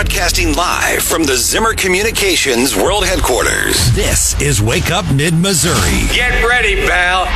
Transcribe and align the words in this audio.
Broadcasting 0.00 0.54
live 0.54 1.02
from 1.02 1.24
the 1.24 1.36
Zimmer 1.36 1.74
Communications 1.74 2.74
World 2.74 3.04
Headquarters. 3.04 3.92
This 3.92 4.34
is 4.40 4.62
Wake 4.62 4.90
Up 4.90 5.04
Mid 5.12 5.34
Missouri. 5.34 6.08
Get 6.14 6.42
ready, 6.42 6.76
pal. 6.86 7.26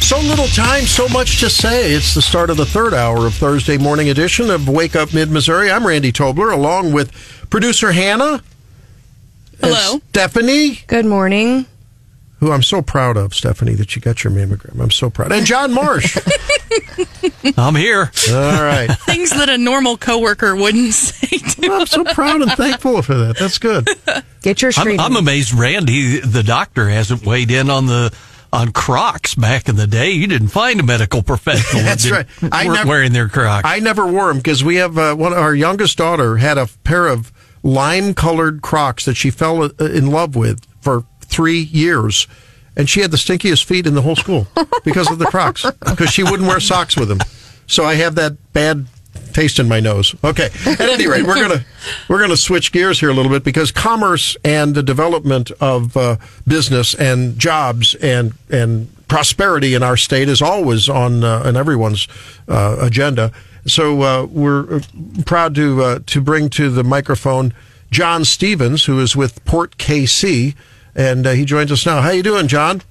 So 0.00 0.18
little 0.18 0.48
time, 0.48 0.86
so 0.86 1.06
much 1.08 1.38
to 1.38 1.48
say. 1.48 1.92
It's 1.92 2.14
the 2.14 2.22
start 2.22 2.50
of 2.50 2.56
the 2.56 2.66
third 2.66 2.92
hour 2.92 3.28
of 3.28 3.34
Thursday 3.34 3.78
morning 3.78 4.08
edition 4.08 4.50
of 4.50 4.68
Wake 4.68 4.96
Up 4.96 5.14
Mid 5.14 5.30
Missouri. 5.30 5.70
I'm 5.70 5.86
Randy 5.86 6.10
Tobler, 6.10 6.52
along 6.52 6.92
with 6.92 7.12
producer 7.50 7.92
Hannah. 7.92 8.42
Hello. 9.60 10.00
Stephanie, 10.08 10.80
Good 10.88 11.06
morning. 11.06 11.66
Who 12.42 12.50
I'm 12.50 12.62
so 12.64 12.82
proud 12.82 13.16
of, 13.16 13.34
Stephanie, 13.34 13.74
that 13.74 13.94
you 13.94 14.02
got 14.02 14.24
your 14.24 14.32
mammogram. 14.32 14.80
I'm 14.80 14.90
so 14.90 15.08
proud. 15.10 15.30
And 15.30 15.46
John 15.46 15.72
Marsh. 15.72 16.18
I'm 17.56 17.76
here. 17.76 18.10
All 18.32 18.62
right. 18.62 18.88
Things 19.06 19.30
that 19.30 19.48
a 19.48 19.56
normal 19.56 19.96
coworker 19.96 20.56
wouldn't 20.56 20.92
say 20.92 21.38
to 21.38 21.68
Well, 21.68 21.80
I'm 21.82 21.86
so 21.86 22.02
proud 22.02 22.42
and 22.42 22.50
thankful 22.50 23.00
for 23.02 23.14
that. 23.14 23.38
That's 23.38 23.58
good. 23.58 23.88
Get 24.42 24.60
your 24.60 24.72
I'm. 24.76 24.98
I'm 24.98 25.14
amazed 25.14 25.54
Randy, 25.54 26.18
the 26.18 26.42
doctor, 26.42 26.88
hasn't 26.88 27.24
weighed 27.24 27.52
in 27.52 27.70
on 27.70 27.86
the 27.86 28.12
on 28.52 28.72
Crocs 28.72 29.36
back 29.36 29.68
in 29.68 29.76
the 29.76 29.86
day. 29.86 30.10
You 30.10 30.26
didn't 30.26 30.48
find 30.48 30.80
a 30.80 30.82
medical 30.82 31.22
professional 31.22 31.84
That's 31.84 32.02
that 32.10 32.26
right. 32.42 32.52
I 32.52 32.64
weren't 32.66 32.74
never- 32.78 32.88
wearing 32.88 33.12
their 33.12 33.28
Crocs. 33.28 33.62
I 33.68 33.78
never 33.78 34.04
wore 34.04 34.26
them 34.26 34.38
because 34.38 34.64
we 34.64 34.76
have 34.76 34.98
uh, 34.98 35.14
one. 35.14 35.32
Our 35.32 35.54
youngest 35.54 35.96
daughter 35.96 36.38
had 36.38 36.58
a 36.58 36.66
pair 36.82 37.06
of 37.06 37.32
lime-colored 37.62 38.62
Crocs 38.62 39.04
that 39.04 39.14
she 39.14 39.30
fell 39.30 39.62
uh, 39.62 39.70
in 39.78 40.08
love 40.10 40.34
with 40.34 40.66
for 40.80 41.04
three 41.32 41.60
years, 41.60 42.26
and 42.76 42.88
she 42.88 43.00
had 43.00 43.10
the 43.10 43.16
stinkiest 43.16 43.64
feet 43.64 43.86
in 43.86 43.94
the 43.94 44.02
whole 44.02 44.16
school 44.16 44.46
because 44.84 45.10
of 45.10 45.18
the 45.18 45.26
Crocs 45.26 45.64
because 45.80 46.10
she 46.10 46.22
wouldn't 46.22 46.48
wear 46.48 46.60
socks 46.60 46.96
with 46.96 47.08
them. 47.08 47.18
So 47.66 47.84
I 47.84 47.94
have 47.94 48.14
that 48.16 48.36
bad 48.52 48.86
taste 49.32 49.58
in 49.58 49.68
my 49.68 49.80
nose. 49.80 50.14
Okay. 50.22 50.50
At 50.66 50.80
any 50.80 51.06
rate, 51.06 51.24
we're 51.24 51.40
gonna 51.40 51.64
we're 52.08 52.20
gonna 52.20 52.36
switch 52.36 52.72
gears 52.72 53.00
here 53.00 53.10
a 53.10 53.14
little 53.14 53.32
bit 53.32 53.44
because 53.44 53.70
commerce 53.70 54.36
and 54.44 54.74
the 54.74 54.82
development 54.82 55.50
of 55.60 55.96
uh, 55.96 56.16
business 56.46 56.94
and 56.94 57.38
jobs 57.38 57.94
and 57.96 58.32
and 58.50 58.88
prosperity 59.08 59.74
in 59.74 59.82
our 59.82 59.96
state 59.96 60.28
is 60.28 60.40
always 60.42 60.88
on 60.88 61.24
uh, 61.24 61.42
on 61.44 61.56
everyone's 61.56 62.08
uh, 62.48 62.76
agenda. 62.80 63.32
So 63.66 64.02
uh, 64.02 64.26
we're 64.26 64.76
uh, 64.76 64.80
proud 65.24 65.54
to 65.56 65.82
uh, 65.82 65.98
to 66.06 66.20
bring 66.20 66.48
to 66.50 66.70
the 66.70 66.84
microphone 66.84 67.54
Jon 67.90 68.24
Stephens, 68.24 68.86
who 68.86 68.98
is 69.00 69.14
with 69.14 69.44
Port 69.44 69.76
KC, 69.76 70.54
and 70.94 71.26
uh, 71.26 71.32
he 71.32 71.44
joins 71.44 71.72
us 71.72 71.84
now. 71.86 72.00
How 72.00 72.10
you 72.10 72.22
doing, 72.22 72.48
John? 72.48 72.82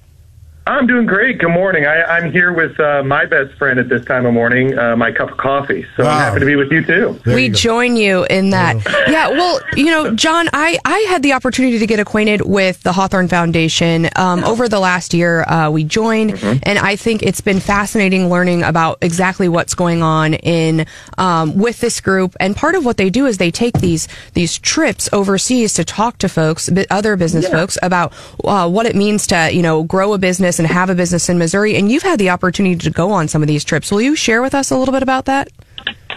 I'm 0.64 0.86
doing 0.86 1.06
great. 1.06 1.38
Good 1.38 1.48
morning. 1.48 1.86
I, 1.86 2.02
I'm 2.04 2.30
here 2.30 2.52
with 2.52 2.78
uh, 2.78 3.02
my 3.02 3.26
best 3.26 3.52
friend 3.58 3.80
at 3.80 3.88
this 3.88 4.04
time 4.04 4.26
of 4.26 4.32
morning, 4.32 4.78
uh, 4.78 4.94
my 4.94 5.10
cup 5.10 5.32
of 5.32 5.36
coffee. 5.36 5.84
So 5.96 6.04
Wow. 6.04 6.10
I'm 6.10 6.18
happy 6.20 6.38
to 6.40 6.46
be 6.46 6.54
with 6.54 6.70
you 6.70 6.84
too. 6.84 7.20
There 7.24 7.34
we 7.34 7.46
you 7.46 7.52
join 7.52 7.96
you 7.96 8.24
in 8.30 8.50
that. 8.50 8.76
Yeah, 9.08 9.30
well, 9.30 9.60
you 9.74 9.86
know, 9.86 10.14
John, 10.14 10.48
I, 10.52 10.78
I 10.84 10.98
had 11.08 11.24
the 11.24 11.32
opportunity 11.32 11.80
to 11.80 11.86
get 11.88 11.98
acquainted 11.98 12.42
with 12.42 12.80
the 12.84 12.92
Hawthorn 12.92 13.26
Foundation 13.26 14.08
um, 14.14 14.44
over 14.44 14.68
the 14.68 14.78
last 14.78 15.14
year. 15.14 15.42
Uh, 15.42 15.68
we 15.68 15.82
joined, 15.82 16.40
and 16.62 16.78
I 16.78 16.94
think 16.94 17.24
it's 17.24 17.40
been 17.40 17.58
fascinating 17.58 18.30
learning 18.30 18.62
about 18.62 18.98
exactly 19.02 19.48
what's 19.48 19.74
going 19.74 20.00
on 20.04 20.34
in 20.34 20.86
um, 21.18 21.56
with 21.58 21.80
this 21.80 22.00
group. 22.00 22.36
And 22.38 22.54
part 22.54 22.76
of 22.76 22.84
what 22.84 22.98
they 22.98 23.10
do 23.10 23.26
is 23.26 23.38
they 23.38 23.50
take 23.50 23.78
these 23.80 24.06
these 24.34 24.58
trips 24.58 25.08
overseas 25.12 25.74
to 25.74 25.84
talk 25.84 26.18
to 26.18 26.28
folks, 26.28 26.70
other 26.88 27.16
business 27.16 27.48
folks, 27.48 27.78
about 27.82 28.12
uh, 28.44 28.70
what 28.70 28.86
it 28.86 28.94
means 28.94 29.26
to 29.26 29.50
you 29.52 29.62
know 29.62 29.82
grow 29.82 30.12
a 30.12 30.18
business 30.18 30.51
and 30.58 30.68
have 30.68 30.90
a 30.90 30.94
business 30.94 31.28
in 31.28 31.38
Missouri. 31.38 31.76
And 31.76 31.90
you've 31.90 32.02
had 32.02 32.18
the 32.18 32.30
opportunity 32.30 32.76
to 32.76 32.90
go 32.90 33.10
on 33.10 33.28
some 33.28 33.42
of 33.42 33.48
these 33.48 33.64
trips. 33.64 33.90
Will 33.90 34.02
you 34.02 34.16
share 34.16 34.42
with 34.42 34.54
us 34.54 34.70
a 34.70 34.76
little 34.76 34.92
bit 34.92 35.02
about 35.02 35.26
that? 35.26 35.48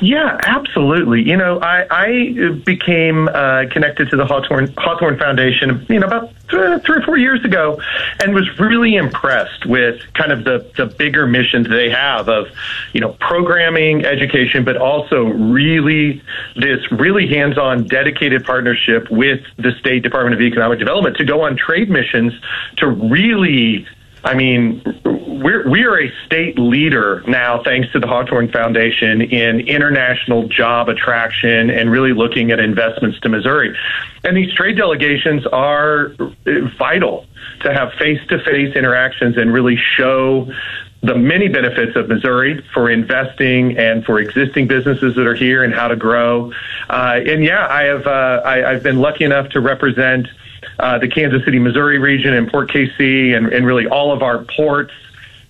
Yeah, 0.01 0.37
absolutely. 0.43 1.21
You 1.21 1.37
know, 1.37 1.59
I, 1.61 1.85
I 1.89 2.49
became 2.65 3.29
uh, 3.29 3.63
connected 3.71 4.09
to 4.09 4.17
the 4.17 4.25
Hawthorn, 4.25 4.73
Hawthorn 4.77 5.17
Foundation, 5.17 5.85
you 5.87 5.99
know, 5.99 6.07
about 6.07 6.33
th- 6.49 6.83
three 6.83 6.97
or 6.97 7.01
four 7.03 7.17
years 7.17 7.43
ago, 7.45 7.81
and 8.19 8.33
was 8.33 8.47
really 8.59 8.95
impressed 8.95 9.65
with 9.65 10.01
kind 10.13 10.33
of 10.33 10.43
the, 10.43 10.69
the 10.75 10.85
bigger 10.85 11.25
missions 11.25 11.69
they 11.69 11.89
have 11.89 12.27
of, 12.27 12.47
you 12.91 12.99
know, 12.99 13.15
programming, 13.21 14.03
education, 14.03 14.65
but 14.65 14.75
also 14.75 15.27
really 15.27 16.21
this 16.55 16.79
really 16.91 17.27
hands-on, 17.27 17.85
dedicated 17.85 18.43
partnership 18.43 19.09
with 19.09 19.39
the 19.57 19.71
State 19.79 20.03
Department 20.03 20.35
of 20.35 20.41
Economic 20.41 20.77
Development 20.77 21.15
to 21.17 21.23
go 21.23 21.41
on 21.41 21.55
trade 21.55 21.89
missions 21.89 22.33
to 22.77 22.87
really 22.87 23.87
I 24.25 24.33
mean, 24.33 24.81
we're 25.05 25.69
we 25.69 25.83
are 25.83 26.01
a 26.01 26.11
state 26.25 26.57
leader 26.57 27.23
now, 27.27 27.61
thanks 27.63 27.91
to 27.91 27.99
the 27.99 28.07
Hawthorn 28.07 28.51
Foundation, 28.51 29.21
in 29.21 29.59
international 29.59 30.47
job 30.47 30.89
attraction 30.89 31.69
and 31.69 31.91
really 31.91 32.11
looking 32.11 32.49
at 32.49 32.59
investments 32.59 33.19
to 33.19 33.29
Missouri. 33.29 33.77
And 34.23 34.35
these 34.35 34.51
trade 34.55 34.77
delegations 34.77 35.45
are 35.45 36.15
vital 36.79 37.27
to 37.61 37.71
have 37.71 37.93
face-to-face 37.99 38.75
interactions 38.75 39.37
and 39.37 39.53
really 39.53 39.77
show 39.95 40.51
the 41.03 41.15
many 41.15 41.47
benefits 41.47 41.95
of 41.95 42.09
Missouri 42.09 42.65
for 42.73 42.89
investing 42.89 43.77
and 43.77 44.03
for 44.05 44.19
existing 44.19 44.67
businesses 44.67 45.15
that 45.15 45.27
are 45.27 45.35
here 45.35 45.63
and 45.63 45.71
how 45.71 45.87
to 45.87 45.95
grow. 45.95 46.51
Uh, 46.89 47.19
and 47.27 47.43
yeah, 47.43 47.67
I 47.67 47.83
have 47.83 48.07
uh, 48.07 48.41
I, 48.43 48.71
I've 48.71 48.81
been 48.81 48.97
lucky 48.97 49.23
enough 49.23 49.49
to 49.49 49.61
represent 49.61 50.27
uh, 50.79 50.99
the 50.99 51.07
Kansas 51.07 51.43
City, 51.45 51.59
Missouri 51.59 51.97
region 51.97 52.33
and 52.33 52.49
Port 52.49 52.69
KC 52.69 53.35
and, 53.35 53.47
and 53.53 53.65
really 53.65 53.87
all 53.87 54.11
of 54.11 54.21
our 54.21 54.43
ports 54.43 54.93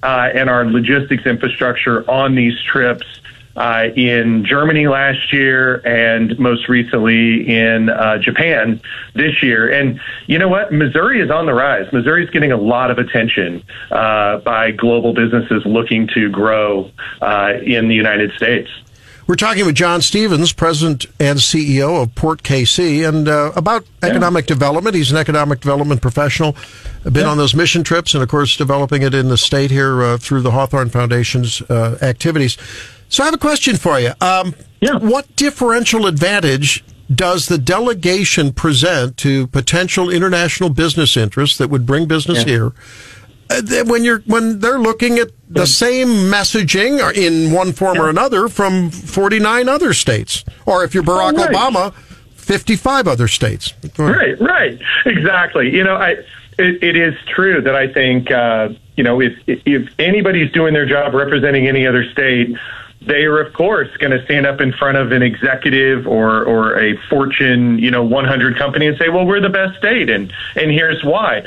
uh, 0.03 0.29
and 0.33 0.49
our 0.49 0.65
logistics 0.65 1.25
infrastructure 1.25 2.09
on 2.09 2.35
these 2.35 2.61
trips 2.61 3.05
uh, 3.55 3.85
in 3.95 4.45
Germany 4.45 4.87
last 4.87 5.31
year 5.31 5.81
and 5.85 6.37
most 6.37 6.67
recently 6.67 7.47
in 7.47 7.89
uh, 7.89 8.17
Japan 8.17 8.81
this 9.13 9.41
year. 9.41 9.71
And 9.71 9.99
you 10.27 10.37
know 10.37 10.49
what? 10.49 10.73
Missouri 10.73 11.21
is 11.21 11.31
on 11.31 11.45
the 11.45 11.53
rise. 11.53 11.91
Missouri 11.93 12.25
is 12.25 12.29
getting 12.31 12.51
a 12.51 12.57
lot 12.57 12.91
of 12.91 12.97
attention 12.97 13.63
uh, 13.91 14.39
by 14.39 14.71
global 14.71 15.13
businesses 15.13 15.63
looking 15.65 16.07
to 16.13 16.29
grow 16.29 16.91
uh, 17.21 17.53
in 17.63 17.87
the 17.87 17.95
United 17.95 18.33
States. 18.33 18.69
We're 19.27 19.35
talking 19.35 19.65
with 19.65 19.73
Jon 19.73 20.01
Stephens, 20.03 20.53
President 20.53 21.07
and 21.19 21.39
CEO 21.39 22.03
of 22.03 22.13
Port 22.13 22.43
KC, 22.43 23.07
and 23.09 23.27
uh, 23.27 23.51
about 23.55 23.83
economic 24.03 24.45
development. 24.45 24.95
He's 24.95 25.11
an 25.11 25.17
economic 25.17 25.61
development 25.61 25.99
professional, 25.99 26.55
been 27.03 27.25
on 27.25 27.37
those 27.37 27.55
mission 27.55 27.83
trips, 27.83 28.13
and 28.13 28.21
of 28.21 28.29
course, 28.29 28.55
developing 28.55 29.01
it 29.01 29.15
in 29.15 29.29
the 29.29 29.37
state 29.37 29.71
here 29.71 30.03
uh, 30.03 30.17
through 30.19 30.41
the 30.41 30.51
Hawthorn 30.51 30.89
Foundation's 30.89 31.59
uh, 31.63 31.97
activities. 32.03 32.55
So, 33.09 33.23
I 33.23 33.25
have 33.25 33.33
a 33.33 33.39
question 33.39 33.77
for 33.77 33.99
you. 33.99 34.11
Um, 34.21 34.53
Yeah. 34.79 34.97
What 34.97 35.35
differential 35.35 36.05
advantage 36.05 36.83
does 37.13 37.47
the 37.47 37.57
delegation 37.57 38.51
present 38.51 39.17
to 39.17 39.47
potential 39.47 40.11
international 40.11 40.69
business 40.69 41.17
interests 41.17 41.57
that 41.57 41.69
would 41.71 41.87
bring 41.87 42.07
business 42.07 42.43
here? 42.43 42.73
Uh, 43.49 43.61
when 43.85 44.03
you're 44.03 44.19
when 44.25 44.59
they're 44.59 44.79
looking 44.79 45.19
at 45.19 45.29
the 45.49 45.67
same 45.67 46.07
messaging 46.07 46.99
in 47.15 47.51
one 47.51 47.71
form 47.73 47.99
or 47.99 48.09
another 48.09 48.47
from 48.47 48.89
49 48.89 49.69
other 49.69 49.93
states, 49.93 50.43
or 50.65 50.83
if 50.83 50.93
you're 50.95 51.03
Barack 51.03 51.33
Oh, 51.37 51.45
right. 51.45 51.53
Obama, 51.53 51.93
55 52.35 53.07
other 53.07 53.27
states. 53.27 53.73
Right, 53.97 54.39
right, 54.41 54.79
exactly. 55.05 55.75
You 55.75 55.83
know, 55.83 55.95
I 55.95 56.11
it, 56.57 56.83
it 56.83 56.95
is 56.95 57.13
true 57.27 57.61
that 57.61 57.75
I 57.75 57.91
think 57.91 58.31
uh, 58.31 58.69
you 58.95 59.03
know 59.03 59.21
if 59.21 59.33
if 59.45 59.89
anybody's 59.99 60.51
doing 60.51 60.73
their 60.73 60.85
job 60.87 61.13
representing 61.13 61.67
any 61.67 61.85
other 61.85 62.03
state, 62.11 62.55
they 63.01 63.25
are 63.25 63.39
of 63.39 63.53
course 63.53 63.95
going 63.97 64.11
to 64.17 64.23
stand 64.25 64.47
up 64.47 64.59
in 64.61 64.71
front 64.73 64.97
of 64.97 65.11
an 65.11 65.21
executive 65.21 66.07
or 66.07 66.43
or 66.45 66.79
a 66.79 66.97
Fortune 67.09 67.77
you 67.77 67.91
know 67.91 68.03
100 68.03 68.57
company 68.57 68.87
and 68.87 68.97
say, 68.97 69.09
well, 69.09 69.25
we're 69.25 69.39
the 69.41 69.49
best 69.49 69.77
state, 69.77 70.09
and 70.09 70.33
and 70.55 70.71
here's 70.71 71.03
why. 71.03 71.43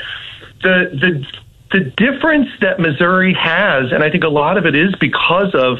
The 0.61 0.89
the 0.93 1.27
the 1.71 1.81
difference 1.81 2.49
that 2.61 2.79
Missouri 2.79 3.33
has, 3.33 3.91
and 3.91 4.03
I 4.03 4.09
think 4.09 4.23
a 4.23 4.29
lot 4.29 4.57
of 4.57 4.65
it 4.65 4.75
is 4.75 4.95
because 4.95 5.53
of 5.53 5.79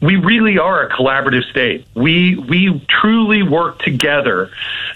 we 0.00 0.16
really 0.16 0.58
are 0.58 0.82
a 0.82 0.90
collaborative 0.90 1.48
state. 1.50 1.86
We 1.94 2.36
we 2.36 2.80
truly 2.88 3.42
work 3.42 3.80
together 3.80 4.50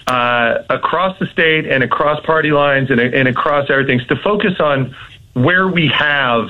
uh, 0.07 0.63
across 0.69 1.17
the 1.19 1.25
state 1.27 1.65
and 1.65 1.83
across 1.83 2.23
party 2.25 2.51
lines 2.51 2.91
and, 2.91 2.99
and 2.99 3.27
across 3.27 3.69
everything 3.69 3.99
to 4.07 4.15
focus 4.15 4.59
on 4.59 4.95
where 5.33 5.67
we 5.67 5.87
have 5.87 6.49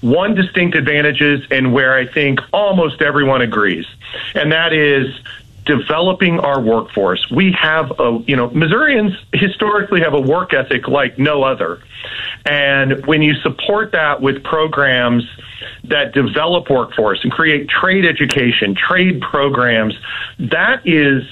one 0.00 0.34
distinct 0.34 0.76
advantages 0.76 1.46
and 1.50 1.72
where 1.72 1.94
I 1.94 2.06
think 2.06 2.40
almost 2.52 3.02
everyone 3.02 3.42
agrees, 3.42 3.86
and 4.34 4.52
that 4.52 4.72
is 4.72 5.08
developing 5.66 6.38
our 6.38 6.60
workforce. 6.60 7.26
We 7.30 7.54
have 7.60 7.92
a, 7.98 8.18
you 8.26 8.36
know, 8.36 8.48
Missourians 8.50 9.12
historically 9.32 10.00
have 10.00 10.14
a 10.14 10.20
work 10.20 10.54
ethic 10.54 10.88
like 10.88 11.18
no 11.18 11.42
other. 11.42 11.82
And 12.46 13.04
when 13.06 13.20
you 13.20 13.34
support 13.42 13.92
that 13.92 14.22
with 14.22 14.42
programs 14.44 15.24
that 15.84 16.14
develop 16.14 16.70
workforce 16.70 17.20
and 17.24 17.32
create 17.32 17.68
trade 17.68 18.04
education, 18.04 18.74
trade 18.74 19.20
programs, 19.20 19.94
that 20.38 20.86
is 20.86 21.24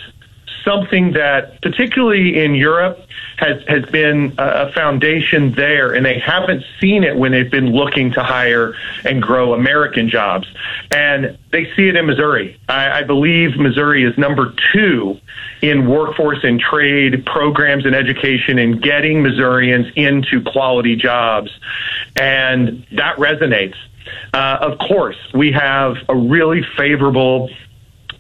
something 0.65 1.13
that, 1.13 1.61
particularly 1.63 2.43
in 2.43 2.55
Europe, 2.55 2.99
has 3.37 3.63
has 3.69 3.85
been 3.87 4.35
a 4.39 4.73
foundation 4.73 5.53
there, 5.55 5.93
and 5.93 6.05
they 6.07 6.19
haven't 6.19 6.65
seen 6.81 7.05
it 7.05 7.17
when 7.17 7.33
they've 7.33 7.51
been 7.51 7.73
looking 7.73 8.13
to 8.13 8.23
hire 8.23 8.75
and 9.05 9.23
grow 9.23 9.55
American 9.55 10.09
jobs, 10.09 10.47
and 10.91 11.37
they 11.51 11.65
see 11.77 11.89
it 11.89 11.97
in 11.97 12.07
Missouri. 12.07 12.59
I, 12.69 13.01
I 13.01 13.03
believe 13.03 13.57
Missouri 13.57 14.05
is 14.05 14.17
number 14.17 14.55
two 14.73 15.19
in 15.63 15.89
workforce 15.89 16.45
and 16.45 16.61
trade 16.61 17.25
programs 17.27 17.87
and 17.87 17.95
education, 17.95 18.59
and 18.59 18.81
getting 18.81 19.23
Missourians 19.23 19.87
into 19.97 20.43
quality 20.43 20.97
jobs, 20.97 21.51
and 22.17 22.87
that 22.93 23.17
resonates. 23.17 23.77
Uh, 24.33 24.59
of 24.61 24.79
course, 24.79 25.17
we 25.33 25.53
have 25.53 25.97
a 26.09 26.17
really 26.17 26.63
favorable 26.77 27.49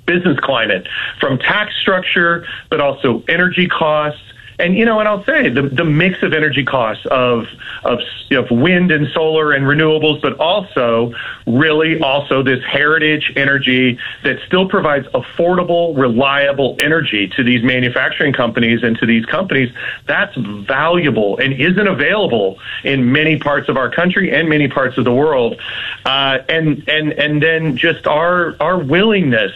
business 0.06 0.38
climate 0.40 0.88
from 1.20 1.38
tax 1.38 1.74
structure, 1.80 2.46
but 2.70 2.80
also 2.80 3.22
energy 3.28 3.68
costs. 3.68 4.20
And 4.56 4.76
you 4.76 4.84
know, 4.84 5.00
and 5.00 5.08
I'll 5.08 5.24
say 5.24 5.48
the 5.48 5.62
the 5.62 5.84
mix 5.84 6.22
of 6.22 6.32
energy 6.32 6.64
costs 6.64 7.04
of 7.06 7.46
of 7.82 7.98
of 8.30 8.50
wind 8.52 8.92
and 8.92 9.08
solar 9.12 9.50
and 9.50 9.64
renewables, 9.64 10.22
but 10.22 10.38
also 10.38 11.12
really 11.44 12.00
also 12.00 12.44
this 12.44 12.62
heritage 12.62 13.32
energy 13.34 13.98
that 14.22 14.38
still 14.46 14.68
provides 14.68 15.08
affordable, 15.08 15.98
reliable 15.98 16.76
energy 16.80 17.26
to 17.36 17.42
these 17.42 17.64
manufacturing 17.64 18.32
companies 18.32 18.84
and 18.84 18.96
to 18.98 19.06
these 19.06 19.26
companies. 19.26 19.74
That's 20.06 20.36
valuable 20.36 21.36
and 21.38 21.52
isn't 21.52 21.88
available 21.88 22.60
in 22.84 23.10
many 23.10 23.40
parts 23.40 23.68
of 23.68 23.76
our 23.76 23.90
country 23.90 24.32
and 24.32 24.48
many 24.48 24.68
parts 24.68 24.96
of 24.98 25.04
the 25.04 25.14
world. 25.14 25.60
Uh, 26.04 26.38
and 26.48 26.88
and 26.88 27.12
and 27.12 27.42
then 27.42 27.76
just 27.76 28.06
our 28.06 28.54
our 28.60 28.78
willingness 28.78 29.50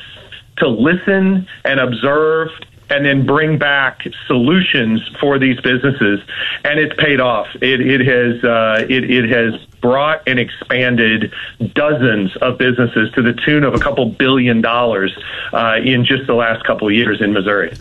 to 0.59 0.69
listen 0.69 1.47
and 1.65 1.81
observe 1.81 2.49
and 2.91 3.05
then 3.05 3.27
bring 3.27 3.59
back 3.59 4.03
solutions 4.27 5.07
for 5.21 5.39
these 5.39 5.61
businesses, 5.61 6.21
and 6.65 6.81
it's 6.81 6.95
paid 6.99 7.21
off. 7.21 7.47
It, 7.57 7.81
it 7.81 8.01
has 8.01 8.43
uh, 8.43 8.87
it, 8.89 9.11
it 9.11 9.31
has 9.31 9.63
brought 9.81 10.27
and 10.27 10.39
expanded 10.39 11.33
dozens 11.75 12.35
of 12.39 12.59
businesses 12.59 13.13
to 13.13 13.23
the 13.23 13.35
tune 13.35 13.65
of 13.65 13.75
a 13.75 13.79
couple 13.79 14.07
billion 14.07 14.61
dollars 14.61 15.17
uh, 15.53 15.77
in 15.85 16.05
just 16.05 16.27
the 16.27 16.35
last 16.35 16.65
couple 16.65 16.89
of 16.89 16.95
years 16.95 17.21
in 17.21 17.33
Missouri. 17.33 17.77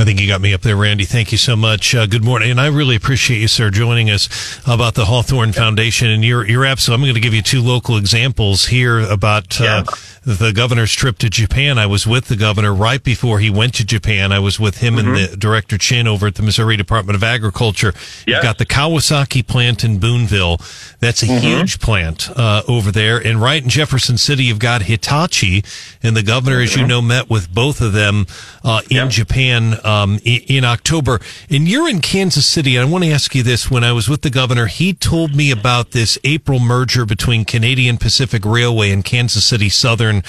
I 0.00 0.04
think 0.04 0.18
you 0.18 0.26
got 0.26 0.40
me 0.40 0.54
up 0.54 0.62
there, 0.62 0.76
Randy. 0.76 1.04
Thank 1.04 1.30
you 1.30 1.36
so 1.36 1.54
much. 1.56 1.94
Uh, 1.94 2.06
good 2.06 2.24
morning, 2.24 2.50
and 2.50 2.58
I 2.58 2.68
really 2.68 2.96
appreciate 2.96 3.38
you, 3.38 3.48
sir, 3.48 3.68
joining 3.68 4.08
us 4.08 4.58
about 4.66 4.94
the 4.94 5.04
Hawthorn 5.04 5.52
Foundation. 5.52 6.08
And 6.08 6.24
you're 6.24 6.46
you're 6.46 6.64
absolutely. 6.64 7.02
I'm 7.02 7.12
going 7.12 7.14
to 7.16 7.20
give 7.20 7.34
you 7.34 7.42
two 7.42 7.60
local 7.60 7.98
examples 7.98 8.66
here 8.68 8.98
about 9.00 9.60
uh, 9.60 9.64
Yeah. 9.64 9.84
the 10.24 10.52
governor's 10.54 10.94
trip 10.94 11.18
to 11.18 11.28
Japan. 11.28 11.78
I 11.78 11.84
was 11.84 12.06
with 12.06 12.28
the 12.28 12.36
governor 12.36 12.72
right 12.74 13.02
before 13.04 13.40
he 13.40 13.50
went 13.50 13.74
to 13.74 13.84
Japan. 13.84 14.32
I 14.32 14.38
was 14.38 14.58
with 14.58 14.78
him 14.78 14.96
and 14.98 15.14
the 15.14 15.36
director 15.36 15.76
Chinn 15.76 16.08
over 16.08 16.28
at 16.28 16.34
the 16.36 16.42
Missouri 16.42 16.78
Department 16.78 17.14
of 17.14 17.22
Agriculture. 17.22 17.92
Yeah. 18.26 18.36
You've 18.36 18.42
got 18.42 18.56
the 18.56 18.66
Kawasaki 18.66 19.46
plant 19.46 19.84
in 19.84 19.98
Boonville. 19.98 20.62
That's 21.00 21.22
a 21.22 21.26
huge 21.26 21.78
plant 21.78 22.30
uh, 22.34 22.62
over 22.66 22.90
there. 22.90 23.18
And 23.18 23.38
right 23.40 23.62
in 23.62 23.68
Jefferson 23.68 24.16
City, 24.16 24.44
you've 24.44 24.58
got 24.58 24.82
Hitachi, 24.84 25.62
and 26.02 26.16
the 26.16 26.22
governor, 26.22 26.60
as 26.60 26.74
you 26.74 26.86
know, 26.86 27.02
met 27.02 27.28
with 27.28 27.52
both 27.52 27.82
of 27.82 27.92
them 27.92 28.26
uh, 28.64 28.80
in 28.88 28.96
Yeah. 28.96 29.08
Japan 29.08 29.74
um, 29.90 30.18
in, 30.24 30.64
October. 30.64 31.20
And 31.48 31.66
you're 31.66 31.88
in 31.88 32.00
Kansas 32.00 32.46
City. 32.46 32.78
I 32.78 32.84
want 32.84 33.04
to 33.04 33.10
ask 33.10 33.34
you 33.34 33.42
this. 33.42 33.70
When 33.70 33.82
I 33.84 33.92
was 33.92 34.08
with 34.08 34.22
the 34.22 34.30
governor, 34.30 34.66
he 34.66 34.92
told 34.92 35.34
me 35.34 35.50
about 35.50 35.90
this 35.90 36.18
April 36.24 36.60
merger 36.60 37.04
between 37.04 37.44
Canadian 37.44 37.96
Pacific 37.96 38.44
Railway 38.44 38.90
and 38.90 39.04
Kansas 39.04 39.44
City 39.44 39.68
Southern, 39.68 40.22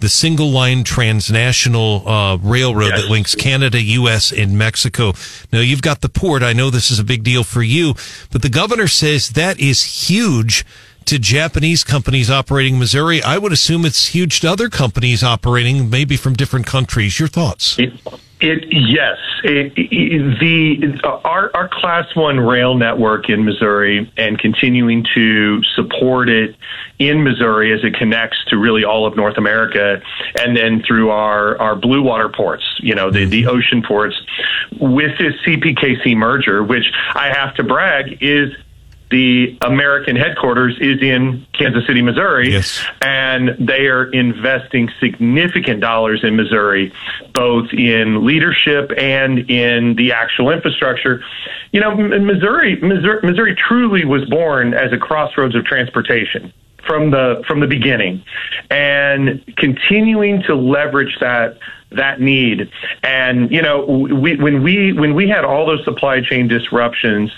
the 0.00 0.08
single 0.08 0.50
line 0.50 0.84
transnational 0.84 2.08
uh, 2.08 2.36
railroad 2.36 2.88
Yes. 2.88 3.02
that 3.02 3.10
links 3.10 3.34
Canada, 3.34 3.82
U.S., 3.82 4.32
and 4.32 4.56
Mexico. 4.56 5.12
Now, 5.52 5.60
you've 5.60 5.82
got 5.82 6.00
the 6.00 6.08
port. 6.08 6.42
I 6.42 6.52
know 6.52 6.70
this 6.70 6.90
is 6.90 6.98
a 6.98 7.04
big 7.04 7.24
deal 7.24 7.44
for 7.44 7.62
you, 7.62 7.94
but 8.30 8.42
the 8.42 8.48
governor 8.48 8.86
says 8.88 9.30
that 9.30 9.58
is 9.58 10.08
huge 10.08 10.64
to 11.08 11.18
Japanese 11.18 11.84
companies 11.84 12.30
operating 12.30 12.74
in 12.74 12.80
Missouri. 12.80 13.22
I 13.22 13.38
would 13.38 13.50
assume 13.50 13.86
it's 13.86 14.08
huge 14.08 14.40
to 14.40 14.50
other 14.50 14.68
companies 14.68 15.24
operating 15.24 15.88
maybe 15.88 16.18
from 16.18 16.34
different 16.34 16.66
countries. 16.66 17.18
Your 17.18 17.28
thoughts? 17.28 17.78
It, 17.78 17.94
it 18.40 18.64
yes, 18.70 19.16
it, 19.42 19.72
it, 19.74 20.38
the 20.38 21.08
our 21.24 21.50
our 21.56 21.66
class 21.72 22.14
one 22.14 22.38
rail 22.38 22.74
network 22.74 23.30
in 23.30 23.42
Missouri 23.46 24.12
and 24.18 24.38
continuing 24.38 25.06
to 25.14 25.62
support 25.74 26.28
it 26.28 26.54
in 26.98 27.24
Missouri 27.24 27.72
as 27.72 27.82
it 27.84 27.94
connects 27.94 28.44
to 28.48 28.58
really 28.58 28.84
all 28.84 29.06
of 29.06 29.16
North 29.16 29.38
America, 29.38 30.02
and 30.38 30.54
then 30.54 30.82
through 30.86 31.08
our 31.08 31.58
our 31.58 31.74
blue 31.74 32.02
water 32.02 32.28
ports, 32.28 32.64
you 32.80 32.94
know, 32.94 33.10
the 33.10 33.24
the 33.24 33.46
ocean 33.46 33.82
ports, 33.82 34.14
with 34.78 35.16
this 35.18 35.32
CPKC 35.46 36.14
merger, 36.18 36.62
which 36.62 36.92
I 37.14 37.28
have 37.28 37.54
to 37.54 37.62
brag 37.62 38.18
is 38.20 38.52
the 39.10 39.56
American 39.62 40.16
headquarters 40.16 40.76
is 40.80 41.00
in 41.02 41.46
Kansas 41.52 41.86
City, 41.86 42.02
Missouri, 42.02 42.52
Yes. 42.52 42.84
and 43.00 43.56
they 43.58 43.86
are 43.86 44.10
investing 44.10 44.90
significant 45.00 45.80
dollars 45.80 46.20
in 46.22 46.36
Missouri, 46.36 46.92
both 47.32 47.72
in 47.72 48.24
leadership 48.26 48.90
and 48.98 49.50
in 49.50 49.94
the 49.96 50.12
actual 50.12 50.50
infrastructure. 50.50 51.22
You 51.72 51.80
know, 51.80 51.94
Missouri, 51.94 52.76
Missouri, 52.76 53.20
Missouri 53.22 53.54
truly 53.56 54.04
was 54.04 54.24
born 54.26 54.74
as 54.74 54.92
a 54.92 54.98
crossroads 54.98 55.54
of 55.54 55.64
transportation 55.64 56.52
from 56.86 57.10
the 57.10 57.42
from 57.46 57.60
the 57.60 57.66
beginning, 57.66 58.22
and 58.70 59.42
continuing 59.56 60.42
to 60.42 60.54
leverage 60.54 61.16
that 61.20 61.58
that 61.90 62.20
need. 62.20 62.70
And 63.02 63.50
you 63.50 63.62
know, 63.62 63.84
we 63.84 64.36
when 64.36 64.62
we 64.62 64.92
when 64.92 65.14
we 65.14 65.28
had 65.28 65.44
all 65.44 65.66
those 65.66 65.84
supply 65.84 66.20
chain 66.20 66.48
disruptions 66.48 67.30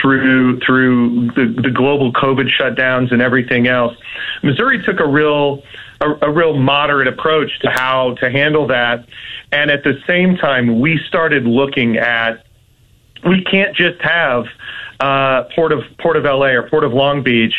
through 0.00 0.60
through 0.60 1.28
the, 1.28 1.62
the 1.62 1.70
global 1.70 2.12
COVID 2.12 2.48
shutdowns 2.58 3.12
and 3.12 3.22
everything 3.22 3.66
else, 3.66 3.96
Missouri 4.42 4.82
took 4.84 5.00
a 5.00 5.06
real 5.06 5.62
a, 6.00 6.10
a 6.22 6.30
real 6.30 6.56
moderate 6.56 7.08
approach 7.08 7.58
to 7.60 7.70
how 7.70 8.14
to 8.16 8.30
handle 8.30 8.66
that. 8.68 9.06
And 9.52 9.70
at 9.70 9.84
the 9.84 9.98
same 10.06 10.36
time, 10.36 10.80
we 10.80 10.98
started 11.08 11.44
looking 11.44 11.96
at 11.96 12.44
we 13.24 13.42
can't 13.44 13.74
just 13.74 14.00
have 14.02 14.44
uh, 15.00 15.44
Port 15.54 15.72
of 15.72 15.84
Port 15.98 16.16
of 16.16 16.24
LA 16.24 16.48
or 16.48 16.68
Port 16.68 16.84
of 16.84 16.92
Long 16.92 17.22
Beach 17.22 17.54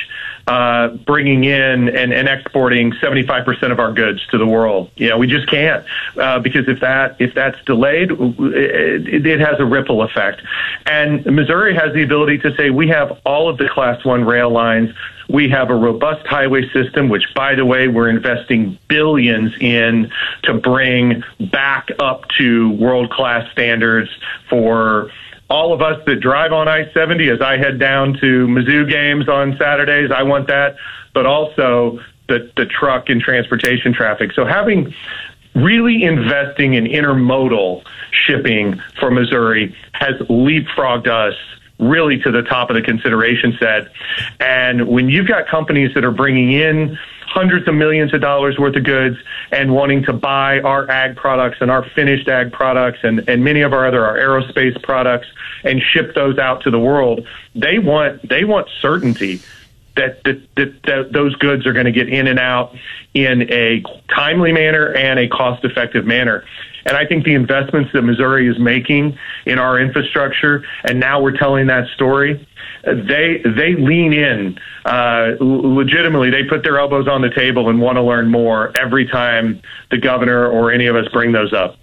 uh, 0.48 0.88
bringing 1.06 1.44
in 1.44 1.90
and, 1.90 2.14
and 2.14 2.28
exporting 2.30 2.94
75% 2.94 3.72
of 3.72 3.80
our 3.80 3.92
goods 3.92 4.26
to 4.28 4.38
the 4.38 4.48
world. 4.48 4.90
You 4.96 5.10
know, 5.10 5.18
we 5.18 5.28
just 5.28 5.50
can't 5.50 5.86
uh, 6.16 6.40
because 6.40 6.70
if 6.70 6.80
that 6.80 7.18
if 7.20 7.34
that's 7.34 7.62
delayed, 7.66 8.12
it, 8.12 9.26
it 9.26 9.40
has 9.42 9.60
a 9.60 9.66
ripple 9.66 10.02
effect. 10.02 10.42
And 10.86 11.26
Missouri 11.26 11.76
has 11.76 11.94
the 11.94 12.02
ability 12.02 12.38
to 12.40 12.56
say 12.56 12.70
we 12.70 12.88
have 12.88 13.20
all 13.26 13.50
of 13.50 13.58
the 13.58 13.68
Class 13.68 14.06
One 14.06 14.24
rail 14.24 14.50
lines. 14.50 14.92
We 15.30 15.50
have 15.50 15.70
a 15.70 15.76
robust 15.76 16.26
highway 16.26 16.70
system, 16.70 17.10
which, 17.10 17.34
by 17.36 17.56
the 17.56 17.66
way, 17.66 17.90
we're 17.90 18.10
investing 18.10 18.80
billions 18.88 19.52
in 19.60 20.10
to 20.44 20.54
bring 20.54 21.24
back 21.52 21.90
up 22.00 22.24
to 22.38 22.72
world 22.72 23.12
class 23.12 23.52
standards 23.52 24.10
for 24.50 25.12
all 25.50 25.74
of 25.74 25.82
us 25.82 26.04
that 26.06 26.20
drive 26.20 26.52
on 26.52 26.68
I 26.68 26.92
70 26.92 27.30
as 27.30 27.42
I 27.42 27.58
head 27.58 27.80
down 27.80 28.14
to 28.16 28.48
Mizzou 28.48 28.90
games 28.90 29.30
on 29.30 29.58
Saturdays. 29.58 30.12
I 30.12 30.24
want 30.24 30.48
that, 30.48 30.76
but 31.14 31.26
also 31.26 32.00
the, 32.28 32.52
the 32.58 32.66
truck 32.66 33.10
and 33.10 33.22
transportation 33.22 33.94
traffic. 33.94 34.34
So 34.34 34.46
having 34.46 34.94
really 35.56 36.04
investing 36.04 36.74
in 36.74 36.86
intermodal 36.86 37.84
shipping 38.12 38.82
for 39.00 39.10
Missouri 39.10 39.76
has 39.94 40.16
leapfrogged 40.30 41.08
us 41.08 41.36
really 41.80 42.20
to 42.20 42.32
the 42.32 42.42
top 42.44 42.70
of 42.70 42.76
the 42.76 42.82
consideration 42.82 43.56
set. 43.60 43.92
And 44.40 44.88
when 44.88 45.10
you've 45.10 45.28
got 45.28 45.48
companies 45.48 45.94
that 45.94 46.04
are 46.04 46.12
bringing 46.12 46.52
in 46.52 46.98
hundreds 47.28 47.68
of 47.68 47.76
millions 47.76 48.14
of 48.14 48.22
dollars 48.22 48.58
worth 48.58 48.76
of 48.76 48.84
goods 48.84 49.18
and 49.52 49.74
wanting 49.74 50.04
to 50.04 50.14
buy 50.14 50.60
our 50.62 50.90
ag 50.90 51.16
products 51.16 51.58
and 51.62 51.70
our 51.70 51.88
finished 51.90 52.28
ag 52.28 52.52
products 52.52 53.00
and, 53.04 53.28
and 53.30 53.44
many 53.44 53.62
of 53.62 53.74
our 53.74 53.86
other 53.86 54.06
our 54.06 54.18
aerospace 54.18 54.82
products 54.82 55.28
and 55.64 55.82
ship 55.82 56.16
those 56.16 56.38
out 56.38 56.62
to 56.64 56.72
the 56.72 56.80
world, 56.80 57.28
they 57.54 57.80
want 57.80 58.28
they 58.28 58.44
want 58.44 58.68
certainty 58.82 59.42
that, 59.98 60.24
that, 60.24 60.42
that, 60.56 60.84
that 60.84 61.12
those 61.12 61.36
goods 61.36 61.66
are 61.66 61.74
going 61.74 61.86
to 61.86 61.92
get 61.92 62.08
in 62.08 62.28
and 62.28 62.40
out 62.40 62.74
in 63.14 63.52
a 63.52 63.84
timely 64.16 64.52
manner 64.52 64.94
and 64.94 65.20
a 65.20 65.28
cost 65.28 65.66
effective 65.66 66.06
manner. 66.06 66.46
And 66.86 66.96
I 66.96 67.06
think 67.06 67.26
the 67.26 67.34
investments 67.34 67.92
that 67.94 68.04
Missouri 68.04 68.48
is 68.48 68.58
making 68.60 69.18
in 69.46 69.60
our 69.60 69.78
infrastructure, 69.78 70.64
and 70.86 71.00
now 71.00 71.22
we're 71.22 71.36
telling 71.36 71.68
that 71.68 71.90
story, 71.90 72.47
they 72.94 73.42
they 73.44 73.76
lean 73.76 74.14
in 74.14 74.60
uh, 74.86 75.34
legitimately. 75.40 76.30
They 76.30 76.44
put 76.44 76.64
their 76.64 76.80
elbows 76.80 77.08
on 77.08 77.22
the 77.22 77.30
table 77.30 77.70
and 77.70 77.80
want 77.82 77.98
to 77.98 78.02
learn 78.02 78.30
more 78.30 78.72
every 78.78 79.06
time 79.08 79.62
the 79.92 79.98
governor 79.98 80.48
or 80.48 80.72
any 80.72 80.88
of 80.88 80.96
us 80.96 81.08
bring 81.12 81.32
those 81.32 81.54
up. 81.54 81.76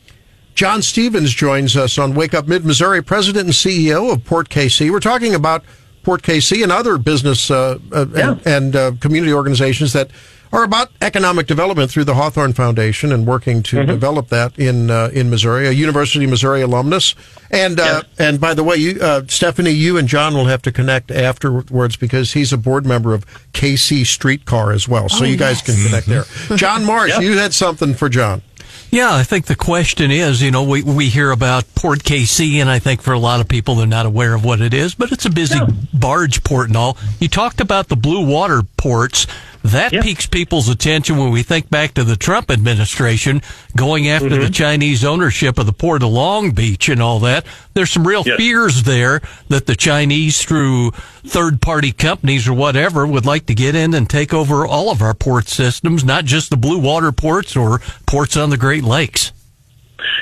Jon 0.54 0.82
Stephens 0.82 1.32
joins 1.34 1.76
us 1.76 1.98
on 1.98 2.14
Wake 2.14 2.32
Up 2.32 2.46
Mid 2.46 2.64
Missouri, 2.64 3.02
President 3.02 3.44
and 3.46 3.52
CEO 3.52 4.12
of 4.12 4.24
Port 4.24 4.48
KC. 4.48 4.90
We're 4.90 5.00
talking 5.00 5.34
about 5.34 5.64
Port 6.04 6.22
KC 6.22 6.62
and 6.62 6.70
other 6.70 6.96
business 6.96 7.50
uh, 7.50 7.78
uh, 7.92 8.06
Yeah. 8.14 8.30
and, 8.30 8.46
and 8.46 8.76
uh, 8.76 8.92
community 9.00 9.32
organizations 9.32 9.92
that 9.94 10.10
are 10.54 10.62
about 10.62 10.90
economic 11.02 11.46
development 11.48 11.90
through 11.90 12.04
the 12.04 12.14
Hawthorn 12.14 12.52
Foundation 12.52 13.10
and 13.12 13.26
working 13.26 13.62
to 13.64 13.84
develop 13.84 14.28
that 14.28 14.56
in 14.58 14.88
uh, 14.90 15.10
in 15.12 15.28
Missouri. 15.28 15.66
A 15.66 15.72
University 15.72 16.24
of 16.24 16.30
Missouri 16.30 16.62
alumnus, 16.62 17.14
and 17.50 17.80
uh, 17.80 18.02
and 18.18 18.40
by 18.40 18.54
the 18.54 18.62
way, 18.62 18.76
you 18.76 19.00
uh, 19.00 19.22
Stephanie, 19.26 19.72
you 19.72 19.98
and 19.98 20.06
John 20.06 20.32
will 20.34 20.46
have 20.46 20.62
to 20.62 20.72
connect 20.72 21.10
afterwards 21.10 21.96
because 21.96 22.32
he's 22.34 22.52
a 22.52 22.56
board 22.56 22.86
member 22.86 23.14
of 23.14 23.26
KC 23.52 24.06
Streetcar 24.06 24.70
as 24.72 24.88
well. 24.88 25.08
So 25.08 25.24
Oh, 25.24 25.26
you 25.26 25.36
guys 25.36 25.60
can 25.60 25.74
connect 25.84 26.06
there. 26.06 26.24
John 26.56 26.84
Marsh, 26.84 27.18
you 27.18 27.36
had 27.36 27.52
something 27.52 27.92
for 27.94 28.08
John. 28.08 28.40
Yeah, 28.90 29.12
I 29.12 29.24
think 29.24 29.46
the 29.46 29.56
question 29.56 30.12
is, 30.12 30.40
you 30.40 30.52
know, 30.52 30.62
we, 30.62 30.84
we 30.84 31.08
hear 31.08 31.32
about 31.32 31.64
Port 31.74 32.04
KC, 32.04 32.58
and 32.60 32.70
I 32.70 32.78
think 32.78 33.02
for 33.02 33.12
a 33.12 33.18
lot 33.18 33.40
of 33.40 33.48
people, 33.48 33.74
they're 33.74 33.88
not 33.88 34.06
aware 34.06 34.34
of 34.34 34.44
what 34.44 34.60
it 34.60 34.72
is, 34.72 34.94
but 34.94 35.10
it's 35.10 35.24
a 35.24 35.30
busy 35.30 35.58
barge 35.92 36.44
port 36.44 36.68
and 36.68 36.76
all. 36.76 36.96
You 37.18 37.26
talked 37.26 37.60
about 37.60 37.88
the 37.88 37.96
blue 37.96 38.24
water 38.24 38.62
ports. 38.76 39.26
That 39.64 39.94
Yeah. 39.94 40.02
piques 40.02 40.26
people's 40.26 40.68
attention 40.68 41.16
when 41.16 41.30
we 41.30 41.42
think 41.42 41.70
back 41.70 41.94
to 41.94 42.04
the 42.04 42.16
Trump 42.16 42.50
administration 42.50 43.40
going 43.74 44.08
after 44.10 44.28
Mm-hmm. 44.28 44.42
the 44.42 44.50
Chinese 44.50 45.04
ownership 45.06 45.58
of 45.58 45.64
the 45.64 45.72
port 45.72 46.02
of 46.02 46.10
Long 46.10 46.50
Beach 46.50 46.90
and 46.90 47.00
all 47.00 47.18
that. 47.20 47.46
There's 47.72 47.90
some 47.90 48.06
real 48.06 48.22
Yes. 48.26 48.36
fears 48.36 48.82
there 48.82 49.22
that 49.48 49.64
the 49.66 49.74
Chinese, 49.74 50.42
through 50.42 50.90
third 51.26 51.62
party 51.62 51.92
companies 51.92 52.46
or 52.46 52.52
whatever, 52.52 53.06
would 53.06 53.24
like 53.24 53.46
to 53.46 53.54
get 53.54 53.74
in 53.74 53.94
and 53.94 54.08
take 54.08 54.34
over 54.34 54.66
all 54.66 54.90
of 54.90 55.00
our 55.00 55.14
port 55.14 55.48
systems, 55.48 56.04
not 56.04 56.26
just 56.26 56.50
the 56.50 56.56
blue 56.58 56.78
water 56.78 57.10
ports 57.10 57.56
or 57.56 57.80
ports 58.06 58.36
on 58.36 58.50
the 58.50 58.58
Great 58.58 58.84
Lakes. 58.84 59.32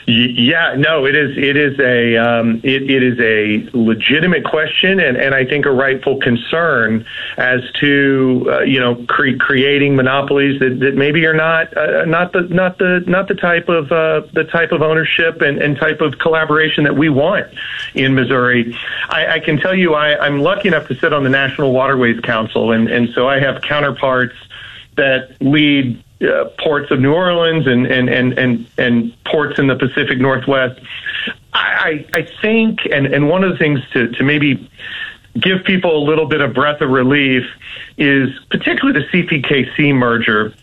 Yeah, 0.07 0.75
no, 0.77 1.07
it 1.07 1.15
is. 1.15 1.37
It 1.37 1.57
is 1.57 1.79
a. 1.79 2.17
Um, 2.17 2.61
it, 2.65 2.91
it 2.91 3.03
is 3.03 3.19
a 3.21 3.77
legitimate 3.77 4.45
question, 4.45 5.01
and, 5.01 5.17
and 5.17 5.35
I 5.35 5.45
think 5.45 5.67
a 5.67 5.71
rightful 5.71 6.19
concern 6.19 7.07
as 7.37 7.61
to 7.81 8.47
uh, 8.49 8.61
you 8.63 8.81
know 8.81 9.05
cre- 9.09 9.37
creating 9.39 9.95
monopolies 9.95 10.59
that, 10.61 10.81
that 10.81 10.95
maybe 10.97 11.25
are 11.27 11.35
not 11.35 11.77
uh, 11.77 12.05
not 12.05 12.33
the 12.33 12.43
not 12.43 12.79
the 12.79 13.05
not 13.07 13.29
the 13.29 13.35
type 13.35 13.69
of 13.69 13.93
uh, 13.93 14.23
the 14.33 14.45
type 14.45 14.73
of 14.73 14.83
ownership 14.83 15.41
and, 15.41 15.63
and 15.63 15.77
type 15.77 16.01
of 16.01 16.19
collaboration 16.19 16.85
that 16.85 16.97
we 16.97 17.09
want 17.09 17.47
in 17.95 18.15
Missouri. 18.15 18.77
I, 19.09 19.35
I 19.35 19.41
can 19.41 19.59
tell 19.59 19.75
you, 19.75 19.95
I, 19.95 20.19
I'm 20.19 20.41
lucky 20.41 20.69
enough 20.69 20.89
to 20.89 20.95
sit 20.95 21.13
on 21.13 21.23
the 21.25 21.31
National 21.31 21.73
Waterways 21.73 22.21
Council, 22.21 22.73
and, 22.73 22.89
and 22.89 23.09
so 23.15 23.29
I 23.29 23.39
have 23.41 23.63
counterparts 23.63 24.35
that 24.97 25.37
lead 25.41 26.03
uh, 26.23 26.45
ports 26.63 26.91
of 26.91 27.01
New 27.01 27.13
Orleans 27.13 27.67
and, 27.67 27.87
and, 27.87 28.09
and, 28.09 28.39
and, 28.39 28.67
and 28.79 29.25
ports 29.25 29.59
in 29.59 29.67
the 29.67 29.77
Pacific 29.77 30.19
Northwest. 30.19 30.81
I, 31.53 32.07
I 32.15 32.27
think, 32.41 32.81
and, 32.91 33.07
and 33.07 33.29
one 33.29 33.45
of 33.45 33.53
the 33.53 33.59
things 33.59 33.81
to, 33.93 34.09
to 34.09 34.25
maybe 34.25 34.71
give 35.39 35.65
people 35.65 35.97
a 35.97 36.05
little 36.05 36.27
bit 36.27 36.41
of 36.41 36.55
breath 36.55 36.81
of 36.81 36.91
relief 36.91 37.45
is 37.99 38.29
particularly 38.51 39.01
the 39.01 39.23
CPKC 39.23 39.95
merger 39.95 40.55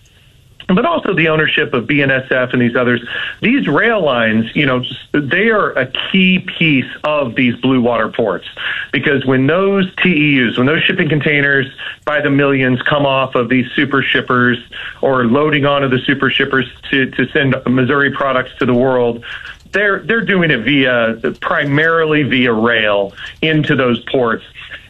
but 0.75 0.85
also 0.85 1.13
the 1.13 1.29
ownership 1.29 1.73
of 1.73 1.85
BNSF 1.85 2.53
and 2.53 2.61
these 2.61 2.75
others. 2.75 3.05
These 3.41 3.67
rail 3.67 4.03
lines, 4.03 4.55
you 4.55 4.65
know, 4.65 4.83
they 5.13 5.49
are 5.49 5.71
a 5.71 5.91
key 6.11 6.39
piece 6.39 6.91
of 7.03 7.35
these 7.35 7.55
blue 7.57 7.81
water 7.81 8.09
ports 8.09 8.47
because 8.91 9.25
when 9.25 9.47
those 9.47 9.93
TEUs, 9.95 10.57
when 10.57 10.67
those 10.67 10.83
shipping 10.83 11.09
containers 11.09 11.65
by 12.05 12.21
the 12.21 12.29
millions 12.29 12.81
come 12.83 13.05
off 13.05 13.35
of 13.35 13.49
these 13.49 13.65
super 13.75 14.01
shippers 14.01 14.57
or 15.01 15.25
loading 15.25 15.65
onto 15.65 15.87
the 15.87 15.99
super 15.99 16.29
shippers 16.29 16.65
to, 16.89 17.09
to 17.11 17.27
send 17.29 17.55
Missouri 17.67 18.11
products 18.11 18.51
to 18.59 18.65
the 18.65 18.73
world, 18.73 19.23
they're 19.71 19.99
they're 19.99 20.25
doing 20.25 20.51
it 20.51 20.63
via 20.63 21.35
primarily 21.41 22.23
via 22.23 22.51
rail 22.53 23.13
into 23.41 23.75
those 23.75 24.03
ports. 24.05 24.43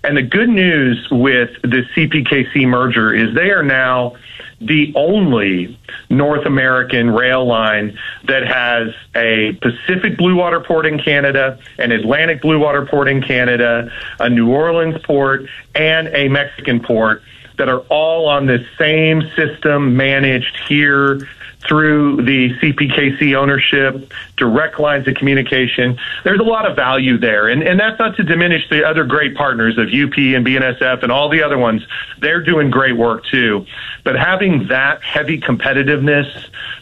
And 0.03 0.15
the 0.15 0.23
good 0.23 0.49
news 0.49 1.07
with 1.11 1.49
the 1.61 1.83
CPKC 1.95 2.67
merger 2.67 3.13
is 3.13 3.35
they 3.35 3.51
are 3.51 3.63
now 3.63 4.15
the 4.61 4.91
only 4.95 5.77
North 6.09 6.45
American 6.45 7.11
rail 7.11 7.45
line 7.45 7.97
that 8.25 8.45
has 8.45 8.93
a 9.15 9.53
Pacific 9.61 10.17
blue 10.17 10.35
water 10.35 10.59
port 10.59 10.85
in 10.85 10.99
Canada, 10.99 11.59
an 11.77 11.91
Atlantic 11.91 12.41
blue 12.41 12.59
water 12.59 12.85
port 12.85 13.07
in 13.07 13.21
Canada, 13.21 13.89
a 14.19 14.29
New 14.29 14.49
Orleans 14.49 15.01
port, 15.03 15.45
and 15.75 16.09
a 16.09 16.27
Mexican 16.27 16.81
port 16.81 17.23
that 17.57 17.69
are 17.69 17.79
all 17.89 18.27
on 18.27 18.45
this 18.45 18.65
same 18.77 19.21
system 19.35 19.95
managed 19.95 20.57
here 20.67 21.27
through 21.67 22.17
the 22.23 22.49
CPKC 22.61 23.35
ownership, 23.35 24.11
direct 24.37 24.79
lines 24.79 25.07
of 25.07 25.15
communication. 25.15 25.97
There's 26.23 26.39
a 26.39 26.43
lot 26.43 26.65
of 26.65 26.75
value 26.75 27.17
there. 27.17 27.47
And, 27.49 27.61
and 27.61 27.79
that's 27.79 27.99
not 27.99 28.15
to 28.15 28.23
diminish 28.23 28.67
the 28.69 28.85
other 28.85 29.03
great 29.03 29.35
partners 29.35 29.77
of 29.77 29.87
UP 29.87 30.17
and 30.17 30.45
BNSF 30.45 31.03
and 31.03 31.11
all 31.11 31.29
the 31.29 31.43
other 31.43 31.57
ones. 31.57 31.85
They're 32.19 32.41
doing 32.41 32.69
great 32.69 32.95
work 32.95 33.25
too. 33.25 33.65
But 34.03 34.15
having 34.15 34.67
that 34.69 35.03
heavy 35.03 35.39
competitiveness 35.39 36.31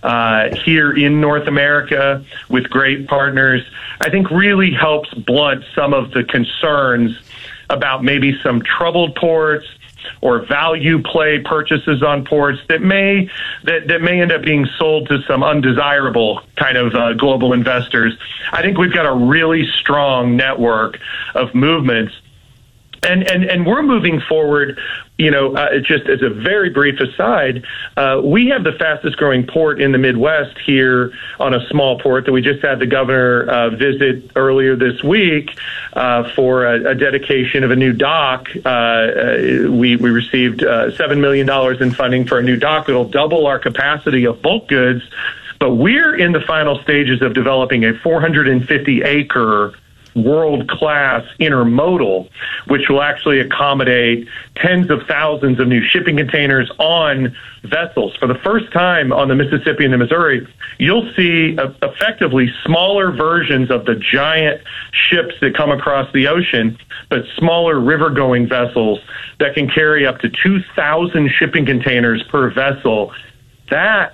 uh, 0.04 0.56
here 0.56 0.92
in 0.94 1.20
North 1.20 1.48
America 1.48 2.24
with 2.48 2.70
great 2.70 3.08
partners, 3.08 3.64
I 4.00 4.10
think 4.12 4.30
really 4.30 4.72
helps 4.72 5.12
blunt 5.14 5.64
some 5.74 5.94
of 5.94 6.12
the 6.12 6.24
concerns 6.24 7.18
about 7.70 8.04
maybe 8.04 8.40
some 8.44 8.62
troubled 8.62 9.16
ports 9.16 9.66
or 10.22 10.46
value 10.46 11.02
play 11.02 11.40
purchases 11.40 12.04
on 12.04 12.26
ports 12.26 12.60
that 12.70 12.82
may 12.82 13.30
that, 13.64 13.88
that 13.88 14.02
may 14.02 14.22
end 14.22 14.32
up 14.32 14.42
being 14.42 14.66
sold 14.78 15.08
to 15.10 15.22
some 15.28 15.44
undesirable 15.44 16.42
kind 16.56 16.78
of 16.78 16.94
uh, 16.94 17.14
global 17.14 17.54
investors. 17.54 18.18
I 18.52 18.62
think 18.62 18.78
we've 18.78 18.94
got 18.94 19.06
a 19.06 19.14
really 19.14 19.68
strong 19.80 20.36
network 20.36 21.00
of 21.36 21.54
movements 21.54 22.14
and 23.04 23.30
and 23.30 23.44
and 23.44 23.66
we're 23.66 23.84
moving 23.84 24.22
forward. 24.22 24.80
You 25.18 25.32
know, 25.32 25.56
uh, 25.56 25.80
just 25.80 26.08
as 26.08 26.22
a 26.22 26.30
very 26.30 26.70
brief 26.70 27.00
aside, 27.00 27.66
uh, 27.96 28.22
we 28.24 28.50
have 28.50 28.64
the 28.64 28.74
fastest 28.74 29.18
growing 29.18 29.48
port 29.48 29.82
in 29.82 29.92
the 29.92 29.98
Midwest 29.98 30.60
here 30.60 31.12
on 31.40 31.56
a 31.56 31.68
small 31.70 32.00
port 32.00 32.26
that 32.26 32.32
we 32.32 32.44
just 32.44 32.64
had 32.64 32.78
the 32.78 32.86
governor 32.86 33.50
uh, 33.50 33.70
visit 33.72 34.30
earlier 34.36 34.76
this 34.76 35.02
week 35.02 35.58
uh, 35.94 36.32
for 36.36 36.68
a, 36.68 36.92
a 36.92 36.96
dedication 36.96 37.64
of 37.64 37.72
a 37.72 37.76
new 37.76 37.94
dock. 37.94 38.48
Uh, 38.64 38.70
uh, 38.70 39.72
we 39.72 39.96
we 39.96 40.12
received 40.12 40.64
uh, 40.64 40.96
seven 40.96 41.20
million 41.20 41.48
dollars 41.48 41.82
in 41.82 41.92
funding 41.92 42.28
for 42.28 42.38
a 42.38 42.44
new 42.44 42.58
dock 42.58 42.86
that'll 42.86 43.10
double 43.10 43.48
our 43.48 43.58
capacity 43.58 44.26
of 44.26 44.42
bulk 44.44 44.68
goods. 44.68 45.02
But 45.60 45.74
we're 45.74 46.16
in 46.16 46.34
the 46.34 46.42
final 46.42 46.80
stages 46.84 47.24
of 47.24 47.34
developing 47.34 47.86
a 47.86 47.98
450 47.98 49.02
acre 49.02 49.74
world 50.24 50.70
class 50.70 51.24
intermodal, 51.40 52.30
which 52.68 52.90
will 52.90 53.02
actually 53.02 53.40
accommodate 53.40 54.28
tens 54.56 54.90
of 54.90 55.00
thousands 55.08 55.60
of 55.60 55.68
new 55.68 55.82
shipping 55.88 56.18
containers 56.18 56.70
on 56.80 57.36
vessels. 57.64 58.16
For 58.18 58.28
the 58.28 58.40
first 58.44 58.72
time 58.72 59.12
on 59.12 59.28
the 59.28 59.36
Mississippi 59.36 59.86
and 59.86 59.94
the 59.94 59.98
Missouri, 59.98 60.48
you'll 60.78 61.12
see 61.16 61.58
uh, 61.58 61.72
effectively 61.82 62.48
smaller 62.66 63.12
versions 63.12 63.72
of 63.72 63.86
the 63.86 63.96
giant 63.96 64.62
ships 64.92 65.36
that 65.42 65.56
come 65.56 65.72
across 65.72 66.12
the 66.14 66.28
ocean, 66.28 66.78
but 67.10 67.20
smaller 67.38 67.80
river 67.80 68.10
going 68.10 68.48
vessels 68.48 69.00
that 69.40 69.54
can 69.56 69.70
carry 69.70 70.06
up 70.06 70.20
to 70.20 70.30
2,000 70.30 71.30
shipping 71.38 71.66
containers 71.66 72.24
per 72.30 72.52
vessel. 72.52 73.12
That 73.70 74.14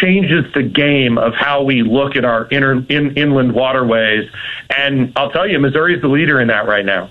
changes 0.00 0.52
the 0.54 0.62
game 0.62 1.18
of 1.18 1.34
how 1.34 1.62
we 1.62 1.82
look 1.82 2.16
at 2.16 2.24
our 2.24 2.48
inner, 2.50 2.84
in, 2.88 3.16
inland 3.16 3.52
waterways. 3.52 4.30
And 4.74 5.12
I'll 5.16 5.30
tell 5.30 5.46
you, 5.46 5.58
Missouri 5.58 5.94
is 5.96 6.02
the 6.02 6.08
leader 6.08 6.40
in 6.40 6.48
that 6.48 6.66
right 6.66 6.84
now. 6.84 7.10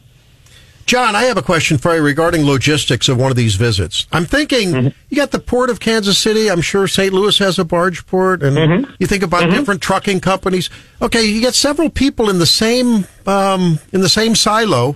John, 0.90 1.16
I 1.16 1.26
have 1.26 1.38
a 1.38 1.44
question 1.44 1.78
for 1.78 1.96
you 1.96 2.02
regarding 2.02 2.48
logistics 2.48 3.10
of 3.10 3.20
one 3.20 3.30
of 3.30 3.38
these 3.38 3.54
visits. 3.54 4.08
I'm 4.12 4.26
thinking 4.26 4.72
mm-hmm. 4.72 4.88
you 5.10 5.18
got 5.18 5.30
the 5.30 5.38
port 5.38 5.70
of 5.70 5.80
Kansas 5.80 6.18
City. 6.18 6.50
I'm 6.50 6.62
sure 6.62 6.88
St. 6.88 7.14
Louis 7.14 7.38
has 7.38 7.60
a 7.60 7.64
barge 7.64 8.08
port, 8.08 8.42
and 8.42 8.58
mm-hmm. 8.58 8.92
you 8.98 9.06
think 9.06 9.22
about 9.22 9.44
mm-hmm. 9.44 9.52
different 9.52 9.84
trucking 9.84 10.20
companies. 10.20 10.72
Okay, 11.00 11.24
you 11.24 11.42
get 11.42 11.54
several 11.54 11.92
people 11.92 12.28
in 12.28 12.40
the 12.40 12.48
same 12.48 13.06
um, 13.28 13.78
in 13.94 14.02
the 14.02 14.10
same 14.10 14.34
silo 14.34 14.96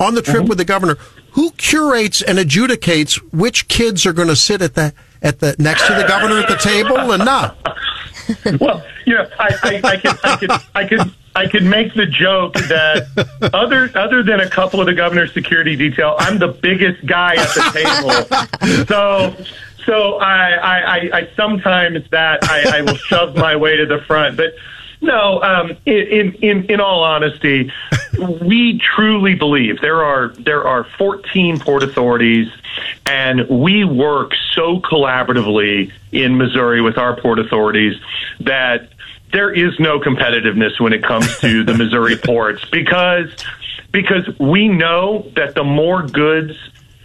on 0.00 0.14
the 0.14 0.22
trip 0.22 0.46
with 0.46 0.56
the 0.56 0.64
governor. 0.64 0.96
Who 1.32 1.50
curates 1.50 2.22
and 2.22 2.38
adjudicates 2.38 3.16
which 3.30 3.68
kids 3.68 4.06
are 4.06 4.14
going 4.14 4.28
to 4.28 4.36
sit 4.36 4.62
at 4.62 4.72
the 4.72 4.94
at 5.22 5.40
the 5.40 5.56
next 5.58 5.86
to 5.86 5.94
the 5.94 6.04
governor 6.06 6.38
at 6.38 6.48
the 6.48 6.56
table 6.56 7.12
and 7.12 7.24
not? 7.24 7.56
well, 8.60 8.84
you 9.04 9.14
know, 9.14 9.28
I, 9.38 9.54
I, 9.62 9.80
I 9.84 9.96
could, 9.96 10.24
I 10.24 10.36
could, 10.36 10.50
I 10.74 10.84
could, 10.86 11.14
I 11.36 11.46
could 11.46 11.64
make 11.64 11.94
the 11.94 12.06
joke 12.06 12.54
that 12.54 13.50
other, 13.52 13.90
other 13.94 14.22
than 14.22 14.40
a 14.40 14.48
couple 14.48 14.80
of 14.80 14.86
the 14.86 14.94
governor's 14.94 15.32
security 15.34 15.76
detail, 15.76 16.16
I'm 16.18 16.38
the 16.38 16.48
biggest 16.48 17.04
guy 17.06 17.34
at 17.36 17.48
the 17.54 17.70
table. 17.74 18.86
So, 18.86 19.36
so 19.84 20.14
I, 20.16 20.50
I, 20.50 21.10
I, 21.12 21.28
sometimes 21.36 22.08
that 22.10 22.42
I, 22.44 22.78
I 22.78 22.80
will 22.80 22.96
shove 22.96 23.36
my 23.36 23.54
way 23.54 23.76
to 23.76 23.86
the 23.86 23.98
front, 24.06 24.36
but. 24.36 24.54
No, 25.02 25.42
um, 25.42 25.76
in, 25.84 26.32
in 26.40 26.64
in 26.70 26.80
all 26.80 27.04
honesty, 27.04 27.70
we 28.40 28.78
truly 28.78 29.34
believe 29.34 29.82
there 29.82 30.02
are 30.02 30.28
there 30.38 30.66
are 30.66 30.84
14 30.96 31.60
port 31.60 31.82
authorities, 31.82 32.48
and 33.06 33.48
we 33.48 33.84
work 33.84 34.32
so 34.52 34.80
collaboratively 34.80 35.92
in 36.12 36.36
Missouri 36.36 36.80
with 36.80 36.98
our 36.98 37.20
port 37.20 37.38
authorities 37.38 37.94
that 38.40 38.90
there 39.32 39.52
is 39.52 39.78
no 39.78 40.00
competitiveness 40.00 40.80
when 40.80 40.92
it 40.92 41.02
comes 41.02 41.38
to 41.40 41.64
the 41.64 41.74
Missouri 41.78 42.16
ports 42.16 42.64
because 42.70 43.30
because 43.92 44.28
we 44.38 44.68
know 44.68 45.30
that 45.36 45.54
the 45.54 45.64
more 45.64 46.02
goods 46.02 46.56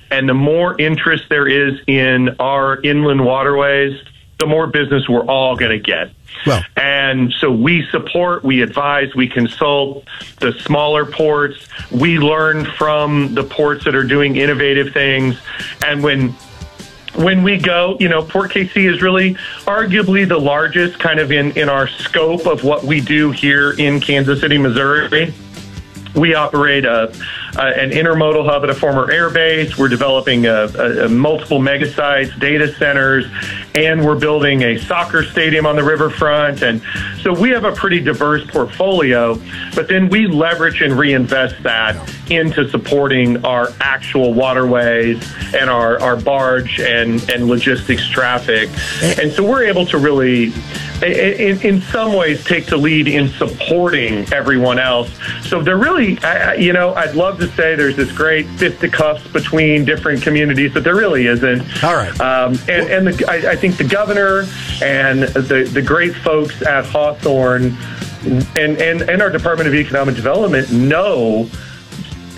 and 0.09 0.27
the 0.27 0.33
more 0.33 0.79
interest 0.79 1.25
there 1.29 1.47
is 1.47 1.79
in 1.87 2.35
our 2.39 2.81
inland 2.81 3.23
waterways, 3.23 3.97
the 4.41 4.47
more 4.47 4.65
business 4.65 5.07
we're 5.07 5.23
all 5.25 5.55
going 5.55 5.69
to 5.69 5.79
get. 5.79 6.09
Well- 6.47 6.63
and 6.75 7.31
so 7.33 7.51
we 7.51 7.85
support, 7.91 8.43
we 8.43 8.63
advise, 8.63 9.13
we 9.13 9.27
consult 9.27 10.07
the 10.39 10.51
smaller 10.53 11.05
ports. 11.05 11.67
We 11.91 12.17
learn 12.17 12.65
from 12.65 13.35
the 13.35 13.43
ports 13.43 13.85
that 13.85 13.93
are 13.93 14.03
doing 14.03 14.37
innovative 14.37 14.93
things. 14.93 15.39
And 15.85 16.01
when 16.01 16.35
when 17.13 17.43
we 17.43 17.57
go, 17.57 17.97
you 17.99 18.07
know, 18.07 18.23
Port 18.23 18.51
KC 18.51 18.91
is 18.91 19.01
really 19.01 19.35
arguably 19.65 20.27
the 20.27 20.39
largest 20.39 20.97
kind 20.97 21.19
of 21.19 21.31
in, 21.31 21.51
in 21.57 21.67
our 21.67 21.87
scope 21.87 22.47
of 22.47 22.63
what 22.63 22.83
we 22.85 23.01
do 23.01 23.31
here 23.31 23.73
in 23.73 23.99
Kansas 23.99 24.39
City, 24.39 24.57
Missouri. 24.57 25.33
We 26.15 26.33
operate 26.35 26.85
a, 26.85 27.13
a, 27.57 27.61
an 27.61 27.91
intermodal 27.91 28.45
hub 28.45 28.63
at 28.63 28.69
a 28.69 28.75
former 28.75 29.11
air 29.11 29.29
base. 29.29 29.77
We're 29.77 29.89
developing 29.89 30.45
a, 30.45 30.65
a, 30.65 31.05
a 31.05 31.09
multiple 31.09 31.59
mega 31.59 31.91
sites, 31.91 32.35
data 32.37 32.73
centers, 32.75 33.25
and 33.75 34.05
we're 34.05 34.19
building 34.19 34.63
a 34.63 34.77
soccer 34.77 35.23
stadium 35.23 35.65
on 35.65 35.75
the 35.75 35.83
riverfront. 35.83 36.61
And 36.61 36.81
so 37.21 37.33
we 37.33 37.49
have 37.49 37.63
a 37.63 37.71
pretty 37.71 37.99
diverse 37.99 38.45
portfolio, 38.47 39.39
but 39.75 39.87
then 39.87 40.09
we 40.09 40.27
leverage 40.27 40.81
and 40.81 40.93
reinvest 40.93 41.61
that 41.63 41.95
into 42.31 42.67
supporting 42.69 43.45
our 43.45 43.69
actual 43.81 44.33
waterways 44.33 45.21
and 45.53 45.69
our, 45.69 45.99
our 46.01 46.15
barge 46.15 46.79
and, 46.79 47.29
and 47.29 47.47
logistics 47.47 48.07
traffic. 48.07 48.69
And 49.19 49.31
so 49.31 49.43
we're 49.43 49.65
able 49.65 49.85
to 49.87 49.97
really, 49.97 50.53
in, 51.03 51.59
in 51.61 51.81
some 51.81 52.13
ways, 52.13 52.43
take 52.45 52.67
the 52.67 52.77
lead 52.77 53.07
in 53.07 53.27
supporting 53.29 54.31
everyone 54.33 54.79
else. 54.79 55.11
So 55.41 55.61
they're 55.61 55.77
really, 55.77 56.17
I, 56.19 56.55
you 56.55 56.73
know, 56.73 56.93
I'd 56.93 57.15
love 57.15 57.39
to 57.39 57.47
say 57.49 57.75
there's 57.75 57.97
this 57.97 58.11
great 58.11 58.47
fisticuffs 58.51 59.27
between 59.31 59.83
different 59.83 60.23
communities, 60.23 60.73
but 60.73 60.83
there 60.83 60.95
really 60.95 61.27
isn't. 61.27 61.83
All 61.83 61.95
right. 61.95 62.19
Um, 62.21 62.53
and 62.69 62.89
and 62.89 63.07
the, 63.07 63.29
I, 63.29 63.51
I 63.51 63.55
think 63.55 63.77
the 63.77 63.83
governor 63.83 64.45
and 64.81 65.23
the, 65.23 65.69
the 65.71 65.81
great 65.81 66.15
folks 66.15 66.61
at 66.61 66.85
Hawthorn 66.85 67.75
and, 68.23 68.77
and, 68.77 69.01
and 69.01 69.21
our 69.21 69.29
Department 69.29 69.67
of 69.67 69.75
Economic 69.75 70.15
Development 70.15 70.71
know 70.71 71.49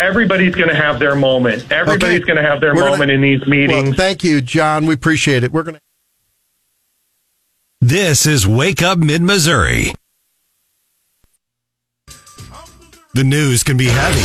everybody's 0.02 0.56
going 0.56 0.70
to 0.70 0.76
have 0.76 1.00
their 1.00 1.16
moment. 1.16 1.72
Everybody's 1.72 2.22
Okay. 2.22 2.34
going 2.34 2.44
to 2.44 2.50
have 2.50 2.62
their 2.62 2.74
We're 2.74 2.82
gonna- 2.82 2.92
moment 2.92 3.12
in 3.12 3.22
these 3.22 3.42
Well, 3.42 3.50
meetings. 3.50 3.96
thank 3.96 4.24
you, 4.24 4.42
John. 4.42 4.86
We 4.86 4.94
appreciate 4.94 5.44
it. 5.44 5.52
We're 5.52 5.64
going 5.64 5.76
to. 5.76 5.82
This 7.82 8.26
is 8.26 8.48
Wake 8.48 8.82
Up 8.82 8.98
Mid 8.98 9.22
Missouri. 9.22 9.94
The 13.16 13.24
news 13.24 13.62
can 13.62 13.78
be 13.78 13.86
heavy. 13.90 14.20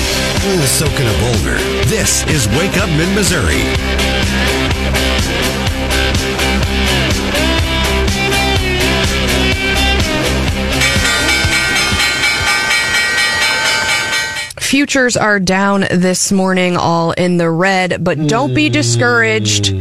Ooh, 0.49 0.65
so 0.67 0.87
can 0.89 1.07
a 1.07 1.19
boulder. 1.21 1.59
This 1.89 2.27
is 2.27 2.49
Wake 2.57 2.77
Up 2.79 2.89
Mid 2.91 3.15
Missouri. 3.15 3.61
Futures 14.69 15.17
are 15.17 15.41
down 15.41 15.87
this 15.91 16.31
morning, 16.31 16.77
all 16.77 17.13
in 17.13 17.39
the 17.39 17.51
red, 17.51 18.05
but 18.05 18.19
don't 18.27 18.53
be 18.53 18.69
discouraged. 18.69 19.75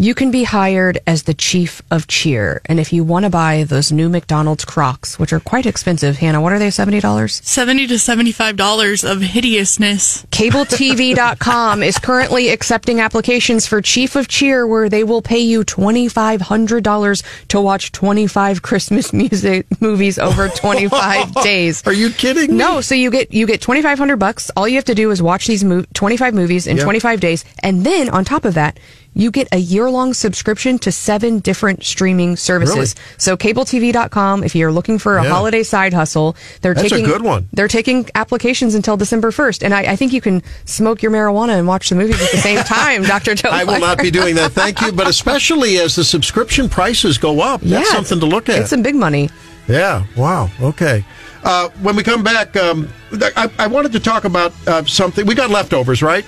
You 0.00 0.14
can 0.14 0.30
be 0.30 0.44
hired 0.44 1.00
as 1.08 1.24
the 1.24 1.34
chief 1.34 1.82
of 1.90 2.06
cheer. 2.06 2.60
And 2.66 2.78
if 2.78 2.92
you 2.92 3.02
want 3.02 3.24
to 3.24 3.30
buy 3.30 3.64
those 3.64 3.90
new 3.90 4.08
McDonald's 4.08 4.64
Crocs, 4.64 5.18
which 5.18 5.32
are 5.32 5.40
quite 5.40 5.66
expensive, 5.66 6.18
Hannah, 6.18 6.40
what 6.40 6.52
are 6.52 6.58
they, 6.60 6.68
$70? 6.68 7.30
70 7.44 7.88
to 7.88 7.94
$75 7.94 9.10
of 9.10 9.22
hideousness. 9.22 10.24
CableTV.com 10.30 11.82
is 11.82 11.98
currently 11.98 12.50
accepting 12.50 13.00
applications 13.00 13.66
for 13.66 13.82
Chief 13.82 14.14
of 14.14 14.28
Cheer, 14.28 14.68
where 14.68 14.88
they 14.88 15.02
will 15.02 15.20
pay 15.20 15.40
you 15.40 15.64
$2,500 15.64 17.22
to 17.48 17.60
watch 17.60 17.90
25 17.90 18.62
Christmas 18.62 19.12
music 19.12 19.66
movies 19.80 20.16
over 20.16 20.48
25 20.48 21.34
days. 21.42 21.84
Are 21.88 21.92
you 21.92 22.10
kidding? 22.10 22.52
me? 22.52 22.56
No, 22.56 22.80
so 22.82 22.94
you 22.94 23.10
get 23.10 23.32
you 23.34 23.46
get 23.48 23.60
2500 23.60 24.16
bucks. 24.16 24.48
All 24.56 24.68
you 24.68 24.76
have 24.76 24.84
to 24.84 24.94
do 24.94 25.10
is 25.10 25.20
watch 25.20 25.48
these 25.48 25.64
mov- 25.64 25.92
25 25.92 26.34
movies 26.34 26.68
in 26.68 26.76
Yep. 26.76 26.84
25 26.84 27.20
days 27.20 27.44
and 27.64 27.84
then 27.84 28.08
on 28.10 28.24
top 28.24 28.44
of 28.44 28.54
that, 28.54 28.78
you 29.18 29.30
get 29.30 29.48
a 29.52 29.58
year-long 29.58 30.14
subscription 30.14 30.78
to 30.78 30.90
seven 30.92 31.40
different 31.40 31.84
streaming 31.84 32.36
services. 32.36 32.76
Really? 32.96 33.14
So 33.18 33.36
cabletv.com 33.36 34.44
if 34.44 34.54
you're 34.54 34.70
looking 34.72 34.98
for 34.98 35.18
a 35.18 35.24
Yeah. 35.24 35.30
holiday 35.30 35.62
side 35.62 35.92
hustle, 35.92 36.36
they're 36.62 36.72
That's 36.72 36.86
a 36.86 36.90
taking 36.90 37.04
good 37.04 37.22
one. 37.22 37.48
They're 37.52 37.68
taking 37.68 38.08
applications 38.14 38.74
until 38.74 38.96
December 38.96 39.30
1st 39.32 39.64
and 39.64 39.74
I, 39.74 39.80
I 39.92 39.96
think 39.96 40.12
you 40.12 40.20
can 40.20 40.42
smoke 40.64 41.02
your 41.02 41.10
marijuana 41.12 41.58
and 41.58 41.66
watch 41.66 41.88
the 41.88 41.96
movies 41.96 42.22
at 42.22 42.30
the 42.30 42.38
same 42.38 42.62
time, 42.64 43.02
Dr. 43.02 43.34
Joe. 43.34 43.50
I 43.50 43.64
will 43.64 43.80
not 43.80 43.98
be 43.98 44.10
doing 44.10 44.36
that. 44.36 44.52
Thank 44.62 44.80
you. 44.80 44.92
But 44.92 45.08
especially 45.08 45.78
as 45.78 45.96
the 45.96 46.04
subscription 46.04 46.68
prices 46.68 47.18
go 47.18 47.40
up, 47.40 47.60
that's 47.60 47.88
Yeah, 47.90 47.94
something 47.96 48.20
to 48.20 48.26
look 48.26 48.48
at. 48.48 48.60
It's 48.60 48.70
some 48.70 48.82
big 48.82 48.94
money. 48.94 49.30
Yeah. 49.66 50.04
Wow. 50.16 50.48
Okay. 50.60 51.04
Uh, 51.42 51.68
when 51.82 51.96
we 51.96 52.02
come 52.02 52.22
back, 52.22 52.56
um, 52.56 52.88
I, 53.36 53.50
I 53.58 53.66
wanted 53.66 53.92
to 53.92 54.00
talk 54.00 54.24
about 54.24 54.52
uh, 54.66 54.84
something. 54.84 55.26
We 55.26 55.34
got 55.34 55.50
leftovers, 55.50 56.02
right? 56.02 56.24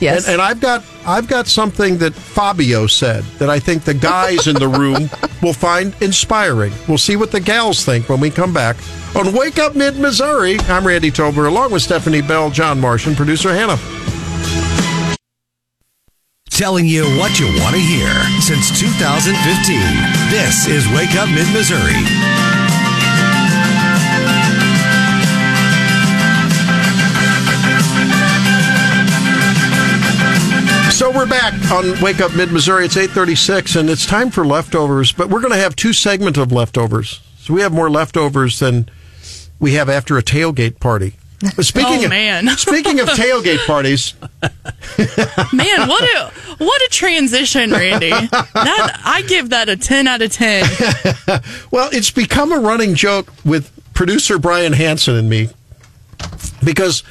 Yes. 0.00 0.26
And, 0.26 0.34
and 0.34 0.42
I've 0.42 0.60
got 0.60 0.84
I've 1.06 1.28
got 1.28 1.46
something 1.46 1.98
that 1.98 2.14
Fabio 2.14 2.86
said 2.86 3.24
that 3.38 3.48
I 3.48 3.58
think 3.58 3.84
the 3.84 3.94
guys 3.94 4.46
in 4.46 4.56
the 4.56 4.68
room 4.68 5.08
will 5.42 5.52
find 5.52 5.94
inspiring. 6.00 6.72
We'll 6.88 6.98
see 6.98 7.16
what 7.16 7.30
the 7.30 7.40
gals 7.40 7.84
think 7.84 8.08
when 8.08 8.20
we 8.20 8.30
come 8.30 8.52
back 8.52 8.76
on 9.14 9.32
Wake 9.32 9.58
Up 9.58 9.76
Mid 9.76 9.98
Missouri. 9.98 10.58
I'm 10.68 10.86
Randy 10.86 11.10
Tobler, 11.10 11.48
along 11.48 11.72
with 11.72 11.82
Stephanie 11.82 12.22
Bell, 12.22 12.50
John 12.50 12.80
Marsh, 12.80 13.06
and 13.06 13.16
producer 13.16 13.52
Hannah. 13.52 13.78
Telling 16.50 16.86
you 16.86 17.04
what 17.18 17.40
you 17.40 17.46
want 17.60 17.74
to 17.74 17.80
hear 17.80 18.12
since 18.40 18.78
2015. 18.78 19.76
This 20.30 20.66
is 20.66 20.86
Wake 20.94 21.14
Up 21.16 21.28
Mid 21.28 21.52
Missouri. 21.52 22.53
On 31.74 32.00
Wake 32.00 32.20
Up 32.20 32.34
Mid 32.36 32.52
Missouri. 32.52 32.84
It's 32.84 32.96
836 32.96 33.74
and 33.76 33.90
it's 33.90 34.06
time 34.06 34.30
for 34.30 34.46
leftovers, 34.46 35.12
but 35.12 35.28
we're 35.28 35.40
going 35.40 35.52
to 35.52 35.58
have 35.58 35.74
two 35.74 35.92
segments 35.92 36.38
of 36.38 36.52
leftovers. 36.52 37.20
So 37.38 37.52
we 37.52 37.62
have 37.62 37.72
more 37.72 37.90
leftovers 37.90 38.60
than 38.60 38.88
we 39.58 39.72
have 39.74 39.88
after 39.88 40.16
a 40.16 40.22
tailgate 40.22 40.78
party. 40.78 41.14
Speaking 41.60 42.00
Oh, 42.00 42.04
of, 42.04 42.10
man. 42.10 42.48
speaking 42.56 43.00
of 43.00 43.08
tailgate 43.08 43.66
parties, 43.66 44.14
Man, 45.52 45.88
what 45.88 46.02
a 46.04 46.32
what 46.58 46.82
a 46.82 46.88
transition, 46.90 47.70
Randy. 47.72 48.10
That 48.10 49.00
I 49.04 49.22
give 49.26 49.50
that 49.50 49.68
a 49.68 49.76
10 49.76 50.06
out 50.06 50.22
of 50.22 50.32
10. 50.32 50.64
well, 51.70 51.90
it's 51.92 52.10
become 52.10 52.52
a 52.52 52.60
running 52.60 52.94
joke 52.94 53.28
with 53.44 53.70
producer 53.94 54.38
Brian 54.38 54.72
Hansen 54.72 55.16
and 55.16 55.28
me 55.28 55.48
because 56.64 57.02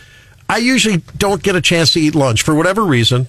I 0.49 0.57
usually 0.57 1.03
don't 1.17 1.43
get 1.43 1.55
a 1.55 1.61
chance 1.61 1.93
to 1.93 1.99
eat 1.99 2.15
lunch 2.15 2.41
for 2.43 2.55
whatever 2.55 2.83
reason. 2.83 3.27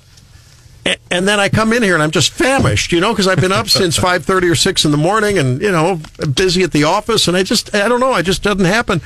A- 0.86 0.96
And 1.10 1.26
then 1.26 1.40
I 1.40 1.48
come 1.48 1.72
in 1.72 1.82
here 1.82 1.94
and 1.94 2.02
I'm 2.02 2.10
just 2.10 2.32
famished, 2.32 2.92
you 2.92 3.00
know, 3.00 3.12
because 3.12 3.26
I've 3.26 3.40
been 3.40 3.52
up 3.52 3.68
since 3.80 3.98
5:30 3.98 4.50
or 4.50 4.54
6 4.54 4.84
in 4.84 4.90
the 4.90 4.96
morning 4.96 5.38
and, 5.38 5.60
you 5.62 5.70
know, 5.72 6.00
busy 6.34 6.62
at 6.62 6.72
the 6.72 6.84
office 6.84 7.28
and 7.28 7.36
I 7.36 7.42
just 7.42 7.74
I 7.74 7.88
don't 7.88 8.00
know, 8.00 8.14
it 8.16 8.24
just 8.24 8.42
doesn't 8.42 8.64
happen. 8.66 9.00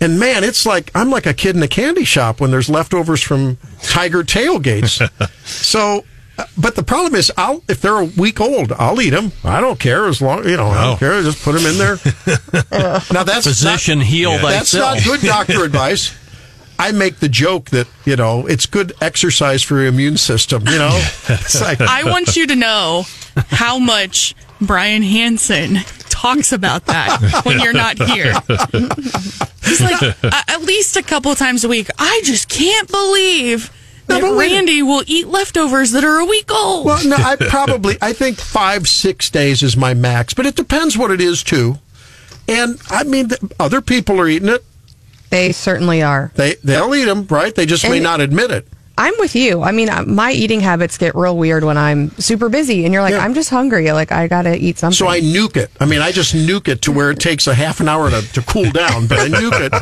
And 0.00 0.18
man, 0.20 0.44
it's 0.44 0.66
like 0.66 0.90
I'm 0.94 1.10
like 1.10 1.24
a 1.26 1.32
kid 1.34 1.56
in 1.56 1.62
a 1.62 1.68
candy 1.68 2.04
shop 2.04 2.40
when 2.40 2.50
there's 2.50 2.68
leftovers 2.68 3.22
from 3.22 3.56
Tiger 3.82 4.22
tailgates. 4.22 5.00
so 5.46 6.04
uh, 6.36 6.44
but 6.58 6.74
the 6.74 6.82
problem 6.82 7.14
is, 7.14 7.30
I'll 7.36 7.62
if 7.68 7.80
they're 7.80 7.96
a 8.00 8.04
week 8.04 8.40
old, 8.40 8.72
I'll 8.72 9.00
eat 9.00 9.10
them. 9.10 9.30
I 9.44 9.60
don't 9.60 9.78
care 9.78 10.06
as 10.08 10.20
long 10.20 10.44
you 10.48 10.56
know. 10.56 10.66
I 10.66 10.78
Oh. 10.82 10.86
don't 10.90 10.98
care. 10.98 11.22
Just 11.22 11.42
put 11.44 11.52
them 11.54 11.64
in 11.64 11.78
there. 11.78 11.96
now 13.12 13.22
that's 13.22 13.46
Physician, 13.46 13.98
not, 14.00 14.06
heal 14.08 14.32
That's 14.32 14.72
thyself. 14.72 14.96
not 14.96 15.04
good 15.04 15.20
doctor 15.20 15.64
advice. 15.64 16.12
I 16.78 16.92
make 16.92 17.16
the 17.20 17.28
joke 17.28 17.70
that 17.70 17.86
you 18.04 18.16
know 18.16 18.46
it's 18.46 18.66
good 18.66 18.92
exercise 19.00 19.62
for 19.62 19.76
your 19.76 19.86
immune 19.86 20.16
system. 20.16 20.66
You 20.66 20.78
know, 20.78 20.90
it's 21.28 21.60
like 21.60 21.80
I 21.80 22.04
want 22.04 22.36
you 22.36 22.46
to 22.48 22.56
know 22.56 23.04
how 23.36 23.78
much 23.78 24.34
Brian 24.60 25.02
Hansen 25.02 25.76
talks 26.08 26.52
about 26.52 26.86
that 26.86 27.42
when 27.44 27.60
you're 27.60 27.72
not 27.72 27.98
here. 28.02 28.32
He's 29.64 29.80
like, 29.80 30.02
"A- 30.02 30.50
at 30.50 30.62
least 30.62 30.96
a 30.96 31.02
couple 31.02 31.34
times 31.34 31.64
a 31.64 31.68
week, 31.68 31.88
I 31.98 32.20
just 32.24 32.48
can't 32.48 32.90
believe 32.90 33.70
No, 34.08 34.16
that 34.16 34.22
but 34.22 34.36
Randy 34.38 34.82
will 34.82 35.02
eat 35.06 35.26
leftovers 35.28 35.92
that 35.92 36.04
are 36.04 36.18
a 36.18 36.24
week 36.24 36.50
old. 36.52 36.86
Well, 36.86 37.06
no, 37.06 37.16
I 37.16 37.36
probably 37.36 37.96
I 38.02 38.12
think 38.12 38.38
five 38.38 38.88
six 38.88 39.30
days 39.30 39.62
is 39.62 39.76
my 39.76 39.94
max, 39.94 40.34
but 40.34 40.46
it 40.46 40.54
depends 40.56 40.96
what 40.98 41.10
it 41.10 41.20
is 41.20 41.42
too. 41.42 41.78
And 42.46 42.78
I 42.90 43.04
mean, 43.04 43.30
other 43.58 43.80
people 43.80 44.20
are 44.20 44.28
eating 44.28 44.48
it. 44.48 44.64
They 45.34 45.50
certainly 45.50 46.00
are. 46.00 46.30
They 46.36 46.54
they'll 46.62 46.94
eat 46.94 47.06
them, 47.06 47.26
right? 47.26 47.52
They 47.52 47.66
just 47.66 47.88
may 47.88 47.98
not 47.98 48.20
admit 48.20 48.52
it. 48.52 48.68
I'm 48.96 49.14
with 49.18 49.34
you. 49.34 49.62
I 49.62 49.72
mean, 49.72 49.88
uh, 49.90 50.04
my 50.04 50.30
eating 50.30 50.60
habits 50.60 50.98
get 50.98 51.16
real 51.16 51.36
weird 51.36 51.64
when 51.64 51.76
I'm 51.76 52.10
super 52.12 52.48
busy, 52.48 52.84
and 52.84 52.92
you're 52.94 53.02
like, 53.02 53.12
Yeah. 53.12 53.24
I'm 53.24 53.34
just 53.34 53.50
hungry. 53.50 53.90
Like 53.90 54.12
I 54.12 54.28
gotta 54.28 54.56
eat 54.56 54.78
something. 54.78 54.94
So 54.94 55.08
I 55.08 55.20
nuke 55.20 55.56
it. 55.56 55.70
I 55.80 55.86
mean, 55.86 56.00
I 56.00 56.12
just 56.12 56.32
nuke 56.34 56.68
it 56.68 56.82
to 56.82 56.92
where 56.92 57.10
it 57.10 57.18
takes 57.18 57.46
a 57.48 57.54
half 57.54 57.80
an 57.80 57.88
hour 57.88 58.08
to, 58.10 58.22
to 58.34 58.42
cool 58.42 58.70
down, 58.70 59.06
but 59.08 59.18
I 59.18 59.28
nuke 59.28 59.60
it. 59.60 59.72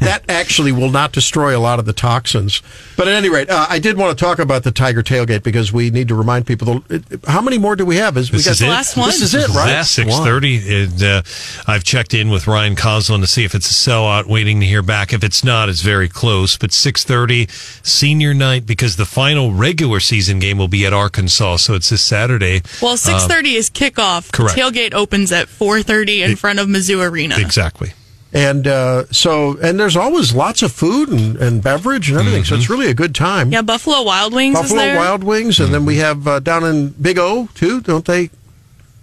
That 0.00 0.22
actually 0.28 0.72
will 0.72 0.90
not 0.90 1.12
destroy 1.12 1.56
a 1.56 1.60
lot 1.60 1.78
of 1.78 1.86
the 1.86 1.92
toxins. 1.94 2.60
But 2.96 3.08
at 3.08 3.14
any 3.14 3.30
rate, 3.30 3.48
uh, 3.48 3.66
I 3.70 3.78
did 3.78 3.96
want 3.96 4.16
to 4.18 4.22
talk 4.22 4.38
about 4.38 4.64
the 4.64 4.70
Tiger 4.72 5.02
Tailgate 5.02 5.42
because 5.42 5.72
we 5.72 5.88
need 5.90 6.08
to 6.08 6.14
remind 6.14 6.46
people. 6.46 6.80
The, 6.88 7.04
it, 7.10 7.24
how 7.26 7.40
many 7.40 7.56
more 7.58 7.74
do 7.74 7.86
we 7.86 7.96
have? 7.96 8.16
Is 8.18 8.30
we 8.30 8.36
This 8.38 8.46
got 8.46 8.52
is 8.52 8.62
it. 8.62 8.68
last 8.68 8.96
one. 8.98 9.08
This 9.08 9.22
is 9.22 9.34
it, 9.34 9.48
right? 9.48 9.66
Last 9.68 9.92
six 9.94 10.14
thirty. 10.18 10.82
And 10.84 11.02
uh, 11.02 11.22
I've 11.66 11.84
checked 11.84 12.12
in 12.12 12.28
with 12.28 12.46
Ryan 12.46 12.76
Coslin 12.76 13.20
to 13.22 13.26
see 13.26 13.44
if 13.44 13.54
it's 13.54 13.70
a 13.70 13.90
sellout. 13.90 14.26
Waiting 14.26 14.60
to 14.60 14.66
hear 14.66 14.82
back. 14.82 15.12
If 15.14 15.24
it's 15.24 15.42
not, 15.42 15.68
it's 15.70 15.80
very 15.80 16.08
close. 16.08 16.58
But 16.58 16.72
six 16.72 17.02
thirty, 17.04 17.46
senior 17.82 18.34
night, 18.34 18.57
because 18.66 18.96
the 18.96 19.04
final 19.06 19.52
regular 19.52 20.00
season 20.00 20.38
game 20.38 20.58
will 20.58 20.68
be 20.68 20.86
at 20.86 20.92
Arkansas, 20.92 21.56
so 21.56 21.74
it's 21.74 21.90
this 21.90 22.02
Saturday. 22.02 22.62
Well, 22.82 22.96
six 22.96 23.24
thirty 23.26 23.54
is 23.54 23.70
kickoff. 23.70 24.32
correct. 24.32 24.56
Tailgate 24.56 24.94
opens 24.94 25.32
at 25.32 25.48
four 25.48 25.82
thirty 25.82 26.22
in 26.22 26.36
front 26.36 26.58
of 26.58 26.68
Mizzou 26.68 27.06
Arena. 27.06 27.36
Exactly. 27.38 27.92
And 28.32 28.66
uh, 28.66 29.06
so, 29.06 29.56
and 29.58 29.80
there's 29.80 29.96
always 29.96 30.34
lots 30.34 30.60
of 30.62 30.70
food 30.70 31.08
and, 31.08 31.36
and 31.36 31.62
beverage 31.62 32.10
and 32.10 32.18
everything. 32.18 32.44
So 32.44 32.56
it's 32.56 32.68
really 32.68 32.90
a 32.90 32.94
good 32.94 33.14
time. 33.14 33.50
Yeah, 33.50 33.62
Buffalo 33.62 34.02
Wild 34.02 34.34
Wings 34.34 34.54
Buffalo 34.54 34.80
is 34.80 34.86
there. 34.86 34.96
Wild 34.96 35.24
Wings, 35.24 35.58
and 35.60 35.72
then 35.72 35.86
we 35.86 35.96
have 35.96 36.28
uh, 36.28 36.38
down 36.40 36.64
in 36.64 36.90
Big 36.90 37.18
O 37.18 37.48
too, 37.54 37.80
don't 37.80 38.04
they? 38.04 38.28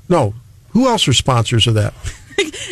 No, 0.08 0.36
who 0.70 0.88
else 0.88 1.08
are 1.08 1.14
sponsors 1.14 1.66
of 1.68 1.74
that? 1.74 1.94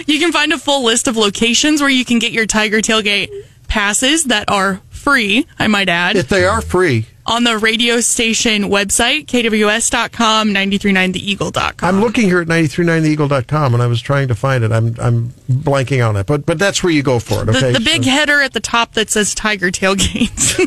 You 0.05 0.19
can 0.19 0.33
find 0.33 0.51
a 0.51 0.57
full 0.57 0.83
list 0.83 1.07
of 1.07 1.15
locations 1.15 1.79
where 1.79 1.89
you 1.89 2.03
can 2.03 2.19
get 2.19 2.33
your 2.33 2.45
Tiger 2.45 2.79
Tailgate 2.79 3.29
passes 3.69 4.25
that 4.25 4.49
are 4.49 4.81
free, 5.03 5.45
I 5.59 5.67
might 5.67 5.89
add, 5.89 6.15
If 6.15 6.29
they 6.29 6.45
are 6.45 6.61
free, 6.61 7.05
on 7.25 7.43
the 7.43 7.57
radio 7.57 7.99
station 8.01 8.63
website, 8.63 9.25
kws.com, 9.27 10.49
939theeagle.com. 10.49 11.95
I'm 11.95 12.01
looking 12.01 12.25
here 12.25 12.41
at 12.41 12.47
939theeagle.com 12.47 13.73
and 13.73 13.81
I 13.83 13.87
was 13.87 14.01
trying 14.01 14.27
to 14.29 14.35
find 14.35 14.63
it. 14.63 14.71
I'm 14.71 14.95
I'm 14.99 15.29
blanking 15.49 16.07
on 16.07 16.15
it, 16.17 16.25
but 16.25 16.45
but 16.45 16.59
that's 16.59 16.83
where 16.83 16.91
you 16.91 17.03
go 17.03 17.19
for 17.19 17.43
it. 17.43 17.45
the, 17.45 17.57
Okay, 17.57 17.71
the 17.73 17.79
big 17.79 18.03
So- 18.03 18.09
header 18.11 18.41
at 18.41 18.53
the 18.53 18.59
top 18.59 18.93
that 18.93 19.09
says 19.09 19.33
Tiger 19.35 19.69
Tailgates. 19.71 20.59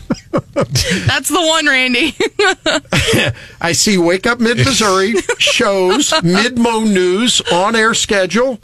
That's 1.06 1.28
the 1.28 1.40
one, 1.40 1.66
Randy. 1.66 2.14
I 3.60 3.72
see 3.72 3.98
Wake 3.98 4.26
Up 4.26 4.38
Mid 4.40 4.58
Missouri 4.58 5.14
shows 5.38 6.10
Midmo 6.10 6.84
News 6.90 7.40
on 7.52 7.74
air 7.74 7.94
schedule. 7.94 8.60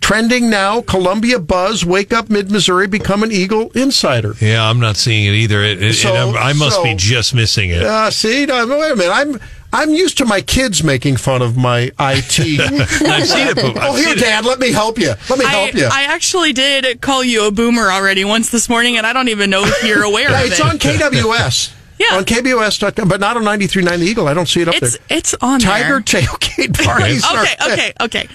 Trending 0.00 0.48
now, 0.50 0.82
Columbia 0.82 1.40
Buzz, 1.40 1.84
Wake 1.84 2.12
Up 2.12 2.30
Mid 2.30 2.50
Missouri, 2.50 2.86
become 2.86 3.24
an 3.24 3.32
Eagle 3.32 3.70
insider. 3.74 4.34
Yeah, 4.40 4.68
I'm 4.68 4.78
not 4.78 4.96
seeing 4.96 5.26
it 5.26 5.32
either. 5.36 5.62
It, 5.62 5.82
it- 5.82 5.94
So- 5.94 6.14
and 6.14 6.36
I'm- 6.36 6.58
must 6.58 6.76
so- 6.76 6.84
be 6.84 6.94
just 6.94 7.34
missing 7.34 7.70
it. 7.70 7.82
Uh, 7.82 8.10
see, 8.12 8.46
no, 8.46 8.66
wait 8.66 8.92
a 8.92 8.96
minute. 8.96 9.12
I'm 9.12 9.40
I'm 9.72 9.90
used 9.90 10.16
to 10.18 10.24
my 10.24 10.40
kids 10.40 10.82
making 10.84 11.16
fun 11.16 11.42
of 11.42 11.56
my 11.56 11.90
IT. 11.98 11.98
I've 12.00 13.26
seen 13.26 13.48
it. 13.48 13.56
But 13.56 13.76
oh, 13.76 13.80
I've 13.80 13.96
here, 13.96 14.04
seen 14.10 14.18
it. 14.18 14.20
Dad, 14.20 14.44
let 14.46 14.58
me 14.60 14.70
help 14.70 14.96
you. 14.98 15.12
Let 15.28 15.38
me 15.38 15.44
I, 15.44 15.48
help 15.50 15.74
you. 15.74 15.86
I 15.90 16.04
actually 16.04 16.52
did 16.52 17.00
call 17.02 17.24
you 17.24 17.46
a 17.48 17.50
boomer 17.50 17.90
already 17.90 18.24
once 18.24 18.48
this 18.50 18.68
morning, 18.68 18.96
and 18.96 19.06
I 19.06 19.12
don't 19.12 19.28
even 19.28 19.50
know 19.50 19.64
if 19.64 19.82
you're 19.84 20.04
aware 20.04 20.30
Yeah, 20.30 20.40
of 20.42 20.46
it's 20.52 20.60
it. 20.60 20.64
on 20.64 20.78
KWS. 20.78 21.72
Yeah. 21.98 22.16
On 22.18 22.24
KBOS.com, 22.24 23.08
but 23.08 23.20
not 23.20 23.36
on 23.36 23.42
93.9 23.44 23.98
The 23.98 24.04
Eagle. 24.04 24.28
I 24.28 24.34
don't 24.34 24.48
see 24.48 24.60
it 24.60 24.68
up 24.68 24.74
It's 24.74 24.98
there. 24.98 25.18
it's 25.18 25.34
on 25.40 25.60
Tiger 25.60 26.02
there. 26.04 26.20
tailgate 26.22 26.84
parties. 26.84 27.24
are- 27.24 27.42
Okay, 27.72 27.92
okay, 28.02 28.28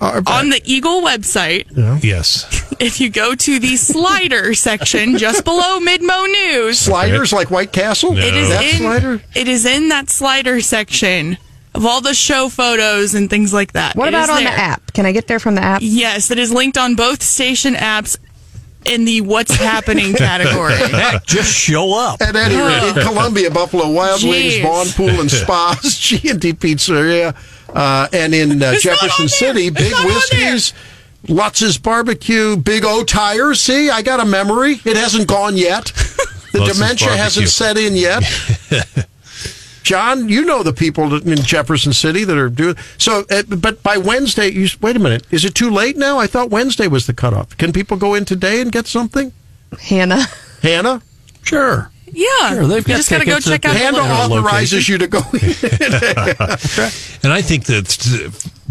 okay. 0.00 0.20
On 0.26 0.50
the 0.50 0.60
Eagle 0.64 1.00
website, 1.02 1.66
Yes. 2.04 2.46
if 2.80 3.00
you 3.00 3.08
go 3.10 3.34
to 3.34 3.58
the 3.58 3.76
slider 3.76 4.52
section 4.54 5.16
just 5.18 5.44
below 5.44 5.80
Midmo 5.80 6.26
News, 6.30 6.78
Sliders 6.78 7.32
like 7.32 7.50
White 7.50 7.72
Castle? 7.72 8.12
No. 8.14 8.20
it 8.20 8.34
is 8.34 8.48
That 8.50 8.64
in 8.64 8.76
slider? 8.78 9.22
it 9.34 9.48
is 9.48 9.64
in 9.66 9.88
that 9.88 10.10
slider 10.10 10.60
section 10.60 11.38
of 11.74 11.84
all 11.86 12.00
the 12.00 12.14
show 12.14 12.48
photos 12.48 13.14
and 13.14 13.28
things 13.30 13.52
like 13.52 13.72
that. 13.72 13.96
what 13.96 14.08
It 14.08 14.14
about 14.14 14.30
on 14.30 14.44
there. 14.44 14.52
the 14.52 14.58
app? 14.58 14.92
Can 14.92 15.06
I 15.06 15.12
get 15.12 15.26
there 15.28 15.38
from 15.38 15.54
the 15.54 15.62
app? 15.62 15.80
Yes, 15.82 16.30
it 16.30 16.38
is 16.38 16.52
linked 16.52 16.76
on 16.78 16.94
both 16.94 17.22
station 17.22 17.74
apps 17.74 18.18
in 18.88 19.04
the 19.04 19.20
what's 19.20 19.54
happening 19.54 20.14
category. 20.14 20.74
Heck, 20.74 21.24
just 21.24 21.52
show 21.52 21.94
up. 21.98 22.20
At 22.22 22.34
any 22.36 22.56
rate, 22.56 22.96
in 22.96 23.02
Columbia, 23.04 23.50
Buffalo 23.50 23.90
Wild 23.90 24.22
Wings, 24.22 24.54
Jeez. 24.54 24.62
Vaughn 24.62 24.86
Pool 24.88 25.20
and 25.20 25.30
Spas, 25.30 25.98
G&D 25.98 26.52
Pizzeria, 26.54 27.34
uh, 27.74 28.08
and 28.12 28.34
in 28.34 28.62
uh, 28.62 28.74
Jefferson. 28.78 29.28
City, 29.28 29.66
It's 29.68 29.76
Big 29.78 29.90
not 29.92 30.00
on 30.00 30.06
there. 30.06 30.14
Whiskies, 30.54 30.72
Lutz's 31.28 31.78
Barbecue, 31.78 32.56
Big 32.56 32.84
O 32.84 33.04
Tires. 33.04 33.60
See, 33.60 33.90
I 33.90 34.02
got 34.02 34.20
a 34.20 34.24
memory. 34.24 34.80
It 34.84 34.96
hasn't 34.96 35.28
gone 35.28 35.56
yet. 35.56 35.86
The 36.52 36.60
Lutz's 36.60 36.78
dementia 36.78 37.16
hasn't 37.16 37.48
set 37.48 37.76
in 37.76 37.94
yet. 37.94 38.22
John, 39.88 40.28
you 40.28 40.44
know 40.44 40.62
the 40.62 40.74
people 40.74 41.14
in 41.26 41.38
Jefferson 41.38 41.94
City 41.94 42.22
that 42.24 42.36
are 42.36 42.50
doing 42.50 42.76
so. 42.98 43.24
Uh, 43.30 43.42
but 43.56 43.82
by 43.82 43.96
Wednesday, 43.96 44.48
you, 44.50 44.68
wait 44.82 44.96
a 44.96 44.98
minute. 44.98 45.26
Is 45.30 45.46
it 45.46 45.54
too 45.54 45.70
late 45.70 45.96
now? 45.96 46.18
I 46.18 46.26
thought 46.26 46.50
Wednesday 46.50 46.88
was 46.88 47.06
the 47.06 47.14
cutoff. 47.14 47.56
Can 47.56 47.72
people 47.72 47.96
go 47.96 48.12
in 48.14 48.26
today 48.26 48.60
and 48.60 48.70
get 48.70 48.86
something? 48.86 49.32
Hannah. 49.80 50.26
Hannah, 50.62 51.00
Sure. 51.42 51.90
Yeah, 52.12 52.26
Sure, 52.50 52.66
they've 52.66 52.86
you 52.86 52.92
got 52.92 52.96
just 52.98 53.08
gotta 53.10 53.24
go 53.24 53.38
check 53.40 53.64
out 53.64 53.72
the- 53.72 53.78
the 53.78 53.84
Hannah 53.84 54.02
Hannah 54.04 54.34
location. 54.34 54.38
authorizes 54.46 54.88
you 54.90 54.98
to 54.98 55.06
go 55.06 55.18
in. 55.32 55.40
And 57.22 57.32
I 57.32 57.40
think 57.40 57.64
that 57.64 57.86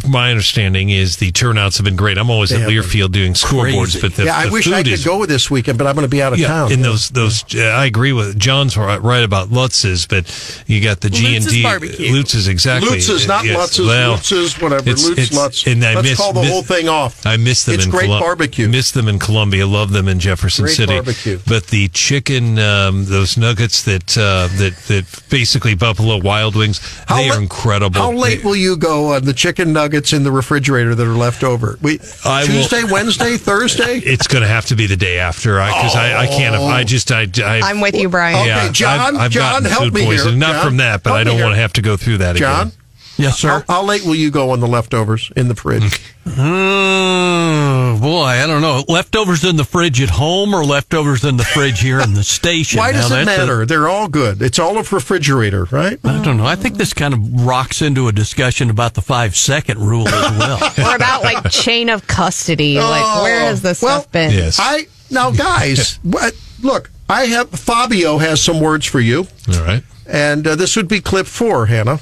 my 0.07 0.29
understanding 0.29 0.89
is 0.89 1.17
the 1.17 1.31
turnouts 1.31 1.77
have 1.77 1.86
been 1.86 1.95
great. 1.95 2.17
I'm 2.17 2.29
always 2.29 2.49
They 2.51 2.62
at. 2.62 2.69
Learfield 2.69 3.12
doing 3.12 3.33
scoreboards, 3.33 3.99
but 4.01 4.13
the, 4.13 4.25
yeah, 4.25 4.38
I 4.38 4.45
the 4.45 4.51
wish 4.51 4.65
food 4.65 4.73
I 4.73 4.83
could 4.83 4.91
is, 4.93 5.05
go 5.05 5.25
this 5.25 5.49
weekend, 5.49 5.77
but 5.77 5.88
I'm 5.88 5.95
going 5.95 6.05
to 6.05 6.10
be 6.10 6.21
out 6.21 6.33
of 6.33 6.39
Yeah, 6.39 6.47
town. 6.47 6.71
and 6.71 6.83
those 6.86 7.10
those 7.10 7.43
uh, 7.55 7.62
I 7.63 7.86
agree 7.86 8.13
with 8.13 8.38
John's 8.38 8.77
right 8.77 9.01
right 9.01 9.23
about 9.23 9.49
Lutz's, 9.51 10.05
but 10.05 10.27
you 10.67 10.81
got 10.83 11.01
the 11.01 11.10
G 11.10 11.36
and 11.36 11.47
D 11.47 11.63
barbecue. 11.63 12.12
Lutz's 12.12 12.47
exactly. 12.47 12.89
Lutz's, 12.91 13.27
not 13.27 13.43
Yes, 13.45 13.57
Lutz's, 13.57 13.88
well, 13.88 14.12
Lutz's, 14.12 14.62
whatever. 14.62 14.81
it's- 14.89 15.03
Lutz, 15.07 15.19
it's- 15.19 15.33
Lutz. 15.33 15.67
and 15.67 15.83
I 15.83 15.95
Let's 15.95 16.10
miss- 16.10 16.17
call 16.17 16.33
the 16.33 16.41
miss- 16.41 16.51
whole 16.51 16.62
thing 16.63 16.88
off. 16.89 17.25
I 17.25 17.38
miss 17.38 17.63
them 17.65 17.75
It's 17.75 17.86
in 17.86 17.91
great 17.91 18.05
Colum- 18.05 18.19
barbecue. 18.21 18.67
Miss 18.67 18.91
them 18.91 19.07
in 19.07 19.17
Columbia. 19.17 19.65
Love 19.65 19.91
them 19.91 20.07
in 20.07 20.19
Jefferson 20.19 20.65
Great 20.65 20.75
City. 20.75 20.93
barbecue. 20.93 21.39
But 21.47 21.67
the 21.67 21.88
chicken, 21.88 22.60
um, 22.60 23.05
those 23.05 23.36
nuggets 23.38 23.83
that 23.83 24.15
uh, 24.17 24.47
that 24.57 24.75
that 24.89 25.05
basically 25.29 25.73
Buffalo 25.73 26.17
Wild 26.17 26.55
Wings, 26.55 26.81
they 27.10 27.29
la- 27.29 27.36
are 27.36 27.41
incredible. 27.41 27.99
How 27.99 28.12
late 28.12 28.39
They- 28.39 28.43
will 28.47 28.55
you 28.55 28.77
go 28.77 29.13
on 29.15 29.23
the 29.25 29.33
chicken 29.33 29.73
nuggets 29.73 29.87
in 29.93 30.23
the 30.23 30.32
refrigerator 30.32 30.95
that 30.95 31.06
are 31.06 31.15
left 31.15 31.43
over? 31.43 31.78
We 31.82 32.00
I 32.26 32.41
will- 32.41 32.47
Tuesday, 32.47 32.84
Wednesday, 32.84 33.38
Thursday. 33.38 33.97
It's 34.00 34.28
going 34.28 34.41
to 34.41 34.47
have 34.47 34.65
to 34.67 34.76
be 34.76 34.88
the 34.88 34.97
day 34.97 35.19
after, 35.19 35.54
because 35.54 35.95
I, 35.95 36.23
I, 36.23 36.28
can't. 36.28 36.56
I 36.56 36.84
just 36.84 37.12
I, 37.12 37.28
I 37.43 37.62
I'm 37.63 37.82
with 37.82 37.95
you, 37.95 38.10
Brian. 38.10 38.38
Okay, 38.38 38.47
yeah, 38.47 38.71
John, 38.71 39.15
I've, 39.15 39.21
I've 39.21 39.32
John, 39.32 39.63
help 39.65 39.84
food 39.84 39.93
me 39.93 40.06
here. 40.06 40.32
Not 40.32 40.54
John, 40.54 40.65
from 40.65 40.78
that, 40.78 41.04
but 41.04 41.13
I 41.13 41.23
don't 41.23 41.39
want 41.39 41.54
to 41.54 41.60
have 41.62 41.73
to 41.73 41.82
go 41.82 41.97
through 41.97 42.19
that 42.19 42.36
John, 42.36 42.67
again. 42.67 42.78
Yes, 43.17 43.39
sir. 43.39 43.63
how 43.67 43.84
late 43.84 44.06
will 44.06 44.15
you 44.15 44.30
go 44.32 44.51
on 44.51 44.60
the 44.60 44.67
leftovers 44.67 45.32
in 45.36 45.47
the 45.47 45.56
fridge? 45.56 45.99
Uh, 46.27 47.99
boy, 47.99 48.23
I 48.25 48.45
don't 48.45 48.62
know. 48.62 48.84
Leftovers 48.88 49.43
in 49.43 49.56
the 49.56 49.63
fridge 49.63 50.01
at 50.01 50.10
home 50.10 50.53
or 50.53 50.63
leftovers 50.63 51.23
in 51.23 51.38
the 51.38 51.43
fridge 51.43 51.80
here 51.82 51.99
in 51.99 52.13
the 52.13 52.23
station? 52.38 52.77
Why 52.80 52.91
does 52.91 53.10
Now, 53.10 53.21
it 53.21 53.25
that's 53.25 53.38
a- 53.38 53.41
matter? 53.47 53.65
They're 53.65 53.88
all 53.88 54.08
good. 54.08 54.41
It's 54.41 54.60
all 54.60 54.77
a 54.77 54.84
refrigerator, 54.84 55.65
right? 55.71 55.99
I 56.03 56.21
don't 56.23 56.38
know. 56.38 56.45
I 56.45 56.56
think 56.56 56.75
this 56.77 56.93
kind 56.93 57.13
of 57.13 57.45
rocks 57.45 57.82
into 57.82 58.08
a 58.08 58.12
discussion 58.12 58.69
about 58.69 58.93
the 58.93 59.01
five 59.01 59.36
second 59.36 59.80
rule 59.80 60.08
as 60.08 60.38
well. 60.38 60.58
Or 60.88 60.95
about 60.95 61.23
like 61.23 61.49
chain 61.49 61.89
of 61.89 62.06
custody. 62.08 62.80
like 62.80 63.23
where 63.23 63.39
has 63.41 63.62
this 63.62 63.82
Oh, 63.84 63.88
well, 63.88 64.01
stuff 64.01 64.12
been? 64.12 64.32
Yes. 64.32 64.58
I 64.62 64.88
now, 65.10 65.32
guys, 65.32 65.95
what, 66.03 66.34
look. 66.62 66.91
I 67.10 67.25
have 67.27 67.49
Fabio 67.51 68.17
has 68.17 68.41
some 68.41 68.60
words 68.60 68.86
for 68.86 68.99
you. 68.99 69.27
All 69.53 69.62
right. 69.63 69.82
And 70.06 70.45
uh, 70.45 70.56
this 70.56 70.75
would 70.75 70.88
be 70.89 70.99
clip 70.99 71.25
four, 71.25 71.65
Hannah. 71.67 71.99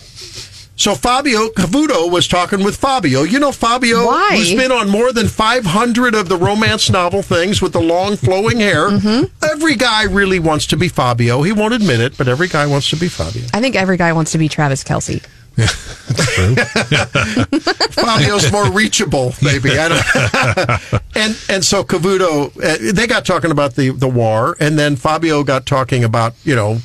So 0.78 0.94
Fabio 0.94 1.48
Cavuto 1.50 2.12
was 2.12 2.28
talking 2.28 2.62
with 2.64 2.76
Fabio. 2.76 3.24
You 3.24 3.40
know 3.40 3.54
Fabio, 3.54 4.06
Why? 4.06 4.36
who's 4.36 4.54
been 4.54 4.74
on 4.74 4.90
more 4.90 5.14
than 5.14 5.30
500 5.30 6.14
of 6.16 6.28
the 6.28 6.36
romance 6.36 6.90
novel 6.90 7.22
things 7.22 7.62
with 7.62 7.72
the 7.72 7.80
long 7.82 8.18
flowing 8.18 8.60
hair. 8.60 8.90
Every 9.42 9.76
guy 9.76 10.04
really 10.04 10.40
wants 10.40 10.66
to 10.68 10.78
be 10.78 10.90
Fabio. 10.90 11.44
He 11.44 11.54
won't 11.54 11.74
admit 11.74 12.02
it, 12.02 12.18
but 12.18 12.28
every 12.28 12.50
guy 12.50 12.66
wants 12.68 12.90
to 12.90 12.98
be 12.98 13.08
Fabio. 13.08 13.44
I 13.54 13.62
think 13.62 13.78
every 13.78 13.96
guy 13.96 14.12
wants 14.12 14.34
to 14.34 14.38
be 14.38 14.50
Travis 14.50 14.84
Kelce. 14.84 15.26
Fabio's 17.96 18.52
more 18.52 18.70
reachable, 18.72 19.34
maybe. 19.42 19.78
I 19.80 19.88
don't. 19.88 21.04
and 21.16 21.38
and 21.48 21.64
so 21.64 21.84
Cavuto, 21.86 22.52
uh, 22.62 22.92
they 22.94 23.08
got 23.08 23.26
talking 23.26 23.52
about 23.52 23.76
the 23.76 23.92
the 23.92 24.10
war, 24.10 24.58
and 24.60 24.78
then 24.78 24.98
Fabio 24.98 25.46
got 25.46 25.66
talking 25.66 26.04
about 26.04 26.34
you 26.44 26.56
know 26.56 26.80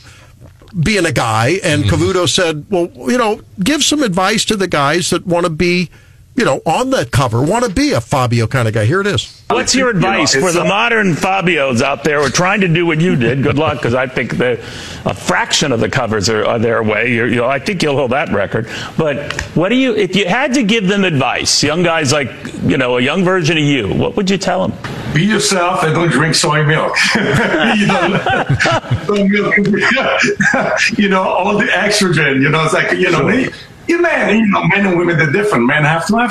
being 0.78 1.06
a 1.06 1.12
guy, 1.12 1.58
and 1.62 1.84
mm-hmm. 1.84 1.94
Cavuto 1.94 2.28
said, 2.28 2.66
well, 2.70 2.90
you 3.10 3.18
know, 3.18 3.40
give 3.62 3.82
some 3.82 4.02
advice 4.02 4.44
to 4.46 4.56
the 4.56 4.68
guys 4.68 5.10
that 5.10 5.26
want 5.26 5.44
to 5.44 5.50
be. 5.50 5.90
You 6.36 6.44
know, 6.44 6.62
on 6.64 6.90
the 6.90 7.06
cover, 7.10 7.42
want 7.42 7.64
to 7.64 7.70
be 7.70 7.92
a 7.92 8.00
Fabio 8.00 8.46
kind 8.46 8.66
of 8.66 8.72
guy. 8.72 8.86
Here 8.86 9.00
it 9.00 9.06
is. 9.06 9.42
What's 9.50 9.74
your 9.74 9.90
advice 9.90 10.34
for 10.34 10.52
the 10.52 10.64
modern 10.64 11.12
Fabios 11.12 11.82
out 11.82 12.04
there 12.04 12.20
who 12.20 12.26
are 12.26 12.30
trying 12.30 12.60
to 12.60 12.68
do 12.68 12.86
what 12.86 13.00
you 13.00 13.16
did? 13.16 13.42
Good 13.42 13.58
luck, 13.58 13.78
because 13.78 13.94
I 13.94 14.06
think 14.06 14.38
the 14.38 14.52
a 15.04 15.14
fraction 15.14 15.72
of 15.72 15.80
the 15.80 15.90
covers 15.90 16.28
are, 16.28 16.46
are 16.46 16.58
their 16.58 16.82
way. 16.82 17.12
You're, 17.12 17.26
you 17.26 17.36
know, 17.36 17.48
I 17.48 17.58
think 17.58 17.82
you'll 17.82 17.96
hold 17.96 18.12
that 18.12 18.30
record. 18.30 18.68
But 18.96 19.42
what 19.54 19.70
do 19.70 19.74
you, 19.74 19.96
if 19.96 20.14
you 20.14 20.26
had 20.26 20.54
to 20.54 20.62
give 20.62 20.86
them 20.86 21.04
advice, 21.04 21.62
young 21.62 21.82
guys 21.82 22.12
like 22.12 22.30
you 22.62 22.78
know 22.78 22.96
a 22.96 23.00
young 23.00 23.24
version 23.24 23.58
of 23.58 23.64
you, 23.64 23.92
what 23.92 24.16
would 24.16 24.30
you 24.30 24.38
tell 24.38 24.68
them? 24.68 24.78
be 25.14 25.24
yourself 25.24 25.82
and 25.82 25.94
don't 25.94 26.10
drink 26.10 26.34
soy 26.34 26.64
milk. 26.64 26.96
you 27.14 27.86
know, 27.86 28.44
you 30.96 31.08
know, 31.08 31.22
all 31.22 31.58
the 31.58 31.66
estrogen, 31.66 32.40
you 32.40 32.48
know, 32.48 32.64
it's 32.64 32.74
like, 32.74 32.92
you 32.92 33.10
know, 33.10 33.26
they, 33.26 33.48
you 33.90 34.00
man, 34.00 34.38
you 34.38 34.46
know, 34.46 34.64
men 34.64 34.86
and 34.86 34.98
women, 34.98 35.18
they're 35.18 35.32
different. 35.32 35.66
Men 35.66 35.84
have 35.84 36.06
to 36.06 36.16
have 36.16 36.30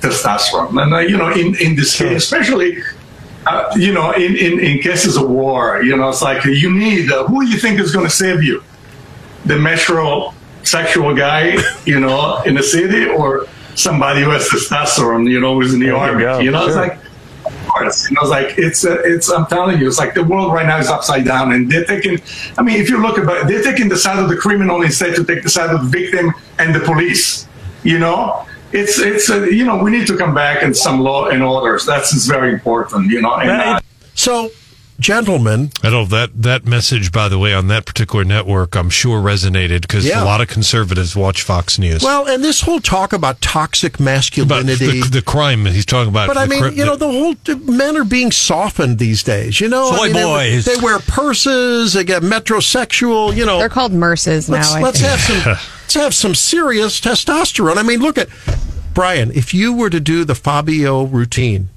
testosterone. 0.00 0.80
And, 0.82 0.94
uh, 0.94 0.98
you 1.00 1.16
know, 1.16 1.30
in, 1.30 1.54
in 1.56 1.76
this 1.76 1.96
case, 1.98 2.22
especially, 2.24 2.82
uh, 3.46 3.72
you 3.76 3.92
know, 3.92 4.12
in, 4.12 4.36
in, 4.36 4.60
in 4.60 4.78
cases 4.78 5.16
of 5.16 5.28
war, 5.28 5.82
you 5.82 5.96
know, 5.96 6.08
it's 6.08 6.22
like 6.22 6.44
you 6.44 6.72
need, 6.72 7.10
uh, 7.10 7.24
who 7.26 7.44
do 7.44 7.50
you 7.50 7.58
think 7.58 7.78
is 7.80 7.92
going 7.92 8.06
to 8.06 8.12
save 8.12 8.42
you? 8.42 8.62
The 9.44 9.54
metrosexual 9.54 11.16
guy, 11.16 11.58
you 11.84 11.98
know, 12.00 12.40
in 12.46 12.54
the 12.54 12.62
city 12.62 13.06
or 13.06 13.46
somebody 13.74 14.22
who 14.22 14.30
has 14.30 14.48
testosterone, 14.48 15.28
you 15.28 15.40
know, 15.40 15.54
who's 15.54 15.74
in 15.74 15.80
the 15.80 15.86
There 15.86 15.96
army? 15.96 16.22
go, 16.22 16.38
You 16.38 16.50
know, 16.52 16.66
it's 16.66 16.76
like, 16.76 16.98
course, 17.72 18.08
you 18.08 18.14
know, 18.14 18.22
it's 18.22 18.30
like 18.30 18.58
it's 18.58 18.84
uh, 18.84 19.02
it's. 19.04 19.30
I'm 19.30 19.46
telling 19.46 19.78
you, 19.78 19.86
it's 19.86 19.98
like 19.98 20.14
the 20.14 20.24
world 20.24 20.52
right 20.52 20.66
now 20.66 20.78
is 20.78 20.88
upside 20.88 21.24
down, 21.24 21.52
and 21.52 21.70
they're 21.70 21.84
taking. 21.84 22.20
I 22.58 22.62
mean, 22.62 22.80
if 22.80 22.88
you 22.88 23.00
look 23.00 23.18
about, 23.18 23.48
they're 23.48 23.62
taking 23.62 23.88
the 23.88 23.96
side 23.96 24.18
of 24.18 24.28
the 24.28 24.36
criminal 24.36 24.82
instead 24.82 25.14
to 25.16 25.24
take 25.24 25.42
the 25.42 25.50
side 25.50 25.70
of 25.70 25.82
the 25.82 25.88
victim 25.88 26.32
and 26.58 26.74
the 26.74 26.80
police. 26.80 27.46
You 27.82 27.98
know, 27.98 28.46
it's 28.72 28.98
it's 28.98 29.30
uh, 29.30 29.42
you 29.44 29.64
know 29.64 29.82
we 29.82 29.90
need 29.90 30.06
to 30.06 30.16
come 30.16 30.34
back 30.34 30.62
and 30.62 30.76
some 30.76 31.00
law 31.00 31.28
and 31.28 31.42
orders. 31.42 31.86
That's 31.86 32.12
is 32.12 32.26
very 32.26 32.52
important. 32.52 33.10
You 33.10 33.22
know, 33.22 33.34
and 33.34 33.50
uh, 33.50 33.80
So, 34.14 34.50
gentlemen, 35.00 35.70
I 35.82 35.90
know 35.90 36.04
that 36.06 36.42
that 36.42 36.64
message, 36.64 37.10
by 37.12 37.28
the 37.28 37.38
way, 37.38 37.52
on 37.54 37.68
that 37.68 37.84
particular 37.86 38.24
network, 38.24 38.76
I'm 38.76 38.90
sure 38.90 39.20
resonated 39.20 39.82
because 39.82 40.04
Yeah. 40.04 40.22
a 40.22 40.24
lot 40.24 40.40
of 40.40 40.48
conservatives 40.48 41.16
watch 41.16 41.42
Fox 41.42 41.78
News. 41.78 42.02
well, 42.02 42.26
and 42.28 42.42
this 42.44 42.60
whole 42.62 42.80
talk 42.80 43.12
about 43.12 43.40
toxic 43.40 43.96
about 43.96 44.04
masculinity. 44.04 45.00
the, 45.00 45.08
the 45.08 45.22
crime 45.22 45.66
he's 45.66 45.86
talking 45.86 46.08
about. 46.10 46.28
But 46.28 46.36
I 46.38 46.46
mean, 46.46 46.60
cri- 46.62 46.74
you 46.74 46.84
know, 46.84 46.96
the 46.96 47.10
whole 47.10 47.34
men 47.64 47.96
are 47.96 48.04
being 48.04 48.30
softened 48.30 48.98
these 48.98 49.22
days. 49.22 49.60
You 49.60 49.68
know, 49.68 49.90
I 49.92 50.04
mean, 50.04 50.12
they- 50.12 50.22
boys. 50.24 50.64
They, 50.64 50.76
wear 50.76 50.98
purses. 51.00 51.92
They 51.94 52.04
get 52.04 52.22
metrosexual. 52.22 53.34
You 53.36 53.46
know, 53.46 53.58
They're 53.58 53.68
called 53.68 53.92
merces 53.92 54.48
now. 54.48 54.56
let's 54.56 54.72
I 54.74 54.80
let's 54.80 55.00
think. 55.00 55.10
have 55.10 55.20
some 55.20 55.52
let's 55.82 55.94
have 55.94 56.14
some 56.14 56.34
serious 56.34 57.00
testosterone. 57.00 57.76
I 57.76 57.82
mean, 57.82 58.00
look 58.00 58.18
at 58.18 58.28
Brian. 58.94 59.30
If 59.32 59.52
you 59.54 59.72
were 59.72 59.90
to 59.90 60.00
do 60.00 60.24
the 60.24 60.34
Fabio 60.34 61.04
routine, 61.04 61.68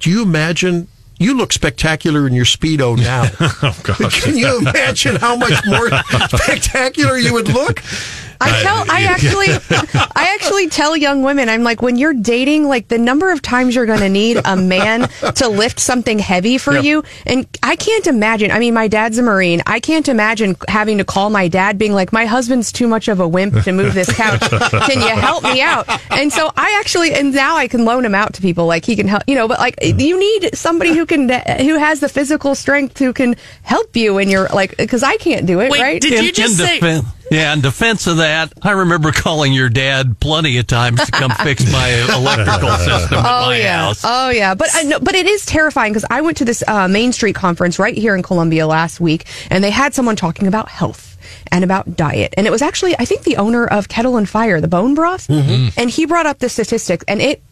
do 0.00 0.10
you 0.10 0.22
imagine? 0.22 0.88
You 1.18 1.36
look 1.36 1.52
spectacular 1.52 2.26
in 2.26 2.34
your 2.34 2.44
speedo 2.44 2.96
now. 3.00 3.24
oh 3.62 3.78
gosh. 3.82 4.22
Can 4.22 4.36
you 4.36 4.58
imagine 4.58 5.16
how 5.16 5.36
much 5.36 5.64
more 5.66 5.88
spectacular 6.28 7.16
you 7.16 7.32
would 7.32 7.48
look? 7.48 7.82
I 8.40 8.62
tell 8.62 8.84
I 8.90 9.02
actually 9.04 9.46
I 10.14 10.34
actually 10.34 10.68
tell 10.68 10.96
young 10.96 11.22
women 11.22 11.48
I'm 11.48 11.62
like 11.62 11.82
when 11.82 11.96
you're 11.96 12.14
dating 12.14 12.68
like 12.68 12.88
the 12.88 12.98
number 12.98 13.30
of 13.30 13.42
times 13.42 13.74
you're 13.74 13.86
going 13.86 14.00
to 14.00 14.08
need 14.08 14.38
a 14.44 14.56
man 14.56 15.08
to 15.36 15.48
lift 15.48 15.80
something 15.80 16.18
heavy 16.18 16.58
for 16.58 16.74
Yeah. 16.74 16.80
you 16.82 17.04
and 17.26 17.46
I 17.62 17.76
can't 17.76 18.06
imagine 18.06 18.50
I 18.50 18.58
mean 18.58 18.74
my 18.74 18.88
dad's 18.88 19.18
a 19.18 19.22
marine 19.22 19.62
I 19.66 19.80
can't 19.80 20.08
imagine 20.08 20.56
having 20.68 20.98
to 20.98 21.04
call 21.04 21.30
my 21.30 21.48
dad 21.48 21.78
being 21.78 21.92
like 21.92 22.12
my 22.12 22.26
husband's 22.26 22.72
too 22.72 22.86
much 22.88 23.08
of 23.08 23.20
a 23.20 23.28
wimp 23.28 23.62
to 23.64 23.72
move 23.72 23.94
this 23.94 24.12
couch 24.12 24.40
can 24.40 25.00
you 25.00 25.08
help 25.20 25.42
me 25.44 25.60
out 25.60 25.86
and 26.10 26.32
so 26.32 26.50
I 26.56 26.76
actually 26.80 27.12
and 27.14 27.34
now 27.34 27.56
I 27.56 27.68
can 27.68 27.84
loan 27.84 28.04
him 28.04 28.14
out 28.14 28.34
to 28.34 28.42
people 28.42 28.66
like 28.66 28.84
he 28.84 28.96
can 28.96 29.08
help 29.08 29.22
you 29.26 29.34
know 29.34 29.48
but 29.48 29.58
like 29.58 29.78
you 29.82 30.18
need 30.18 30.54
somebody 30.56 30.92
who 30.94 31.06
can 31.06 31.28
who 31.28 31.76
has 31.78 32.00
the 32.00 32.08
physical 32.08 32.54
strength 32.54 32.98
who 32.98 33.12
can 33.12 33.36
help 33.62 33.96
you 33.96 34.14
when 34.14 34.28
you're 34.28 34.48
like 34.48 34.76
because 34.76 35.02
I 35.02 35.16
can't 35.16 35.46
do 35.46 35.60
it 35.60 35.70
Wait, 35.70 35.80
right 35.80 36.00
did 36.02 36.24
you 36.24 36.32
just 36.32 36.56
say? 36.58 36.78
defen- 36.80 37.04
yeah, 37.30 37.52
in 37.52 37.60
defense 37.60 38.06
of 38.06 38.18
that, 38.18 38.52
I 38.62 38.72
remember 38.72 39.12
calling 39.12 39.52
your 39.52 39.68
dad 39.68 40.18
plenty 40.20 40.58
of 40.58 40.66
times 40.66 41.04
to 41.04 41.10
come 41.12 41.30
fix 41.30 41.70
my 41.70 41.88
electrical 42.14 42.70
system 42.76 43.18
at 43.18 43.24
Oh 43.24 43.46
my 43.46 43.58
yeah, 43.58 43.78
house. 43.78 44.02
oh 44.04 44.30
yeah. 44.30 44.54
But 44.54 44.68
I 44.74 44.82
know, 44.84 44.98
but 45.00 45.14
it 45.14 45.26
is 45.26 45.44
terrifying 45.46 45.92
because 45.92 46.04
I 46.10 46.20
went 46.20 46.36
to 46.38 46.44
this 46.44 46.62
uh, 46.68 46.88
Main 46.88 47.12
Street 47.12 47.34
conference 47.34 47.78
right 47.78 47.96
here 47.96 48.14
in 48.14 48.22
Columbia 48.22 48.66
last 48.66 49.00
week, 49.00 49.26
and 49.50 49.62
they 49.64 49.70
had 49.70 49.94
someone 49.94 50.16
talking 50.16 50.46
about 50.46 50.68
health 50.68 51.16
and 51.50 51.64
about 51.64 51.96
diet, 51.96 52.34
and 52.36 52.46
it 52.46 52.50
was 52.50 52.62
actually 52.62 52.94
I 52.98 53.04
think 53.04 53.22
the 53.22 53.36
owner 53.36 53.66
of 53.66 53.88
Kettle 53.88 54.16
and 54.16 54.28
Fire, 54.28 54.60
the 54.60 54.68
bone 54.68 54.94
broth, 54.94 55.28
and 55.28 55.90
he 55.90 56.06
brought 56.06 56.26
up 56.26 56.38
the 56.38 56.48
statistic, 56.48 57.02
and 57.08 57.20
it. 57.20 57.42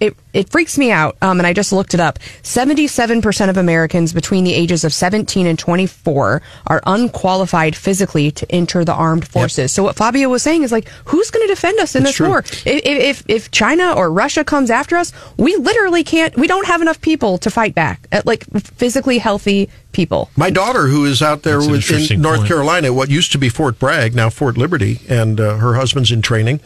It, 0.00 0.16
it 0.32 0.48
freaks 0.50 0.78
me 0.78 0.90
out, 0.90 1.18
um, 1.20 1.38
and 1.38 1.46
I 1.46 1.52
just 1.52 1.70
looked 1.70 1.92
it 1.92 2.00
up. 2.00 2.18
77% 2.42 3.48
of 3.50 3.56
Americans 3.56 4.12
between 4.12 4.44
the 4.44 4.54
ages 4.54 4.84
of 4.84 4.92
17 4.94 5.46
and 5.46 5.58
24 5.58 6.40
are 6.66 6.80
unqualified 6.86 7.76
physically 7.76 8.30
to 8.30 8.50
enter 8.50 8.84
the 8.84 8.94
armed 8.94 9.28
forces. 9.28 9.72
So 9.72 9.82
what 9.82 9.96
Fabio 9.96 10.28
was 10.30 10.42
saying 10.42 10.62
is 10.62 10.72
like, 10.72 10.88
who's 11.04 11.30
going 11.30 11.46
to 11.46 11.52
defend 11.54 11.78
us 11.78 11.94
in 11.94 12.02
It's 12.02 12.10
this 12.10 12.16
true. 12.16 12.28
war? 12.28 12.38
If, 12.38 12.64
if 12.64 13.24
if 13.28 13.50
China 13.50 13.92
or 13.92 14.10
Russia 14.10 14.44
comes 14.44 14.70
after 14.70 14.96
us, 14.96 15.12
we 15.36 15.54
literally 15.56 16.04
can't. 16.04 16.34
We 16.36 16.46
don't 16.46 16.66
have 16.66 16.80
enough 16.80 17.00
people 17.00 17.36
to 17.38 17.50
fight 17.50 17.74
back. 17.74 18.06
uh, 18.12 18.22
Like 18.24 18.44
physically 18.62 19.18
healthy 19.18 19.68
people. 19.92 20.30
My 20.36 20.50
daughter, 20.50 20.86
who 20.86 21.04
is 21.04 21.20
out 21.20 21.42
there 21.42 21.58
with, 21.58 22.10
in 22.10 22.22
North 22.22 22.38
point. 22.38 22.48
Carolina, 22.48 22.92
what 22.92 23.10
used 23.10 23.32
to 23.32 23.38
be 23.38 23.48
Fort 23.48 23.78
Bragg, 23.78 24.14
now 24.14 24.30
Fort 24.30 24.56
Liberty, 24.56 25.00
and 25.08 25.38
uh, 25.40 25.56
her 25.58 25.74
husband's 25.74 26.10
in 26.10 26.22
training. 26.22 26.60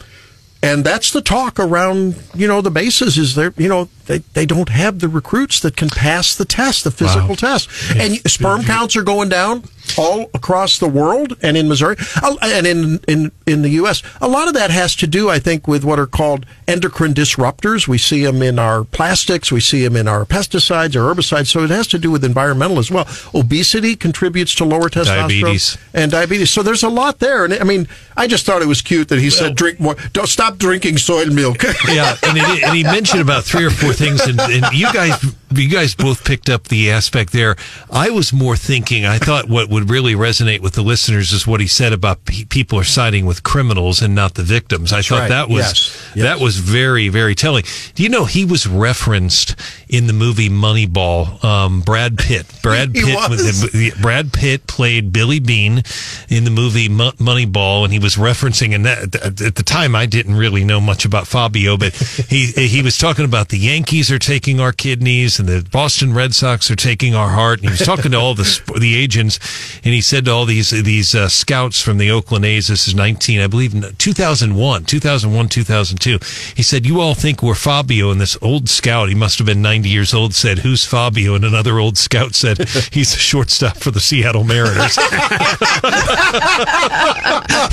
And 0.65 0.83
that's 0.83 1.11
the 1.11 1.21
talk 1.21 1.59
around, 1.59 2.15
you 2.33 2.47
know, 2.47 2.59
the 2.59 2.71
bases 2.71 3.19
is 3.19 3.35
there, 3.35 3.53
you 3.55 3.69
know, 3.69 3.87
they, 4.05 4.19
they 4.19 4.45
don't 4.45 4.69
have 4.69 4.99
the 4.99 5.07
recruits 5.07 5.59
that 5.61 5.75
can 5.75 5.89
pass 5.89 6.35
the 6.35 6.45
test, 6.45 6.83
the 6.83 6.91
physical 6.91 7.29
Wow. 7.29 7.35
test. 7.35 7.69
And 7.95 8.15
sperm 8.29 8.63
counts 8.63 8.95
are 8.95 9.03
going 9.03 9.29
down 9.29 9.63
all 9.97 10.29
across 10.33 10.79
the 10.79 10.87
world 10.87 11.37
and 11.43 11.55
in 11.55 11.67
Missouri 11.67 11.95
uh, 12.23 12.35
and 12.41 12.65
in, 12.65 12.99
in, 13.07 13.31
in 13.45 13.61
the 13.61 13.69
U.S. 13.81 14.01
A 14.19 14.27
lot 14.27 14.47
of 14.47 14.53
that 14.55 14.71
has 14.71 14.95
to 14.97 15.07
do, 15.07 15.29
I 15.29 15.37
think, 15.39 15.67
with 15.67 15.83
what 15.83 15.99
are 15.99 16.07
called 16.07 16.45
endocrine 16.67 17.13
disruptors. 17.13 17.87
We 17.87 17.97
see 17.99 18.23
them 18.23 18.41
in 18.41 18.57
our 18.59 18.83
plastics. 18.83 19.51
We 19.51 19.59
see 19.59 19.83
them 19.83 19.95
in 19.95 20.07
our 20.07 20.25
pesticides, 20.25 20.95
or 20.95 21.13
herbicides. 21.13 21.47
So 21.47 21.63
it 21.63 21.69
has 21.69 21.87
to 21.87 21.99
do 21.99 22.09
with 22.11 22.23
environmental 22.25 22.79
as 22.79 22.89
well. 22.89 23.07
Obesity 23.33 23.95
contributes 23.95 24.55
to 24.55 24.65
lower 24.65 24.89
testosterone 24.89 25.05
Diabetes. 25.29 25.77
and 25.93 26.11
diabetes. 26.11 26.49
So 26.49 26.63
there's 26.63 26.83
a 26.83 26.89
lot 26.89 27.19
there. 27.19 27.45
And 27.45 27.53
I 27.53 27.63
mean, 27.63 27.87
I 28.17 28.27
just 28.27 28.45
thought 28.45 28.61
it 28.61 28.67
was 28.67 28.81
cute 28.81 29.09
that 29.09 29.19
he 29.19 29.29
said, 29.29 29.55
drink 29.55 29.79
more. 29.79 29.95
Don't 30.13 30.27
stop 30.27 30.57
drinking 30.57 30.97
soy 30.97 31.25
milk. 31.25 31.63
yeah, 31.87 32.15
and, 32.23 32.37
he, 32.37 32.63
and 32.63 32.75
he 32.75 32.83
mentioned 32.83 33.21
about 33.21 33.43
three 33.43 33.65
or 33.65 33.69
four 33.69 33.93
things, 33.95 34.21
and, 34.27 34.39
and 34.39 34.65
you 34.73 34.91
guys, 34.91 35.19
you 35.51 35.69
guys 35.69 35.95
both 35.95 36.23
picked 36.25 36.49
up 36.49 36.65
the 36.65 36.91
aspect 36.91 37.31
there. 37.31 37.55
I 37.91 38.09
was 38.09 38.33
more 38.33 38.55
thinking. 38.57 39.05
I 39.05 39.17
thought 39.17 39.47
what 39.47 39.69
would 39.69 39.89
really 39.89 40.13
resonate 40.13 40.59
with 40.61 40.73
the 40.73 40.81
listeners 40.81 41.31
is 41.31 41.45
what 41.47 41.59
he 41.61 41.67
said 41.67 41.93
about 41.93 42.25
pe- 42.25 42.45
people 42.45 42.79
are 42.79 42.83
siding 42.83 43.25
with 43.25 43.43
criminals 43.43 44.01
and 44.01 44.15
not 44.15 44.33
the 44.35 44.43
victims. 44.43 44.91
I 44.91 45.01
thought 45.01 45.19
right. 45.21 45.29
that 45.29 45.49
was 45.49 45.55
Yes. 45.65 46.11
Yes. 46.15 46.23
that 46.25 46.43
was 46.43 46.57
very 46.57 47.09
very 47.09 47.35
telling. 47.35 47.63
Do 47.95 48.03
you 48.03 48.09
know 48.09 48.25
he 48.25 48.45
was 48.45 48.67
referenced 48.67 49.55
in 49.89 50.07
the 50.07 50.13
movie 50.13 50.49
Moneyball? 50.49 51.43
Um, 51.43 51.81
Brad 51.81 52.17
Pitt. 52.17 52.45
Brad 52.63 52.93
Pitt. 52.93 53.15
was. 53.29 53.95
Brad 54.01 54.33
Pitt 54.33 54.67
played 54.67 55.11
Billy 55.13 55.39
Beane 55.39 55.83
in 56.29 56.43
the 56.43 56.51
movie 56.51 56.89
Mo- 56.89 57.11
Moneyball, 57.13 57.83
and 57.83 57.93
he 57.93 57.99
was 57.99 58.15
referencing. 58.15 58.73
And 58.75 58.85
that, 58.85 59.15
at 59.41 59.55
the 59.55 59.63
time, 59.63 59.95
I 59.95 60.05
didn't 60.05 60.35
really 60.35 60.63
know 60.63 60.81
much 60.81 61.05
about 61.05 61.27
Fabio, 61.27 61.77
but 61.77 61.93
he 61.95 62.47
he 62.47 62.81
was 62.81 62.97
talking 62.97 63.25
about 63.25 63.49
the 63.49 63.57
Yankees 63.59 64.11
are 64.11 64.19
taking 64.19 64.59
our 64.59 64.71
kidneys, 64.71 65.34
and 65.39 65.47
the 65.47 65.67
Boston 65.71 66.13
Red 66.13 66.33
Sox 66.33 66.69
are 66.71 66.75
taking 66.75 67.15
our 67.15 67.29
heart. 67.29 67.59
And 67.59 67.69
he 67.69 67.71
was 67.71 67.79
talking 67.85 68.11
to 68.11 68.17
all 68.17 68.35
the 68.35 68.61
the 68.79 68.95
agents, 68.95 69.39
and 69.83 69.93
he 69.93 70.01
said 70.01 70.25
to 70.25 70.31
all 70.31 70.45
these 70.45 70.71
these 70.71 71.15
uh, 71.15 71.29
scouts 71.29 71.81
from 71.81 71.97
the 71.97 72.11
Oakland 72.11 72.45
A's, 72.45 72.67
this 72.67 72.87
is 72.87 72.95
nineteen, 72.95 73.39
I 73.39 73.47
believe, 73.47 73.97
2001, 73.97 74.85
2001, 74.85 75.49
2002. 75.49 76.19
He 76.55 76.63
said, 76.63 76.85
"You 76.85 76.99
all 76.99 77.15
think 77.15 77.41
we're 77.41 77.55
Fabio," 77.55 78.11
and 78.11 78.21
this 78.21 78.37
old 78.41 78.69
scout, 78.69 79.09
he 79.09 79.15
must 79.15 79.37
have 79.39 79.47
been 79.47 79.61
ninety 79.61 79.89
years 79.89 80.13
old, 80.13 80.33
said, 80.33 80.59
"Who's 80.59 80.85
Fabio?" 80.85 81.35
And 81.35 81.45
another 81.45 81.79
old 81.79 81.97
scout 81.97 82.35
said, 82.35 82.67
"He's 82.91 83.13
a 83.13 83.17
shortstop 83.17 83.77
for 83.77 83.91
the 83.91 83.99
Seattle 83.99 84.43
Mariners." 84.43 84.95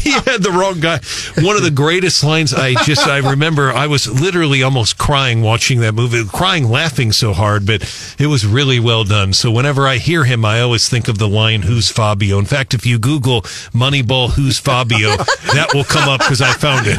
he 0.02 0.12
had 0.12 0.42
the 0.42 0.52
wrong 0.52 0.80
guy. 0.80 1.00
One 1.44 1.56
of 1.56 1.62
the 1.62 1.70
greatest 1.72 2.24
lines 2.24 2.54
I 2.54 2.74
just 2.84 3.06
I 3.06 3.18
remember. 3.18 3.72
I 3.72 3.86
was 3.86 4.08
literally 4.08 4.62
almost 4.62 4.98
crying 4.98 5.42
watching 5.42 5.80
that 5.80 5.94
movie, 5.94 6.24
crying, 6.24 6.68
laughing 6.68 7.12
so 7.12 7.32
hard, 7.32 7.51
but 7.60 7.82
it 8.18 8.26
was 8.26 8.46
really 8.46 8.80
well 8.80 9.04
done. 9.04 9.32
So 9.32 9.50
whenever 9.50 9.86
I 9.86 9.96
hear 9.96 10.24
him, 10.24 10.44
I 10.44 10.60
always 10.60 10.88
think 10.88 11.08
of 11.08 11.18
the 11.18 11.28
line 11.28 11.62
"Who's 11.62 11.90
Fabio?" 11.90 12.38
In 12.38 12.44
fact, 12.44 12.74
if 12.74 12.86
you 12.86 12.98
Google 12.98 13.42
Moneyball, 13.72 14.30
"Who's 14.30 14.58
Fabio?" 14.58 15.16
that 15.54 15.70
will 15.74 15.84
come 15.84 16.08
up 16.08 16.20
because 16.20 16.40
I 16.40 16.52
found 16.52 16.86
it. 16.86 16.98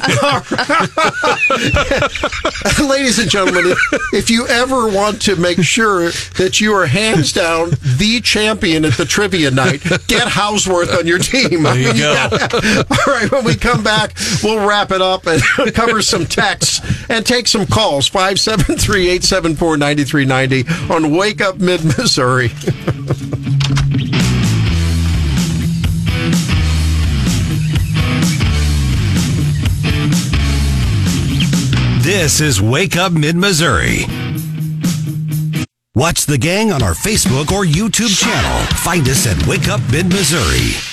Ladies 2.89 3.19
and 3.19 3.29
gentlemen, 3.29 3.65
if, 3.67 4.13
if 4.13 4.29
you 4.29 4.47
ever 4.47 4.87
want 4.87 5.21
to 5.23 5.35
make 5.35 5.61
sure 5.63 6.09
that 6.37 6.59
you 6.61 6.73
are 6.73 6.85
hands 6.85 7.33
down 7.33 7.71
the 7.97 8.21
champion 8.23 8.85
at 8.85 8.93
the 8.93 9.05
trivia 9.05 9.51
night, 9.51 9.83
get 10.07 10.27
Houseworth 10.27 10.93
on 10.97 11.07
your 11.07 11.19
team. 11.19 11.63
There 11.63 11.77
you 11.77 11.93
go. 11.93 12.27
All 12.31 13.13
right, 13.13 13.29
when 13.31 13.43
we 13.43 13.55
come 13.55 13.83
back, 13.83 14.15
we'll 14.43 14.65
wrap 14.67 14.91
it 14.91 15.01
up 15.01 15.25
and 15.27 15.41
cover 15.73 16.01
some 16.01 16.25
texts 16.25 16.81
and 17.09 17.25
take 17.25 17.47
some 17.47 17.65
calls. 17.65 18.07
573 18.07 19.09
874 19.09 19.77
9390 20.47 20.93
on 20.93 21.15
Wake 21.15 21.41
Up 21.41 21.59
Mid 21.59 21.83
Missouri. 21.83 22.51
This 32.03 32.41
is 32.41 32.61
Wake 32.61 32.97
Up 32.97 33.13
Mid 33.13 33.37
Missouri. 33.37 33.99
Watch 35.95 36.25
the 36.25 36.37
gang 36.37 36.69
on 36.73 36.83
our 36.83 36.93
Facebook 36.93 37.49
or 37.49 37.63
YouTube 37.63 38.13
channel. 38.19 38.65
Find 38.79 39.07
us 39.07 39.25
at 39.25 39.47
Wake 39.47 39.69
Up 39.69 39.79
Mid 39.89 40.07
Missouri. 40.07 40.92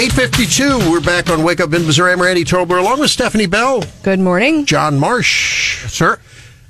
Eight 0.00 0.12
fifty-two. 0.12 0.78
We're 0.90 1.02
back 1.02 1.28
on 1.28 1.42
Wake 1.44 1.60
Up 1.60 1.74
in 1.74 1.84
Missouri. 1.84 2.12
I'm 2.12 2.22
Randy 2.22 2.42
Tobler, 2.42 2.78
along 2.80 3.00
with 3.00 3.10
Stephanie 3.10 3.44
Bell, 3.44 3.84
Good 4.02 4.18
morning. 4.18 4.64
John 4.64 4.98
Marsh, 4.98 5.84
Sir? 5.92 6.18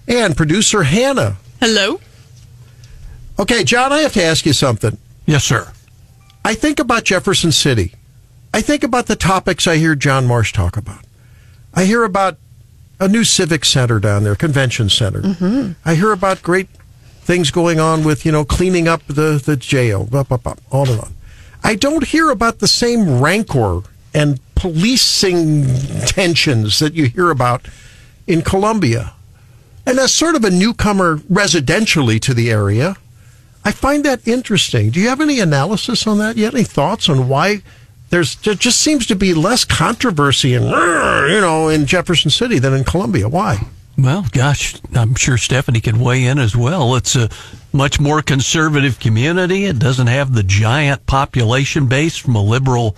and 0.08 0.36
producer 0.36 0.82
Hannah. 0.82 1.36
Hello. 1.60 2.00
Okay, 3.38 3.62
John, 3.62 3.92
I 3.92 3.98
have 4.00 4.14
to 4.14 4.22
ask 4.24 4.44
you 4.44 4.52
something. 4.52 4.98
Yes, 5.26 5.44
sir. 5.44 5.70
I 6.44 6.54
think 6.54 6.80
about 6.80 7.04
Jefferson 7.04 7.52
City. 7.52 7.94
I 8.52 8.62
think 8.62 8.82
about 8.82 9.06
the 9.06 9.14
topics 9.14 9.68
I 9.68 9.76
hear 9.76 9.94
John 9.94 10.26
Marsh 10.26 10.52
talk 10.52 10.76
about. 10.76 11.04
I 11.72 11.84
hear 11.84 12.02
about 12.02 12.36
a 12.98 13.06
new 13.06 13.22
civic 13.22 13.64
center 13.64 14.00
down 14.00 14.24
there, 14.24 14.34
convention 14.34 14.88
center. 14.88 15.22
Mm-hmm. 15.22 15.72
I 15.84 15.94
hear 15.94 16.10
about 16.10 16.42
great 16.42 16.66
things 17.20 17.52
going 17.52 17.78
on 17.78 18.02
with, 18.02 18.26
you 18.26 18.32
know, 18.32 18.44
cleaning 18.44 18.88
up 18.88 19.06
the, 19.06 19.40
the 19.44 19.54
jail, 19.56 20.08
up, 20.12 20.32
up, 20.32 20.48
up, 20.48 20.60
on 20.72 20.88
and 20.88 20.98
on. 21.00 21.14
I 21.62 21.74
don't 21.74 22.06
hear 22.06 22.30
about 22.30 22.58
the 22.58 22.68
same 22.68 23.20
rancor 23.20 23.80
and 24.14 24.40
policing 24.54 25.66
tensions 26.06 26.78
that 26.78 26.94
you 26.94 27.06
hear 27.06 27.30
about 27.30 27.66
in 28.26 28.42
Columbia. 28.42 29.14
And 29.86 29.98
as 29.98 30.12
sort 30.12 30.34
of 30.34 30.44
a 30.44 30.50
newcomer 30.50 31.16
residentially 31.16 32.20
to 32.20 32.34
the 32.34 32.50
area, 32.50 32.96
I 33.64 33.72
find 33.72 34.04
that 34.04 34.26
interesting. 34.26 34.90
Do 34.90 35.00
you 35.00 35.08
have 35.08 35.20
any 35.20 35.40
analysis 35.40 36.06
on 36.06 36.18
that 36.18 36.36
yet? 36.36 36.54
Any 36.54 36.64
thoughts 36.64 37.08
on 37.08 37.28
why 37.28 37.62
there's 38.10 38.36
there 38.36 38.54
just 38.54 38.80
seems 38.80 39.06
to 39.06 39.16
be 39.16 39.34
less 39.34 39.64
controversy 39.64 40.54
in 40.54 40.64
you 40.64 41.40
know 41.40 41.68
in 41.68 41.86
Jefferson 41.86 42.30
City 42.30 42.58
than 42.58 42.74
in 42.74 42.84
Columbia? 42.84 43.28
Why? 43.28 43.66
Well, 43.96 44.26
gosh, 44.32 44.76
I'm 44.94 45.14
sure 45.14 45.36
Stephanie 45.36 45.80
can 45.80 46.00
weigh 46.00 46.24
in 46.24 46.38
as 46.38 46.56
well. 46.56 46.96
It's 46.96 47.16
a 47.16 47.28
much 47.72 48.00
more 48.00 48.22
conservative 48.22 48.98
community. 48.98 49.64
It 49.64 49.78
doesn't 49.78 50.08
have 50.08 50.34
the 50.34 50.42
giant 50.42 51.06
population 51.06 51.86
base 51.86 52.16
from 52.16 52.34
a 52.34 52.42
liberal 52.42 52.96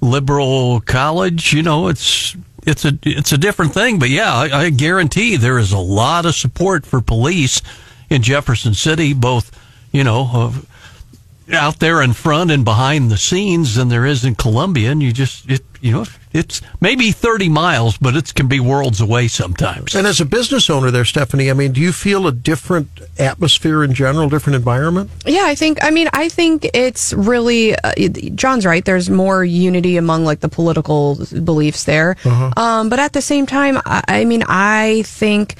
liberal 0.00 0.80
college. 0.80 1.52
You 1.52 1.62
know, 1.62 1.88
it's 1.88 2.36
it's 2.66 2.84
a 2.84 2.98
it's 3.02 3.32
a 3.32 3.38
different 3.38 3.74
thing. 3.74 3.98
But 3.98 4.10
yeah, 4.10 4.32
I, 4.32 4.64
I 4.64 4.70
guarantee 4.70 5.36
there 5.36 5.58
is 5.58 5.72
a 5.72 5.78
lot 5.78 6.26
of 6.26 6.34
support 6.34 6.84
for 6.84 7.00
police 7.00 7.62
in 8.10 8.22
Jefferson 8.22 8.74
City, 8.74 9.12
both 9.12 9.56
you 9.92 10.04
know. 10.04 10.30
Uh, 10.32 10.52
out 11.52 11.78
there 11.78 12.02
in 12.02 12.12
front 12.12 12.50
and 12.50 12.64
behind 12.64 13.10
the 13.10 13.16
scenes 13.16 13.74
than 13.74 13.88
there 13.88 14.06
is 14.06 14.24
in 14.24 14.34
Columbia, 14.34 14.90
and 14.90 15.02
you 15.02 15.12
just 15.12 15.48
it 15.50 15.62
you 15.80 15.92
know 15.92 16.04
it's 16.32 16.60
maybe 16.80 17.10
thirty 17.10 17.48
miles, 17.48 17.96
but 17.96 18.14
it 18.14 18.34
can 18.34 18.48
be 18.48 18.60
worlds 18.60 19.00
away 19.00 19.28
sometimes. 19.28 19.94
And 19.94 20.06
as 20.06 20.20
a 20.20 20.24
business 20.24 20.68
owner 20.68 20.90
there, 20.90 21.04
Stephanie, 21.04 21.50
I 21.50 21.54
mean, 21.54 21.72
do 21.72 21.80
you 21.80 21.92
feel 21.92 22.26
a 22.26 22.32
different 22.32 22.88
atmosphere 23.18 23.82
in 23.82 23.94
general, 23.94 24.28
different 24.28 24.56
environment? 24.56 25.10
Yeah, 25.24 25.44
I 25.44 25.54
think. 25.54 25.82
I 25.82 25.90
mean, 25.90 26.08
I 26.12 26.28
think 26.28 26.68
it's 26.74 27.12
really. 27.14 27.74
Uh, 27.74 27.92
John's 28.34 28.66
right. 28.66 28.84
There's 28.84 29.08
more 29.08 29.44
unity 29.44 29.96
among 29.96 30.24
like 30.24 30.40
the 30.40 30.48
political 30.48 31.18
beliefs 31.44 31.84
there, 31.84 32.16
um, 32.56 32.88
but 32.88 32.98
at 32.98 33.12
the 33.12 33.22
same 33.22 33.46
time, 33.46 33.78
I, 33.86 34.02
I 34.08 34.24
mean, 34.24 34.42
I 34.46 35.02
think 35.06 35.56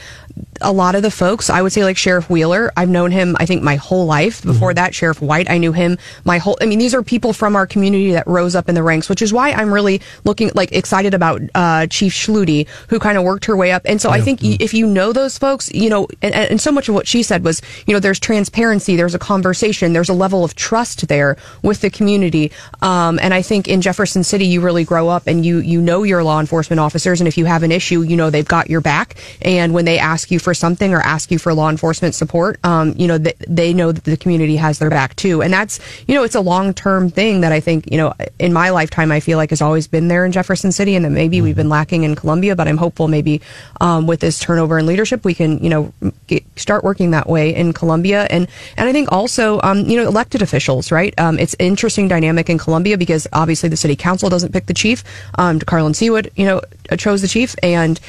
a 0.60 0.72
lot 0.72 0.94
of 0.94 1.02
the 1.02 1.10
folks, 1.10 1.50
I 1.50 1.62
would 1.62 1.72
say 1.72 1.84
like 1.84 1.96
Sheriff 1.96 2.28
Wheeler, 2.28 2.72
I've 2.76 2.88
known 2.88 3.10
him, 3.10 3.36
I 3.38 3.46
think, 3.46 3.62
my 3.62 3.76
whole 3.76 4.06
life. 4.06 4.42
Before 4.42 4.74
that, 4.74 4.94
Sheriff 4.94 5.20
White, 5.20 5.50
I 5.50 5.58
knew 5.58 5.72
him 5.72 5.98
my 6.24 6.38
whole, 6.38 6.58
I 6.60 6.66
mean, 6.66 6.78
these 6.78 6.94
are 6.94 7.02
people 7.02 7.32
from 7.32 7.56
our 7.56 7.66
community 7.66 8.12
that 8.12 8.26
rose 8.26 8.54
up 8.54 8.68
in 8.68 8.74
the 8.74 8.82
ranks, 8.82 9.08
which 9.08 9.22
is 9.22 9.32
why 9.32 9.52
I'm 9.52 9.72
really 9.72 10.00
looking, 10.24 10.50
like, 10.54 10.72
excited 10.72 11.14
about 11.14 11.40
uh, 11.54 11.86
Chief 11.86 12.12
Schlude, 12.12 12.66
who 12.88 12.98
kind 12.98 13.18
of 13.18 13.24
worked 13.24 13.44
her 13.46 13.56
way 13.56 13.72
up. 13.72 13.82
And 13.84 14.00
so 14.00 14.10
I 14.10 14.20
think 14.20 14.40
y 14.42 14.56
if 14.60 14.74
you 14.74 14.86
know 14.86 15.12
those 15.12 15.38
folks, 15.38 15.70
you 15.72 15.90
know, 15.90 16.08
and, 16.22 16.34
and 16.34 16.60
so 16.60 16.72
much 16.72 16.88
of 16.88 16.94
what 16.94 17.06
she 17.06 17.22
said 17.22 17.44
was, 17.44 17.62
you 17.86 17.94
know, 17.94 18.00
there's 18.00 18.18
transparency, 18.20 18.96
there's 18.96 19.14
a 19.14 19.18
conversation, 19.18 19.92
there's 19.92 20.08
a 20.08 20.14
level 20.14 20.44
of 20.44 20.54
trust 20.54 21.08
there 21.08 21.36
with 21.62 21.80
the 21.80 21.90
community. 21.90 22.50
Um, 22.82 23.18
and 23.20 23.32
I 23.32 23.42
think 23.42 23.68
in 23.68 23.80
Jefferson 23.80 24.24
City, 24.24 24.46
you 24.46 24.60
really 24.60 24.84
grow 24.84 25.08
up 25.08 25.26
and 25.26 25.44
you, 25.44 25.58
you 25.58 25.80
know 25.80 26.02
your 26.02 26.24
law 26.24 26.40
enforcement 26.40 26.80
officers. 26.80 27.20
And 27.20 27.28
if 27.28 27.38
you 27.38 27.44
have 27.44 27.62
an 27.62 27.72
issue, 27.72 28.02
you 28.02 28.16
know, 28.16 28.30
they've 28.30 28.46
got 28.46 28.70
your 28.70 28.80
back. 28.80 29.16
And 29.42 29.72
when 29.72 29.84
they 29.84 29.98
ask 29.98 30.27
you 30.30 30.38
for 30.38 30.54
something 30.54 30.92
or 30.92 31.00
ask 31.00 31.30
you 31.30 31.38
for 31.38 31.54
law 31.54 31.70
enforcement 31.70 32.14
support, 32.14 32.58
um, 32.64 32.94
you 32.96 33.06
know, 33.06 33.18
th- 33.18 33.36
they 33.48 33.72
know 33.72 33.92
that 33.92 34.04
the 34.04 34.16
community 34.16 34.56
has 34.56 34.78
their 34.78 34.90
back 34.90 35.16
too. 35.16 35.42
And 35.42 35.52
that's, 35.52 35.80
you 36.06 36.14
know, 36.14 36.22
it's 36.22 36.34
a 36.34 36.40
long 36.40 36.74
term 36.74 37.10
thing 37.10 37.40
that 37.40 37.52
I 37.52 37.60
think, 37.60 37.90
you 37.90 37.98
know, 37.98 38.14
in 38.38 38.52
my 38.52 38.70
lifetime, 38.70 39.12
I 39.12 39.20
feel 39.20 39.38
like 39.38 39.50
has 39.50 39.62
always 39.62 39.86
been 39.86 40.08
there 40.08 40.24
in 40.24 40.32
Jefferson 40.32 40.72
City 40.72 40.94
and 40.94 41.04
that 41.04 41.10
maybe 41.10 41.40
we've 41.40 41.56
been 41.56 41.68
lacking 41.68 42.04
in 42.04 42.14
Columbia, 42.14 42.56
but 42.56 42.68
I'm 42.68 42.76
hopeful 42.76 43.08
maybe 43.08 43.40
um, 43.80 44.06
with 44.06 44.20
this 44.20 44.38
turnover 44.38 44.78
in 44.78 44.86
leadership, 44.86 45.24
we 45.24 45.34
can, 45.34 45.58
you 45.62 45.70
know, 45.70 45.92
get, 46.26 46.44
start 46.58 46.84
working 46.84 47.10
that 47.12 47.28
way 47.28 47.54
in 47.54 47.72
Columbia. 47.72 48.26
And, 48.30 48.48
and 48.76 48.88
I 48.88 48.92
think 48.92 49.10
also, 49.12 49.60
um, 49.62 49.80
you 49.80 49.96
know, 49.96 50.06
elected 50.06 50.42
officials, 50.42 50.90
right? 50.90 51.18
Um, 51.18 51.38
it's 51.38 51.56
interesting 51.58 52.08
dynamic 52.08 52.50
in 52.50 52.58
Columbia 52.58 52.98
because 52.98 53.26
obviously 53.32 53.68
the 53.68 53.76
city 53.76 53.96
council 53.96 54.28
doesn't 54.28 54.52
pick 54.52 54.66
the 54.66 54.74
chief. 54.74 55.04
Um, 55.36 55.58
Carlin 55.60 55.92
Seewood, 55.92 56.30
you 56.36 56.44
know, 56.44 56.60
chose 56.96 57.22
the 57.22 57.28
chief 57.28 57.54
and, 57.62 58.00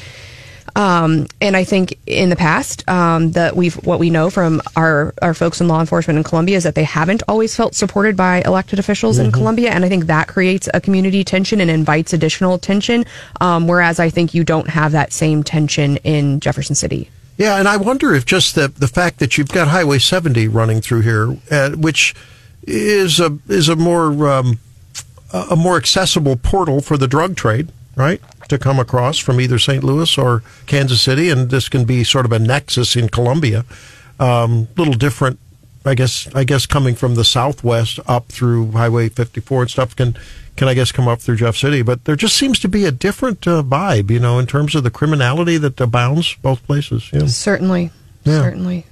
um, 0.76 1.26
and 1.40 1.56
I 1.56 1.64
think 1.64 1.98
in 2.06 2.30
the 2.30 2.36
past, 2.36 2.88
um, 2.88 3.32
that 3.32 3.56
we've 3.56 3.74
what 3.86 3.98
we 3.98 4.10
know 4.10 4.30
from 4.30 4.62
our 4.76 5.14
our 5.22 5.34
folks 5.34 5.60
in 5.60 5.68
law 5.68 5.80
enforcement 5.80 6.16
in 6.18 6.24
Columbia 6.24 6.56
is 6.56 6.64
that 6.64 6.74
they 6.74 6.84
haven't 6.84 7.22
always 7.28 7.54
felt 7.54 7.74
supported 7.74 8.16
by 8.16 8.42
elected 8.42 8.78
officials 8.78 9.18
in 9.18 9.32
Columbia, 9.32 9.70
and 9.70 9.84
I 9.84 9.88
think 9.88 10.06
that 10.06 10.28
creates 10.28 10.68
a 10.72 10.80
community 10.80 11.24
tension 11.24 11.60
and 11.60 11.70
invites 11.70 12.12
additional 12.12 12.58
tension. 12.58 13.04
Um, 13.40 13.66
whereas 13.66 14.00
I 14.00 14.10
think 14.10 14.34
you 14.34 14.44
don't 14.44 14.68
have 14.68 14.92
that 14.92 15.12
same 15.12 15.42
tension 15.42 15.96
in 15.98 16.40
Jefferson 16.40 16.74
City. 16.74 17.10
Yeah, 17.36 17.56
and 17.56 17.66
I 17.66 17.78
wonder 17.78 18.14
if 18.14 18.26
just 18.26 18.54
the 18.54 18.68
the 18.68 18.88
fact 18.88 19.18
that 19.18 19.38
you've 19.38 19.48
got 19.48 19.68
Highway 19.68 19.98
70 19.98 20.48
running 20.48 20.80
through 20.80 21.00
here, 21.00 21.38
uh, 21.50 21.70
which 21.70 22.14
is 22.64 23.18
a 23.18 23.38
is 23.48 23.68
a 23.68 23.76
more 23.76 24.28
um, 24.28 24.58
a 25.32 25.56
more 25.56 25.76
accessible 25.76 26.36
portal 26.36 26.80
for 26.80 26.96
the 26.96 27.08
drug 27.08 27.36
trade, 27.36 27.72
right? 27.96 28.20
To 28.50 28.58
come 28.58 28.80
across 28.80 29.16
from 29.18 29.40
either 29.40 29.58
St. 29.60 29.84
Louis 29.84 30.18
or 30.18 30.42
Kansas 30.66 31.00
City, 31.00 31.30
and 31.30 31.50
this 31.50 31.68
can 31.68 31.84
be 31.84 32.02
sort 32.02 32.24
of 32.26 32.32
a 32.32 32.38
nexus 32.40 32.96
in 32.96 33.08
Columbia. 33.08 33.64
Um, 34.18 34.66
little 34.76 34.94
different, 34.94 35.38
I 35.86 35.94
guess. 35.94 36.28
I 36.34 36.42
guess 36.42 36.66
coming 36.66 36.96
from 36.96 37.14
the 37.14 37.24
southwest 37.24 38.00
up 38.08 38.26
through 38.26 38.72
Highway 38.72 39.08
54 39.08 39.62
and 39.62 39.70
stuff 39.70 39.94
can 39.94 40.16
can 40.56 40.66
I 40.66 40.74
guess 40.74 40.90
come 40.90 41.06
up 41.06 41.20
through 41.20 41.36
Jeff 41.36 41.56
City, 41.56 41.82
but 41.82 42.04
there 42.06 42.16
just 42.16 42.36
seems 42.36 42.58
to 42.58 42.68
be 42.68 42.84
a 42.84 42.90
different 42.90 43.46
uh, 43.46 43.62
vibe, 43.62 44.10
you 44.10 44.18
know, 44.18 44.40
in 44.40 44.46
terms 44.46 44.74
of 44.74 44.82
the 44.82 44.90
criminality 44.90 45.56
that 45.56 45.80
abounds 45.80 46.34
both 46.42 46.62
places. 46.66 47.08
Yeah. 47.12 47.26
Certainly, 47.28 47.92
Yeah. 48.24 48.42
certainly, 48.42 48.84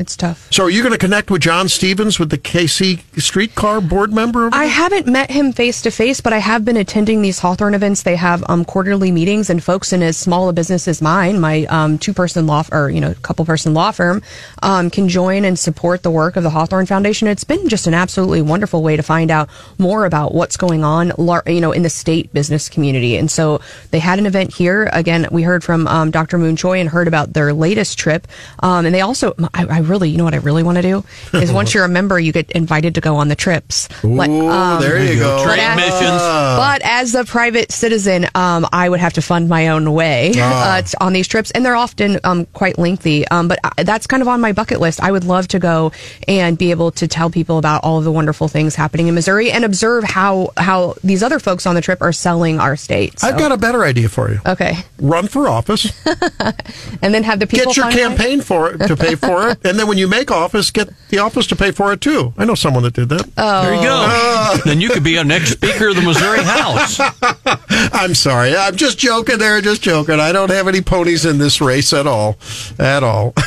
it's 0.00 0.16
tough. 0.16 0.48
So 0.50 0.64
are 0.64 0.70
you 0.70 0.82
going 0.82 0.92
to 0.92 0.98
connect 0.98 1.30
with 1.30 1.42
Jon 1.42 1.68
Stephens 1.68 2.18
with 2.18 2.30
the 2.30 2.38
KC 2.38 3.00
Streetcar 3.20 3.80
board 3.80 4.12
member? 4.12 4.48
I 4.52 4.64
haven't 4.64 5.06
met 5.06 5.30
him 5.30 5.52
face 5.52 5.82
to 5.82 5.90
face, 5.90 6.20
but 6.20 6.32
I 6.32 6.38
have 6.38 6.64
been 6.64 6.76
attending 6.76 7.22
these 7.22 7.38
Hawthorn 7.38 7.74
events. 7.74 8.02
They 8.02 8.16
have 8.16 8.42
um, 8.48 8.64
quarterly 8.64 9.12
meetings, 9.12 9.50
and 9.50 9.62
folks 9.62 9.92
in 9.92 10.02
as 10.02 10.16
small 10.16 10.48
a 10.48 10.52
business 10.52 10.88
as 10.88 11.02
mine, 11.02 11.38
my 11.40 11.66
um, 11.66 11.98
two 11.98 12.14
person 12.14 12.46
law 12.46 12.64
or 12.72 12.90
you 12.90 13.00
know 13.00 13.14
couple 13.22 13.44
person 13.44 13.74
law 13.74 13.90
firm, 13.90 14.22
um, 14.62 14.90
can 14.90 15.08
join 15.08 15.44
and 15.44 15.58
support 15.58 16.02
the 16.02 16.10
work 16.10 16.36
of 16.36 16.42
the 16.42 16.50
Hawthorn 16.50 16.86
Foundation. 16.86 17.28
It's 17.28 17.44
been 17.44 17.68
just 17.68 17.86
an 17.86 17.94
absolutely 17.94 18.42
wonderful 18.42 18.82
way 18.82 18.96
to 18.96 19.02
find 19.02 19.30
out 19.30 19.48
more 19.78 20.06
about 20.06 20.34
what's 20.34 20.56
going 20.56 20.82
on, 20.84 21.12
you 21.46 21.60
know, 21.60 21.72
in 21.72 21.82
the 21.82 21.90
state 21.90 22.32
business 22.32 22.68
community. 22.68 23.16
And 23.16 23.30
so 23.30 23.60
they 23.90 23.98
had 23.98 24.18
an 24.18 24.26
event 24.26 24.54
here. 24.54 24.88
Again, 24.92 25.26
we 25.30 25.42
heard 25.42 25.62
from 25.62 25.86
um, 25.86 26.10
Dr. 26.10 26.38
Mun 26.38 26.56
Choi 26.56 26.80
and 26.80 26.88
heard 26.88 27.08
about 27.08 27.32
their 27.32 27.52
latest 27.52 27.98
trip. 27.98 28.26
Um, 28.60 28.86
and 28.86 28.94
they 28.94 29.00
also, 29.00 29.34
I, 29.54 29.66
I 29.66 29.80
really, 29.90 30.08
you 30.10 30.16
know 30.16 30.24
what 30.24 30.34
I 30.34 30.38
really 30.38 30.62
want 30.62 30.76
to 30.76 30.82
do 30.82 31.04
is 31.34 31.52
once 31.60 31.74
you're 31.74 31.84
a 31.84 31.88
member, 31.88 32.18
you 32.18 32.32
get 32.32 32.50
invited 32.52 32.94
to 32.94 33.00
go 33.00 33.16
on 33.16 33.28
the 33.28 33.36
trips. 33.36 33.88
Like, 34.04 34.30
Ooh, 34.30 34.48
um, 34.48 34.80
there 34.80 35.02
you 35.04 35.18
go. 35.18 35.38
but 35.38 35.44
Trade 35.44 35.58
as, 35.60 35.76
missions. 35.76 36.22
but 36.22 36.82
as 36.82 37.14
a 37.14 37.24
private 37.24 37.72
citizen, 37.72 38.26
um, 38.34 38.66
I 38.72 38.88
would 38.88 39.00
have 39.00 39.12
to 39.14 39.22
fund 39.22 39.48
my 39.48 39.68
own 39.68 39.92
way 39.92 40.32
Ah. 40.36 40.76
uh, 40.78 40.82
t- 40.82 40.94
on 41.00 41.12
these 41.12 41.26
trips, 41.28 41.50
and 41.50 41.64
they're 41.64 41.76
often 41.76 42.18
um, 42.24 42.46
quite 42.46 42.78
lengthy. 42.78 43.26
Um, 43.28 43.48
but 43.48 43.58
I, 43.64 43.82
that's 43.82 44.06
kind 44.06 44.22
of 44.22 44.28
on 44.28 44.40
my 44.40 44.52
bucket 44.52 44.80
list. 44.80 45.02
I 45.02 45.10
would 45.12 45.24
love 45.24 45.48
to 45.48 45.58
go 45.58 45.92
and 46.28 46.56
be 46.56 46.70
able 46.70 46.90
to 46.92 47.08
tell 47.08 47.30
people 47.30 47.58
about 47.58 47.82
all 47.84 47.98
of 47.98 48.04
the 48.04 48.12
wonderful 48.12 48.48
things 48.48 48.74
happening 48.74 49.08
in 49.08 49.14
Missouri 49.14 49.50
and 49.50 49.64
observe 49.64 50.04
how 50.04 50.50
how 50.56 50.94
these 51.02 51.22
other 51.22 51.38
folks 51.38 51.66
on 51.66 51.74
the 51.74 51.80
trip 51.80 52.00
are 52.02 52.12
selling 52.12 52.58
our 52.60 52.76
state. 52.76 53.18
So- 53.20 53.28
I've 53.28 53.38
got 53.38 53.52
a 53.52 53.56
better 53.56 53.84
idea 53.84 54.08
for 54.08 54.30
you. 54.30 54.40
okay, 54.46 54.78
Run 55.00 55.26
for 55.28 55.48
office, 55.48 55.90
and 57.02 57.14
then 57.14 57.22
have 57.24 57.38
the 57.40 57.46
people 57.46 57.66
get 57.66 57.76
your 57.76 57.84
fund 57.86 57.94
my- 57.96 58.00
campaign 58.08 58.40
for 58.40 58.70
it 58.72 58.78
to 58.86 58.96
pay 58.96 59.14
for 59.14 59.48
it, 59.50 59.62
And 59.70 59.78
then 59.78 59.86
when 59.86 59.98
you 59.98 60.08
make 60.08 60.32
office, 60.32 60.72
get 60.72 60.88
the 61.10 61.18
office 61.18 61.46
to 61.46 61.54
pay 61.56 61.70
for 61.70 61.92
it 61.92 62.00
too. 62.00 62.34
I 62.36 62.44
know 62.44 62.56
someone 62.56 62.82
that 62.82 62.92
did 62.94 63.08
that. 63.10 63.34
There 63.36 63.74
you 63.74 63.80
go. 63.82 64.56
then 64.64 64.80
you 64.80 64.88
could 64.90 65.04
be 65.04 65.16
a 65.16 65.22
next 65.22 65.52
speaker 65.52 65.88
of 65.90 65.94
the 65.96 66.02
Missouri 66.02 66.42
House. 66.42 66.98
I'm 67.94 68.16
sorry. 68.16 68.56
I'm 68.56 68.74
just 68.74 68.98
joking 68.98 69.38
there, 69.38 69.60
just 69.60 69.80
joking. 69.80 70.18
I 70.18 70.32
don't 70.32 70.50
have 70.50 70.66
any 70.66 70.80
ponies 70.80 71.24
in 71.24 71.38
this 71.38 71.60
race 71.60 71.92
at 71.92 72.08
all. 72.08 72.36
At 72.80 73.04
all. 73.04 73.32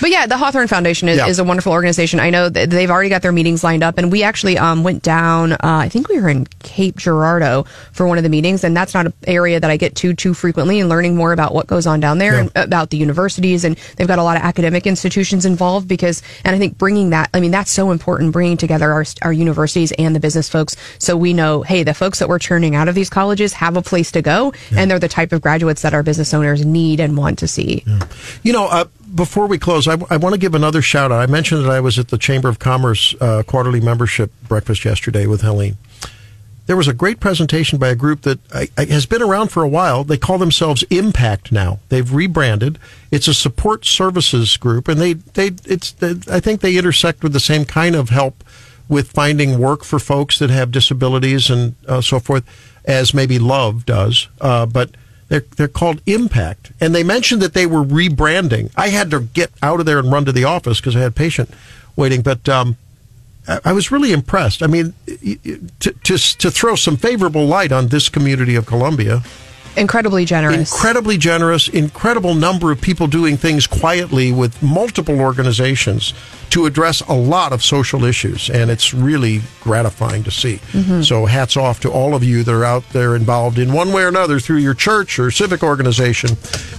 But 0.00 0.10
yeah, 0.10 0.26
the 0.26 0.36
Hawthorn 0.36 0.68
Foundation 0.68 1.08
is, 1.08 1.16
Yeah. 1.18 1.26
is 1.26 1.38
a 1.38 1.44
wonderful 1.44 1.72
organization. 1.72 2.20
I 2.20 2.30
know 2.30 2.48
that 2.48 2.70
they've 2.70 2.90
already 2.90 3.08
got 3.08 3.22
their 3.22 3.32
meetings 3.32 3.64
lined 3.64 3.82
up, 3.82 3.98
and 3.98 4.12
we 4.12 4.22
actually 4.22 4.58
um, 4.58 4.82
went 4.84 5.02
down. 5.02 5.52
Uh, 5.52 5.58
I 5.62 5.88
think 5.88 6.08
we 6.08 6.20
were 6.20 6.28
in 6.28 6.46
Cape 6.62 6.96
Girardeau 6.96 7.64
for 7.92 8.06
one 8.06 8.16
of 8.18 8.22
the 8.24 8.28
meetings, 8.30 8.62
and 8.62 8.76
that's 8.76 8.94
not 8.94 9.06
an 9.06 9.12
area 9.26 9.58
that 9.58 9.70
I 9.70 9.76
get 9.76 9.94
to 9.96 10.12
too 10.14 10.34
frequently. 10.34 10.80
And 10.80 10.88
learning 10.88 11.16
more 11.16 11.32
about 11.32 11.54
what 11.54 11.66
goes 11.66 11.86
on 11.86 11.98
down 12.00 12.18
there, 12.18 12.34
Yeah. 12.34 12.40
and 12.40 12.50
about 12.56 12.90
the 12.90 12.96
universities, 12.98 13.64
and 13.64 13.76
they've 13.96 14.06
got 14.06 14.18
a 14.18 14.22
lot 14.22 14.36
of 14.36 14.42
academic 14.42 14.86
institutions 14.86 15.25
involved. 15.32 15.88
Because, 15.88 16.22
and 16.44 16.54
I 16.54 16.58
think 16.58 16.78
bringing 16.78 17.10
that, 17.10 17.30
I 17.34 17.40
mean, 17.40 17.50
that's 17.50 17.70
so 17.70 17.90
important, 17.90 18.32
bringing 18.32 18.56
together 18.56 18.92
our 18.92 19.04
our 19.22 19.32
universities 19.32 19.92
and 19.92 20.14
the 20.14 20.20
business 20.20 20.48
folks, 20.48 20.76
so 20.98 21.16
we 21.16 21.32
know, 21.32 21.62
hey, 21.62 21.82
the 21.82 21.94
folks 21.94 22.18
that 22.18 22.28
we're 22.28 22.38
churning 22.38 22.74
out 22.74 22.88
of 22.88 22.94
these 22.94 23.10
colleges 23.10 23.52
have 23.54 23.76
a 23.76 23.82
place 23.82 24.12
to 24.12 24.22
go, 24.22 24.52
and 24.72 24.90
they're 24.90 24.98
the 24.98 25.08
type 25.08 25.32
of 25.32 25.40
graduates 25.42 25.82
that 25.82 25.94
our 25.94 26.02
business 26.02 26.32
owners 26.34 26.64
need 26.64 27.00
and 27.00 27.16
want 27.16 27.38
to 27.40 27.48
see. 27.48 27.84
You 28.42 28.52
know, 28.52 28.66
uh, 28.66 28.84
before 29.14 29.46
we 29.46 29.58
close, 29.58 29.88
I, 29.88 29.94
want 29.94 30.34
to 30.34 30.38
give 30.38 30.54
another 30.54 30.82
shout 30.82 31.12
out. 31.12 31.20
I 31.20 31.26
mentioned 31.26 31.64
that 31.64 31.70
I 31.70 31.80
was 31.80 31.98
at 31.98 32.08
the 32.08 32.18
Chamber 32.18 32.48
of 32.48 32.58
Commerce 32.58 33.14
uh, 33.20 33.42
quarterly 33.46 33.80
membership 33.80 34.30
breakfast 34.48 34.84
yesterday 34.84 35.26
with 35.26 35.42
Helene. 35.42 35.76
There 36.66 36.76
was 36.76 36.88
a 36.88 36.94
great 36.94 37.20
presentation 37.20 37.78
by 37.78 37.88
a 37.88 37.94
group 37.94 38.22
that 38.22 38.40
has 38.76 39.06
been 39.06 39.22
around 39.22 39.48
for 39.48 39.62
a 39.62 39.68
while. 39.68 40.02
They 40.02 40.18
call 40.18 40.38
themselves 40.38 40.82
Impact 40.90 41.52
now. 41.52 41.78
They've 41.88 42.12
rebranded. 42.12 42.78
It's 43.10 43.28
a 43.28 43.34
support 43.34 43.84
services 43.84 44.56
group, 44.56 44.88
and 44.88 45.00
they 45.00 45.12
they 45.14 45.52
it's 45.64 45.94
I 46.28 46.40
think 46.40 46.60
they 46.60 46.76
intersect 46.76 47.22
with 47.22 47.32
the 47.32 47.40
same 47.40 47.64
kind 47.64 47.94
of 47.94 48.10
help 48.10 48.42
with 48.88 49.12
finding 49.12 49.58
work 49.58 49.84
for 49.84 49.98
folks 49.98 50.38
that 50.38 50.50
have 50.50 50.70
disabilities 50.70 51.50
and 51.50 51.74
uh, 51.88 52.00
so 52.00 52.20
forth 52.20 52.44
as 52.84 53.14
maybe 53.14 53.38
Love 53.38 53.86
does. 53.86 54.28
Uh, 54.40 54.66
but 54.66 54.90
they're 55.28 55.44
they're 55.56 55.68
called 55.68 56.00
Impact, 56.06 56.72
and 56.80 56.94
they 56.94 57.04
mentioned 57.04 57.42
that 57.42 57.54
they 57.54 57.66
were 57.66 57.84
rebranding. 57.84 58.72
I 58.76 58.88
had 58.88 59.10
to 59.12 59.20
get 59.20 59.52
out 59.62 59.78
of 59.78 59.86
there 59.86 60.00
and 60.00 60.10
run 60.10 60.24
to 60.24 60.32
the 60.32 60.44
office 60.44 60.80
because 60.80 60.96
I 60.96 61.00
had 61.00 61.12
a 61.12 61.14
patient 61.14 61.50
waiting, 61.94 62.22
but. 62.22 62.48
Um, 62.48 62.76
I 63.64 63.72
was 63.72 63.90
really 63.90 64.12
impressed. 64.12 64.62
I 64.62 64.66
mean, 64.66 64.94
to, 65.80 65.92
to 65.92 66.18
to 66.18 66.50
throw 66.50 66.74
some 66.74 66.96
favorable 66.96 67.46
light 67.46 67.72
on 67.72 67.88
this 67.88 68.08
community 68.08 68.56
of 68.56 68.66
Columbia, 68.66 69.22
Incredibly 69.76 70.24
generous. 70.24 70.72
incredibly 70.72 71.18
generous, 71.18 71.68
incredible 71.68 72.34
number 72.34 72.72
of 72.72 72.80
people 72.80 73.06
doing 73.06 73.36
things 73.36 73.66
quietly 73.66 74.32
with 74.32 74.62
multiple 74.62 75.20
organizations 75.20 76.14
to 76.50 76.64
address 76.66 77.00
a 77.02 77.12
lot 77.12 77.52
of 77.52 77.62
social 77.62 78.04
issues, 78.04 78.48
and 78.48 78.70
it's 78.70 78.94
really 78.94 79.40
gratifying 79.60 80.22
to 80.24 80.30
see. 80.30 80.56
Mm-hmm. 80.72 81.02
So, 81.02 81.26
hats 81.26 81.56
off 81.56 81.80
to 81.80 81.90
all 81.90 82.14
of 82.14 82.22
you 82.22 82.42
that 82.44 82.54
are 82.54 82.64
out 82.64 82.88
there 82.90 83.16
involved 83.16 83.58
in 83.58 83.72
one 83.72 83.92
way 83.92 84.02
or 84.02 84.08
another 84.08 84.38
through 84.38 84.58
your 84.58 84.74
church 84.74 85.18
or 85.18 85.30
civic 85.30 85.62
organization. 85.62 86.30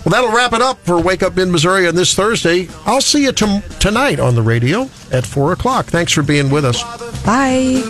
Well, 0.06 0.12
that'll 0.12 0.32
wrap 0.36 0.54
it 0.54 0.62
up 0.62 0.80
for 0.80 1.00
Wake 1.02 1.22
Up 1.22 1.38
in 1.38 1.52
Missouri 1.52 1.88
on 1.88 1.96
this 1.96 2.16
Thursday. 2.16 2.70
I'll 2.86 3.02
see 3.02 3.24
you 3.24 3.32
tom- 3.32 3.62
tonight 3.80 4.20
on 4.20 4.36
the 4.36 4.42
radio 4.42 4.90
at 5.12 5.26
four 5.26 5.52
o'clock. 5.52 5.86
Thanks 5.88 6.14
for 6.14 6.24
being 6.24 6.50
with 6.50 6.66
us. 6.66 6.82
Bye. 7.26 7.84